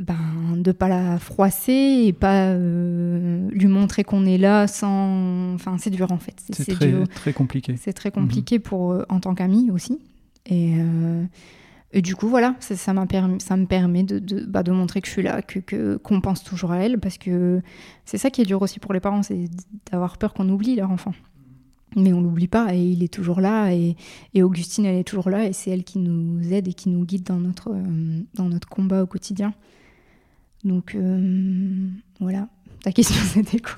ben, 0.00 0.56
de 0.56 0.72
pas 0.72 0.88
la 0.88 1.18
froisser 1.18 2.04
et 2.06 2.12
pas 2.12 2.48
euh, 2.48 3.48
lui 3.50 3.66
montrer 3.66 4.02
qu'on 4.02 4.24
est 4.24 4.38
là 4.38 4.66
sans... 4.66 5.54
Enfin, 5.54 5.76
c'est 5.78 5.90
dur 5.90 6.10
en 6.10 6.18
fait. 6.18 6.34
C'est 6.50 6.74
très, 6.74 7.04
très, 7.14 7.32
compliqué. 7.32 7.76
C'est 7.78 7.92
très 7.92 8.10
compliqué 8.10 8.56
mhm. 8.56 8.62
pour, 8.62 8.92
euh, 8.92 9.04
en 9.10 9.20
tant 9.20 9.34
qu'ami 9.34 9.70
aussi. 9.70 9.98
Et, 10.46 10.74
euh, 10.78 11.24
et, 11.92 12.00
du 12.00 12.16
coup, 12.16 12.28
voilà, 12.28 12.56
ça, 12.60 12.76
ça, 12.76 12.94
permis, 13.06 13.40
ça 13.42 13.58
me 13.58 13.66
permet 13.66 14.02
de, 14.02 14.18
de, 14.18 14.44
bah, 14.46 14.62
de, 14.62 14.72
montrer 14.72 15.02
que 15.02 15.06
je 15.06 15.12
suis 15.12 15.22
là, 15.22 15.42
qu'on 15.42 15.60
que, 15.60 15.96
qu'on 15.98 16.20
pense 16.22 16.42
toujours 16.42 16.72
à 16.72 16.78
elle, 16.78 16.98
parce 16.98 17.18
que 17.18 17.60
c'est 18.06 18.16
ça 18.16 18.30
qui 18.30 18.40
est 18.40 18.46
dur 18.46 18.62
aussi 18.62 18.80
pour 18.80 18.94
les 18.94 19.00
parents, 19.00 19.22
c'est 19.22 19.50
d'avoir 19.92 20.16
peur 20.16 20.32
qu'on 20.32 20.48
oublie 20.48 20.76
leur 20.76 20.90
enfant. 20.90 21.12
Mais 21.96 22.12
on 22.12 22.20
l'oublie 22.20 22.48
pas 22.48 22.74
et 22.74 22.80
il 22.80 23.02
est 23.02 23.12
toujours 23.12 23.40
là 23.40 23.72
et, 23.72 23.96
et, 24.34 24.42
Augustine 24.42 24.86
elle 24.86 24.98
est 24.98 25.04
toujours 25.04 25.30
là 25.30 25.46
et 25.46 25.52
c'est 25.52 25.70
elle 25.70 25.84
qui 25.84 25.98
nous 25.98 26.52
aide 26.52 26.68
et 26.68 26.72
qui 26.72 26.88
nous 26.88 27.04
guide 27.04 27.24
dans 27.24 27.38
notre, 27.38 27.74
dans 28.34 28.48
notre 28.48 28.68
combat 28.68 29.02
au 29.02 29.06
quotidien. 29.06 29.52
Donc 30.62 30.96
voilà, 32.20 32.48
ta 32.82 32.92
question, 32.92 33.20
c'était 33.24 33.60
quoi? 33.60 33.76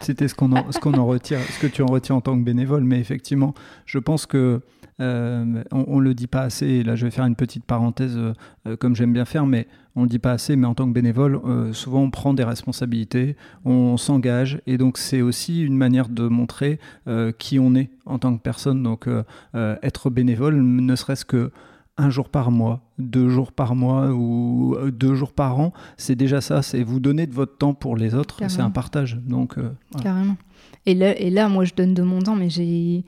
C'était 0.00 0.28
ce 0.28 0.34
qu'on 0.34 0.50
ce 0.70 0.78
qu'on 0.78 0.94
en 0.94 1.06
retire, 1.06 1.40
ce 1.40 1.60
que 1.60 1.66
tu 1.66 1.82
en 1.82 1.86
retiens 1.86 2.16
en 2.16 2.20
tant 2.20 2.38
que 2.38 2.44
bénévole. 2.44 2.84
Mais 2.84 2.98
effectivement, 2.98 3.54
je 3.86 3.98
pense 3.98 4.26
que 4.26 4.62
euh, 5.00 5.62
on, 5.70 5.98
ne 5.98 6.02
le 6.02 6.14
dit 6.14 6.26
pas 6.26 6.42
assez. 6.42 6.66
Et 6.66 6.84
là, 6.84 6.96
je 6.96 7.04
vais 7.04 7.10
faire 7.10 7.24
une 7.24 7.36
petite 7.36 7.64
parenthèse, 7.64 8.16
euh, 8.16 8.76
comme 8.76 8.96
j'aime 8.96 9.12
bien 9.12 9.24
faire, 9.24 9.46
mais 9.46 9.68
on 9.94 10.02
le 10.02 10.08
dit 10.08 10.18
pas 10.18 10.32
assez. 10.32 10.56
Mais 10.56 10.66
en 10.66 10.74
tant 10.74 10.86
que 10.86 10.92
bénévole, 10.92 11.40
euh, 11.44 11.72
souvent 11.72 12.02
on 12.02 12.10
prend 12.10 12.34
des 12.34 12.44
responsabilités, 12.44 13.36
on 13.64 13.96
s'engage, 13.96 14.60
et 14.66 14.78
donc 14.78 14.98
c'est 14.98 15.22
aussi 15.22 15.62
une 15.62 15.76
manière 15.76 16.08
de 16.08 16.26
montrer 16.28 16.78
qui 17.38 17.58
on 17.58 17.74
est 17.74 17.90
en 18.06 18.18
tant 18.18 18.36
que 18.36 18.42
personne. 18.42 18.82
Donc 18.82 19.08
être 19.54 20.10
bénévole, 20.10 20.60
ne 20.60 20.96
serait-ce 20.96 21.24
que 21.24 21.50
un 22.00 22.10
jour 22.10 22.28
par 22.28 22.52
mois, 22.52 22.80
deux 22.98 23.28
jours 23.28 23.50
par 23.50 23.74
mois 23.74 24.10
ou 24.12 24.76
deux 24.92 25.14
jours 25.14 25.32
par 25.32 25.58
an, 25.58 25.72
c'est 25.96 26.14
déjà 26.14 26.40
ça. 26.40 26.62
C'est 26.62 26.82
vous 26.82 27.00
donner 27.00 27.26
de 27.26 27.34
votre 27.34 27.56
temps 27.56 27.74
pour 27.74 27.96
les 27.96 28.14
autres. 28.14 28.40
C'est 28.48 28.60
un 28.60 28.70
partage. 28.70 29.16
Donc, 29.16 29.56
Carrément. 30.02 30.36
Et 30.86 30.94
là, 30.94 31.18
et 31.18 31.30
là, 31.30 31.48
moi, 31.48 31.64
je 31.64 31.74
donne 31.74 31.94
de 31.94 32.02
mon 32.02 32.20
temps, 32.20 32.36
mais 32.36 32.50
j'ai 32.50 33.04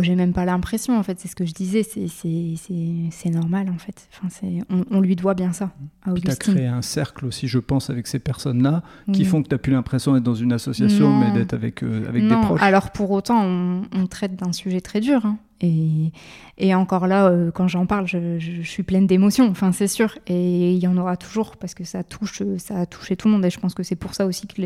j'ai 0.00 0.14
même 0.14 0.32
pas 0.32 0.46
l'impression, 0.46 0.98
en 0.98 1.02
fait, 1.02 1.20
c'est 1.20 1.28
ce 1.28 1.36
que 1.36 1.44
je 1.44 1.52
disais, 1.52 1.82
c'est 1.82 3.30
normal, 3.30 3.68
en 3.68 3.78
fait. 3.78 4.08
Enfin, 4.24 4.28
on, 4.70 4.84
on, 4.90 5.00
lui 5.00 5.16
doit 5.16 5.34
bien 5.34 5.52
ça. 5.52 5.70
À 6.06 6.12
tu 6.14 6.30
as 6.30 6.36
créé 6.36 6.66
un 6.66 6.80
cercle 6.80 7.26
aussi, 7.26 7.48
je 7.48 7.58
pense, 7.58 7.90
avec 7.90 8.06
ces 8.06 8.18
personnes-là, 8.18 8.82
qui 9.12 9.24
font 9.24 9.42
que 9.42 9.48
tu 9.48 9.54
n'as 9.54 9.58
plus 9.58 9.72
l'impression 9.72 10.14
d'être 10.14 10.22
dans 10.22 10.34
une 10.34 10.52
association, 10.52 11.14
mais 11.18 11.32
d'être 11.32 11.52
avec, 11.52 11.82
euh, 11.82 12.08
avec 12.08 12.26
des 12.26 12.36
proches. 12.36 12.62
Alors, 12.62 12.90
pour 12.90 13.10
autant, 13.10 13.44
on, 13.44 14.06
traite 14.06 14.36
d'un 14.36 14.52
sujet 14.52 14.80
très 14.80 15.00
dur. 15.00 15.26
Hein. 15.26 15.38
Et, 15.60 16.12
et, 16.58 16.74
encore 16.74 17.06
là, 17.06 17.28
euh, 17.28 17.50
quand 17.50 17.68
j'en 17.68 17.86
parle, 17.86 18.06
je, 18.06 18.38
je, 18.38 18.62
suis 18.62 18.82
pleine 18.82 19.06
d'émotions, 19.06 19.48
enfin, 19.48 19.72
c'est 19.72 19.86
sûr. 19.86 20.18
Et 20.26 20.72
il 20.72 20.78
y 20.78 20.86
en 20.86 20.96
aura 20.96 21.16
toujours, 21.16 21.56
parce 21.56 21.74
que 21.74 21.84
ça, 21.84 22.02
touche, 22.02 22.42
ça 22.58 22.80
a 22.80 22.86
touché 22.86 23.16
tout 23.16 23.28
le 23.28 23.34
monde. 23.34 23.44
Et 23.44 23.50
je 23.50 23.60
pense 23.60 23.74
que 23.74 23.82
c'est 23.82 23.96
pour 23.96 24.14
ça 24.14 24.26
aussi 24.26 24.46
que 24.46 24.62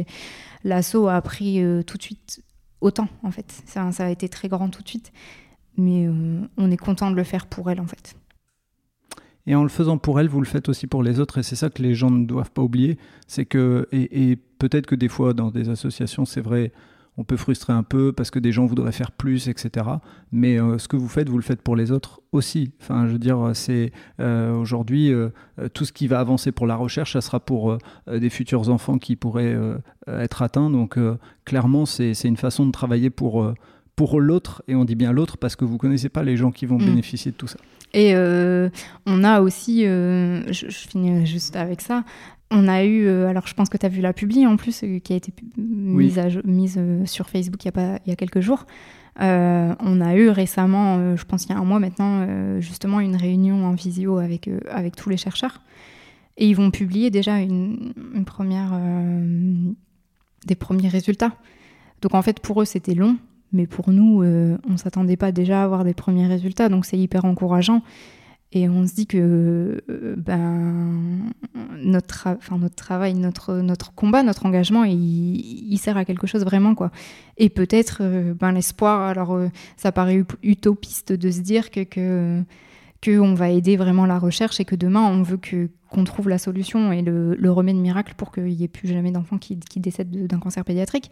l'assaut 0.65 1.09
a 1.09 1.21
pris 1.21 1.63
euh, 1.63 1.83
tout 1.83 1.97
de 1.97 2.03
suite 2.03 2.43
autant 2.81 3.09
en 3.23 3.31
fait. 3.31 3.63
Ça, 3.67 3.91
a 3.99 4.11
été 4.11 4.29
très 4.29 4.49
grand 4.49 4.69
tout 4.69 4.83
de 4.83 4.89
suite, 4.89 5.13
mais 5.77 6.07
euh, 6.07 6.41
on 6.57 6.71
est 6.71 6.77
content 6.77 7.11
de 7.11 7.17
le 7.17 7.25
faire 7.25 7.47
pour 7.47 7.71
elle 7.71 7.81
en 7.81 7.87
fait. 7.87 8.17
Et 9.49 9.55
en 9.55 9.63
le 9.63 9.69
faisant 9.69 9.97
pour 9.97 10.19
elle, 10.19 10.29
vous 10.29 10.41
le 10.41 10.47
faites 10.47 10.69
aussi 10.69 10.89
pour 10.89 11.05
les 11.05 11.21
autres, 11.21 11.39
et 11.39 11.43
c'est 11.45 11.55
ça 11.55 11.71
que 11.71 11.81
les 11.81 11.95
gens 11.95 12.11
ne 12.11 12.27
doivent 12.27 12.51
pas 12.51 12.63
oublier. 12.63 12.99
C'est 13.29 13.45
que, 13.45 13.87
et, 13.93 14.31
et 14.31 14.37
peut-être 14.37 14.87
que 14.87 14.97
des 14.97 15.09
fois 15.09 15.35
dans 15.35 15.53
des 15.53 15.69
associations, 15.69 16.25
c'est 16.25 16.41
vrai, 16.41 16.73
on 17.19 17.25
peut 17.25 17.37
frustrer 17.37 17.73
un 17.73 17.83
peu 17.83 18.13
parce 18.13 18.31
que 18.31 18.39
des 18.39 18.53
gens 18.53 18.67
voudraient 18.67 18.93
faire 18.93 19.11
plus, 19.11 19.49
etc. 19.49 19.87
Mais 20.33 20.61
euh, 20.61 20.79
ce 20.79 20.89
que 20.89 20.97
vous 20.97 21.09
faites, 21.09 21.29
vous 21.29 21.39
le 21.39 21.43
faites 21.43 21.63
pour 21.63 21.77
les 21.77 21.91
autres 21.91 22.21
aussi. 22.33 22.73
Enfin, 22.81 23.07
je 23.07 23.13
veux 23.13 23.19
dire, 23.19 23.51
c'est 23.55 23.93
euh, 24.21 24.55
aujourd'hui 24.55 25.13
euh, 25.13 25.31
tout 25.73 25.85
ce 25.85 25.93
qui 25.93 26.07
va 26.07 26.21
avancer 26.21 26.53
pour 26.53 26.67
la 26.67 26.77
recherche, 26.77 27.15
ça 27.15 27.21
sera 27.21 27.41
pour 27.41 27.79
des 28.07 28.31
futurs 28.31 28.69
enfants 28.69 28.99
qui 28.99 29.17
pourraient 29.17 29.57
être 30.07 30.43
atteints. 30.43 30.71
Donc, 30.71 30.99
clairement, 31.45 31.87
c'est 31.87 32.13
une 32.25 32.37
façon 32.37 32.67
de 32.67 32.73
travailler 32.73 33.11
pour 33.11 33.53
pour 33.95 34.21
l'autre, 34.21 34.63
et 34.69 34.75
on 34.75 34.85
dit 34.85 34.95
bien 34.95 35.11
l'autre 35.11 35.39
parce 35.39 35.57
que 35.57 35.65
vous 35.65 35.79
connaissez 35.79 36.11
pas 36.11 36.23
les 36.23 36.37
gens 36.37 36.51
qui 36.51 36.67
vont 36.67 36.77
mm. 36.77 36.85
bénéficier 36.85 37.31
de 37.31 37.37
tout 37.37 37.47
ça. 37.47 37.59
Et 37.95 38.15
on 39.07 39.25
a 39.25 39.41
aussi, 39.41 39.85
je, 39.85 40.43
je, 40.51 40.89
finis 40.89 41.25
juste 41.25 41.57
avec 41.57 41.81
ça, 41.81 42.05
on 42.51 42.69
a 42.69 42.85
eu, 42.85 43.07
euh, 43.07 43.29
alors 43.29 43.47
je 43.47 43.55
pense 43.55 43.69
que 43.69 43.77
tu 43.77 43.87
as 43.87 43.89
vu 43.89 44.01
la 44.01 44.13
publi 44.13 44.47
en 44.47 44.57
plus, 44.57 44.83
euh, 44.85 44.99
qui 44.99 45.13
a 45.13 45.17
été 45.17 45.33
mise, 45.57 46.21
mise 46.45 46.77
euh, 46.79 47.05
sur 47.05 47.29
Facebook 47.29 47.63
il 47.65 47.67
y, 47.67 47.69
a 47.69 47.73
pas, 47.73 47.99
il 48.07 48.11
y 48.11 48.13
a 48.13 48.17
quelques 48.17 48.41
jours. 48.41 48.67
on 49.19 50.01
a 50.01 50.15
eu 50.17 50.29
récemment, 50.29 51.17
je 51.17 51.25
pense 51.25 51.47
il 51.47 51.51
y 51.51 51.53
a 51.53 51.59
un 51.59 51.65
mois 51.65 51.81
maintenant, 51.81 52.27
justement 52.61 53.01
une 53.01 53.17
réunion 53.17 53.65
en 53.65 53.73
visio 53.73 54.19
avec, 54.19 54.51
avec 54.71 54.95
tous 54.95 55.09
les 55.09 55.17
chercheurs. 55.17 55.63
Et 56.37 56.47
ils 56.47 56.55
vont 56.55 56.71
publier 56.71 57.09
déjà 57.11 57.39
une, 57.39 57.95
première, 58.27 58.79
des 60.47 60.55
premiers 60.55 60.89
résultats. 60.89 61.33
Donc 62.03 62.15
en 62.15 62.21
fait, 62.21 62.41
pour 62.41 62.61
eux, 62.61 62.67
c'était 62.67 62.95
long, 62.95 63.17
mais 63.53 63.67
pour 63.67 63.91
nous, 63.91 64.23
on 64.23 64.73
ne 64.73 64.77
s'attendait 64.77 65.17
pas 65.17 65.33
déjà 65.33 65.63
à 65.63 65.65
avoir 65.65 65.83
des 65.83 65.95
premiers 65.95 66.27
résultats. 66.27 66.69
Donc 66.69 66.85
c'est 66.85 66.99
hyper 66.99 67.25
encourageant. 67.25 67.81
Et 68.57 68.71
on 68.71 68.87
se 68.87 68.95
dit 68.95 69.07
que 69.07 69.83
euh, 69.91 70.15
ben, 70.17 71.31
notre, 71.77 72.29
enfin, 72.39 72.57
notre 72.57 72.75
travail, 72.75 73.13
notre, 73.13 73.57
notre 73.57 73.93
combat, 73.93 74.23
notre 74.23 74.47
engagement, 74.47 74.85
il, 74.85 75.77
sert 75.77 75.99
à 75.99 76.07
quelque 76.07 76.27
chose 76.27 76.43
vraiment. 76.43 76.75
quoi. 76.75 76.91
Et 77.37 77.51
peut-être 77.51 77.99
euh, 78.01 78.33
ben, 78.33 78.53
l'espoir, 78.53 79.03
alors 79.03 79.35
euh, 79.35 79.49
ça 79.77 79.93
paraît 79.93 80.25
utopiste 80.43 81.13
de 81.13 81.31
se 81.31 81.41
dire 81.41 81.71
que, 81.71 81.85
que, 81.85 82.41
que, 83.03 83.35
va 83.35 83.51
aider 83.51 83.77
vraiment 83.77 84.07
la 84.07 84.19
recherche 84.19 84.59
et 84.59 84.65
que 84.65 84.75
demain 84.75 85.03
on 85.03 85.23
veut 85.23 85.37
que, 85.37 85.69
qu'on 85.91 86.05
trouve 86.05 86.31
la 86.31 86.39
solution 86.39 86.93
et 86.93 87.03
le, 87.03 87.35
le 87.35 87.53
remède 87.53 87.77
miracle 87.77 88.15
pour 88.17 88.33
qu'il 88.33 88.45
n'y 88.45 88.65
ait 88.65 88.69
plus 88.69 88.89
jamais 88.89 89.11
d'enfants 89.11 89.37
qui, 89.37 89.59
qui 89.59 89.81
décèdent 89.81 90.27
d'un 90.27 90.39
cancer 90.39 90.65
pédiatrique 90.65 91.11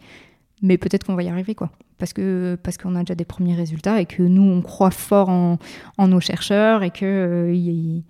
mais 0.61 0.77
peut-être 0.77 1.05
qu'on 1.05 1.15
va 1.15 1.23
y 1.23 1.29
arriver, 1.29 1.55
quoi. 1.55 1.71
Parce 1.97 2.13
que 2.13 2.57
parce 2.61 2.77
qu'on 2.77 2.95
a 2.95 2.99
déjà 2.99 3.15
des 3.15 3.25
premiers 3.25 3.55
résultats 3.55 4.01
et 4.01 4.05
que 4.05 4.21
nous, 4.21 4.43
on 4.43 4.61
croit 4.61 4.91
fort 4.91 5.29
en, 5.29 5.59
en 5.97 6.07
nos 6.07 6.19
chercheurs 6.19 6.83
et 6.83 6.91
que 6.91 7.05
euh, 7.05 8.01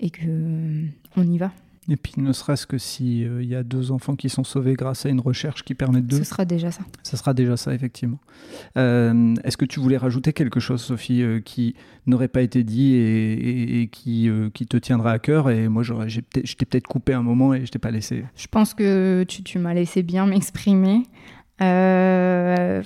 et 0.00 0.10
que 0.10 0.22
euh, 0.26 0.86
on 1.16 1.26
y 1.26 1.38
va. 1.38 1.52
Et 1.90 1.96
puis, 1.96 2.12
ne 2.18 2.32
serait-ce 2.32 2.66
que 2.66 2.76
s'il 2.76 3.26
euh, 3.26 3.42
il 3.42 3.48
y 3.48 3.54
a 3.54 3.62
deux 3.62 3.92
enfants 3.92 4.14
qui 4.14 4.28
sont 4.28 4.44
sauvés 4.44 4.74
grâce 4.74 5.06
à 5.06 5.08
une 5.08 5.20
recherche 5.20 5.62
qui 5.64 5.74
permet 5.74 6.02
de... 6.02 6.16
Ce 6.16 6.24
sera 6.24 6.44
déjà 6.44 6.70
ça. 6.70 6.82
Ce 7.02 7.16
sera 7.16 7.32
déjà 7.32 7.56
ça, 7.56 7.72
effectivement. 7.74 8.18
Est-ce 8.76 9.56
que 9.56 9.64
tu 9.64 9.80
voulais 9.80 9.96
rajouter 9.96 10.34
quelque 10.34 10.60
chose, 10.60 10.82
Sophie, 10.82 11.24
qui 11.46 11.74
n'aurait 12.06 12.28
pas 12.28 12.42
été 12.42 12.62
dit 12.62 12.94
et, 12.94 13.88
qui, 13.90 14.28
qui 14.52 14.66
te 14.66 14.76
tiendra 14.76 15.12
à 15.12 15.18
cœur? 15.18 15.48
Et 15.48 15.68
moi, 15.68 15.82
je 15.82 16.20
t'ai 16.20 16.66
peut-être 16.66 16.86
coupé 16.86 17.14
un 17.14 17.22
moment 17.22 17.54
et 17.54 17.64
je 17.64 17.70
t'ai 17.70 17.78
pas 17.78 17.90
laissé. 17.90 18.22
Je 18.36 18.48
pense 18.48 18.74
que 18.74 19.24
tu, 19.26 19.42
tu 19.42 19.58
m'as 19.58 19.72
laissé 19.72 20.02
bien 20.02 20.26
m'exprimer. 20.26 21.04
Euh, 21.60 22.82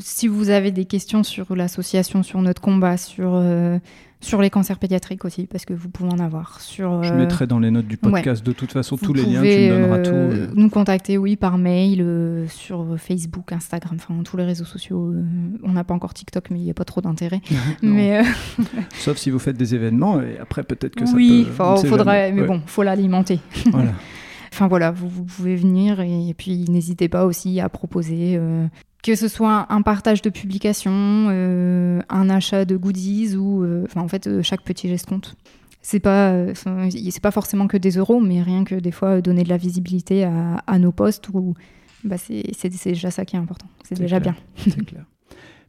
si 0.00 0.26
vous 0.26 0.50
avez 0.50 0.70
des 0.70 0.84
questions 0.84 1.22
sur 1.22 1.54
l'association, 1.54 2.22
sur 2.22 2.40
notre 2.42 2.60
combat, 2.60 2.96
sur, 2.96 3.30
euh, 3.34 3.78
sur 4.20 4.42
les 4.42 4.50
cancers 4.50 4.78
pédiatriques 4.78 5.24
aussi, 5.24 5.46
parce 5.46 5.64
que 5.64 5.72
vous 5.72 5.88
pouvez 5.88 6.10
en 6.12 6.18
avoir. 6.18 6.60
Sur, 6.60 7.04
Je 7.04 7.12
euh, 7.12 7.16
mettrai 7.16 7.46
dans 7.46 7.60
les 7.60 7.70
notes 7.70 7.86
du 7.86 7.96
podcast 7.96 8.44
de 8.44 8.50
toute 8.50 8.72
façon 8.72 8.96
tous 8.96 9.12
les 9.12 9.22
liens, 9.22 9.40
tu 9.42 9.46
me 9.46 9.68
donneras 9.68 9.98
tout. 9.98 10.54
Nous 10.56 10.68
contacter, 10.68 11.16
oui, 11.16 11.36
par 11.36 11.58
mail, 11.58 12.04
sur 12.48 12.96
Facebook, 12.98 13.52
Instagram, 13.52 13.98
enfin 14.00 14.20
tous 14.24 14.36
les 14.36 14.44
réseaux 14.44 14.64
sociaux. 14.64 15.14
on 15.62 15.72
n'a 15.72 15.84
pas 15.84 15.94
encore 15.94 16.14
TikTok, 16.14 16.50
mais 16.50 16.58
il 16.58 16.64
n'y 16.64 16.70
a 16.70 16.74
pas 16.74 16.84
trop 16.84 17.00
d'intérêt. 17.00 17.40
mais 17.82 18.22
Sauf 18.94 19.16
si 19.16 19.30
vous 19.30 19.38
faites 19.38 19.56
des 19.56 19.76
événements, 19.76 20.20
et 20.20 20.38
après 20.40 20.64
peut-être 20.64 20.96
que 20.96 21.06
ça 21.06 21.14
oui, 21.14 21.46
peut... 21.56 21.62
Oui, 21.62 21.88
faudrait, 21.88 22.32
mais 22.32 22.42
bon, 22.42 22.62
faut 22.66 22.82
l'alimenter. 22.82 23.38
Voilà. 23.70 23.92
Enfin 24.58 24.66
voilà, 24.66 24.90
vous, 24.90 25.22
pouvez 25.22 25.54
venir 25.54 26.00
et, 26.00 26.34
puis 26.36 26.64
n'hésitez 26.68 27.08
pas 27.08 27.26
aussi 27.26 27.60
à 27.60 27.68
proposer 27.68 28.34
euh, 28.36 28.66
que 29.04 29.14
ce 29.14 29.28
soit 29.28 29.72
un 29.72 29.82
partage 29.82 30.20
de 30.20 30.30
publication, 30.30 30.90
euh, 31.30 32.00
un 32.08 32.28
achat 32.28 32.64
de 32.64 32.76
goodies 32.76 33.36
ou 33.36 33.62
euh, 33.62 33.84
enfin 33.84 34.00
en 34.00 34.08
fait 34.08 34.42
chaque 34.42 34.62
petit 34.62 34.88
geste 34.88 35.06
compte. 35.06 35.36
C'est 35.80 36.00
pas 36.00 36.34
c'est 36.56 37.22
pas 37.22 37.30
forcément 37.30 37.68
que 37.68 37.76
des 37.76 37.98
euros, 37.98 38.18
mais 38.18 38.42
rien 38.42 38.64
que 38.64 38.74
des 38.74 38.90
fois 38.90 39.20
donner 39.20 39.44
de 39.44 39.48
la 39.48 39.58
visibilité 39.58 40.24
à, 40.24 40.78
nos 40.80 40.90
postes 40.90 41.28
ou 41.28 41.54
bah 42.02 42.16
c'est 42.18 42.68
déjà 42.84 43.12
ça 43.12 43.24
qui 43.24 43.36
est 43.36 43.38
important. 43.38 43.68
C'est 43.84 43.96
déjà 43.96 44.18
bien. 44.18 44.34
C'est 44.56 44.84
clair. 44.84 45.04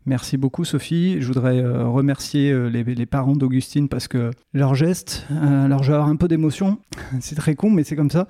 Merci 0.06 0.38
beaucoup 0.38 0.66
Sophie. 0.66 1.18
Je 1.22 1.28
voudrais 1.28 1.60
euh, 1.60 1.88
remercier 1.88 2.52
euh, 2.52 2.68
les, 2.68 3.06
parents 3.06 3.36
d'Augustine 3.36 3.90
parce 3.90 4.08
que 4.08 4.32
leur 4.54 4.76
geste, 4.76 5.26
euh, 5.32 5.66
alors 5.66 5.84
je 5.84 5.90
vais 5.90 5.96
avoir 5.96 6.10
un 6.10 6.16
peu 6.16 6.28
d'émotion, 6.28 6.80
c'est 7.20 7.36
très 7.36 7.56
con 7.56 7.70
mais 7.70 7.84
c'est 7.84 7.96
comme 7.96 8.10
ça, 8.10 8.28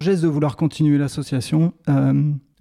geste 0.00 0.22
de 0.22 0.28
vouloir 0.28 0.56
continuer 0.56 0.98
l'association 0.98 1.72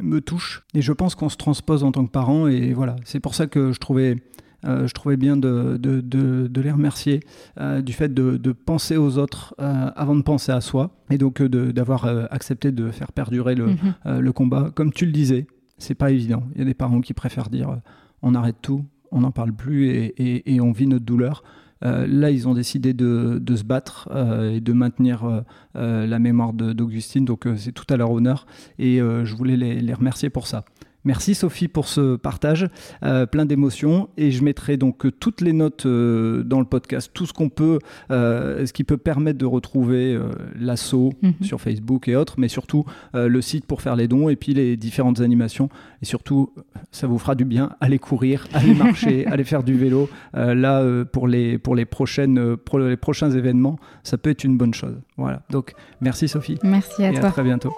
me 0.01 0.21
touche 0.21 0.63
et 0.73 0.81
je 0.81 0.93
pense 0.93 1.15
qu'on 1.15 1.29
se 1.29 1.37
transpose 1.37 1.83
en 1.83 1.91
tant 1.91 2.05
que 2.05 2.11
parents 2.11 2.47
et 2.47 2.73
voilà, 2.73 2.95
c'est 3.03 3.19
pour 3.19 3.35
ça 3.35 3.47
que 3.47 3.71
je 3.71 3.79
trouvais... 3.79 4.15
je 4.63 4.93
trouvais 4.93 5.17
bien 5.17 5.35
de, 5.37 5.77
de, 5.77 6.61
les 6.61 6.71
remercier 6.71 7.21
du 7.59 7.93
fait 7.93 8.13
de, 8.13 8.51
penser 8.51 8.97
aux 8.97 9.17
autres 9.17 9.55
avant 9.57 10.15
de 10.15 10.21
penser 10.21 10.51
à 10.51 10.61
soi 10.61 10.91
et 11.09 11.17
donc 11.17 11.41
d'avoir 11.41 12.05
accepté 12.31 12.71
de 12.71 12.91
faire 12.91 13.11
perdurer 13.11 13.55
le, 13.55 13.67
mhm. 13.67 14.19
le, 14.19 14.31
combat. 14.31 14.71
Comme 14.73 14.93
tu 14.93 15.05
le 15.05 15.11
disais, 15.11 15.47
c'est 15.77 15.95
pas 15.95 16.11
évident. 16.11 16.43
Il 16.55 16.59
y 16.59 16.61
a 16.61 16.65
des 16.65 16.73
parents 16.73 17.01
qui 17.01 17.13
préfèrent 17.13 17.49
dire 17.49 17.77
on 18.21 18.35
arrête 18.35 18.57
tout, 18.61 18.85
on 19.11 19.21
n'en 19.21 19.31
parle 19.31 19.53
plus 19.53 19.89
et, 19.89 20.61
on 20.61 20.71
vit 20.71 20.87
notre 20.87 21.05
douleur. 21.05 21.43
Euh, 21.85 22.05
là, 22.07 22.29
ils 22.29 22.47
ont 22.47 22.53
décidé 22.53 22.93
de, 22.93 23.41
se 23.55 23.63
battre 23.63 24.09
euh, 24.11 24.51
et 24.55 24.59
de 24.59 24.73
maintenir 24.73 25.43
euh, 25.75 26.05
la 26.05 26.19
mémoire 26.19 26.53
d'Augustine, 26.53 27.25
donc 27.25 27.47
c'est 27.55 27.71
tout 27.71 27.85
à 27.89 27.97
leur 27.97 28.11
honneur 28.11 28.45
et 28.77 28.97
je 28.99 29.35
voulais 29.35 29.57
les, 29.57 29.93
remercier 29.93 30.29
pour 30.29 30.47
ça. 30.47 30.65
Merci 31.09 31.33
Sophie 31.33 31.67
pour 31.67 31.87
ce 31.87 32.17
partage, 32.17 32.67
euh, 33.01 33.25
plein 33.25 33.47
d'émotions. 33.47 34.09
Et 34.15 34.29
je 34.29 34.43
mettrai 34.43 34.77
donc 34.77 35.07
toutes 35.19 35.41
les 35.41 35.53
notes 35.53 35.87
euh, 35.87 36.43
dans 36.43 36.59
le 36.59 36.67
podcast, 36.67 37.09
tout 37.15 37.25
ce 37.25 37.33
qu'on 37.33 37.49
peut, 37.49 37.79
euh, 38.11 38.63
ce 38.67 38.73
qui 38.73 38.83
peut 38.83 38.97
permettre 38.97 39.39
de 39.39 39.47
retrouver 39.47 40.19
l'assaut 40.59 41.13
mhm. 41.23 41.33
sur 41.41 41.61
Facebook 41.61 42.07
et 42.07 42.15
autres, 42.15 42.35
mais 42.37 42.47
surtout 42.47 42.85
le 43.15 43.41
site 43.41 43.65
pour 43.65 43.81
faire 43.81 43.95
les 43.95 44.07
dons 44.07 44.29
et 44.29 44.35
puis 44.35 44.53
les 44.53 44.77
différentes 44.77 45.19
animations. 45.19 45.69
Et 46.03 46.05
surtout, 46.05 46.53
ça 46.91 47.07
vous 47.07 47.17
fera 47.17 47.33
du 47.33 47.43
bien, 47.43 47.71
allez 47.81 47.97
courir, 47.97 48.47
allez 48.53 48.75
marcher, 48.75 49.25
allez 49.25 49.45
faire 49.45 49.63
du 49.63 49.73
vélo. 49.73 50.09
là, 50.35 51.03
pour, 51.05 51.27
les, 51.27 51.57
pour, 51.57 51.73
les 51.73 51.85
prochaines, 51.85 52.55
pour 52.55 52.77
les 52.77 52.97
prochains 52.97 53.31
événements, 53.31 53.79
ça 54.03 54.19
peut 54.19 54.29
être 54.29 54.43
une 54.43 54.57
bonne 54.57 54.75
chose. 54.75 55.01
Voilà. 55.17 55.41
Donc, 55.49 55.73
merci 56.01 56.27
Sophie. 56.27 56.59
Merci 56.61 57.03
à 57.03 57.09
et 57.09 57.15
toi. 57.15 57.29
À 57.29 57.31
très 57.31 57.43
bientôt. 57.43 57.73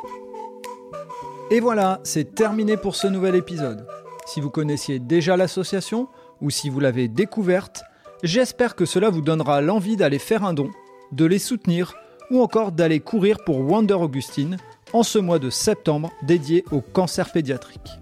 Et 1.52 1.60
voilà, 1.60 1.99
c'est 2.06 2.34
terminé 2.34 2.78
pour 2.78 2.95
ce 2.95 3.08
nouvel 3.08 3.36
épisode. 3.36 3.86
Si 4.26 4.39
vous 4.39 4.49
connaissiez 4.49 4.99
déjà 4.99 5.36
l'association 5.36 6.08
ou 6.39 6.49
si 6.49 6.70
vous 6.70 6.80
l'avez 6.80 7.10
découverte, 7.10 7.84
j'espère 8.24 8.74
que 8.74 8.86
cela 8.86 9.10
vous 9.10 9.20
donnera 9.20 9.60
l'envie 9.60 9.97
d'aller 9.97 10.18
faire 10.18 10.45
un 10.45 10.54
don, 10.54 10.70
de 11.12 11.26
les 11.26 11.39
soutenir 11.39 11.93
ou 12.30 12.39
encore 12.39 12.72
d'aller 12.72 13.02
courir 13.02 13.39
pour 13.45 13.60
Wonder 13.60 13.95
Augustine 13.95 14.56
en 14.93 15.04
ce 15.04 15.20
mois 15.20 15.39
de 15.39 15.49
septembre 15.49 16.14
dédié 16.24 16.64
au 16.72 16.80
cancer 16.80 17.34
pédiatrique. 17.34 17.99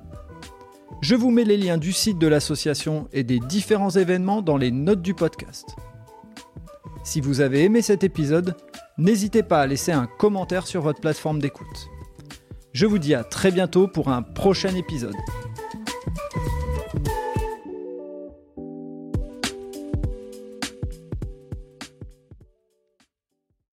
Je 1.02 1.16
vous 1.16 1.32
mets 1.32 1.44
les 1.44 1.58
liens 1.58 1.80
du 1.80 1.92
site 1.92 2.20
de 2.20 2.28
l'association 2.28 3.08
et 3.14 3.24
des 3.24 3.40
différents 3.40 3.90
événements 3.90 4.44
dans 4.44 4.58
les 4.58 4.70
notes 4.70 5.02
du 5.02 5.16
podcast. 5.16 5.76
Si 7.04 7.20
vous 7.20 7.42
avez 7.42 7.64
aimé 7.64 7.82
cet 7.82 8.04
épisode, 8.04 8.56
n'hésitez 9.00 9.42
pas 9.42 9.62
à 9.62 9.66
laisser 9.66 9.92
un 9.92 10.06
commentaire 10.06 10.68
sur 10.68 10.84
votre 10.84 11.02
plateforme 11.02 11.42
d'écoute. 11.42 11.90
Je 12.72 12.86
vous 12.86 13.00
dis 13.00 13.16
à 13.16 13.24
très 13.24 13.52
bientôt 13.52 13.88
pour 13.88 14.10
un 14.10 14.22
prochain 14.22 14.76
épisode. 14.76 15.16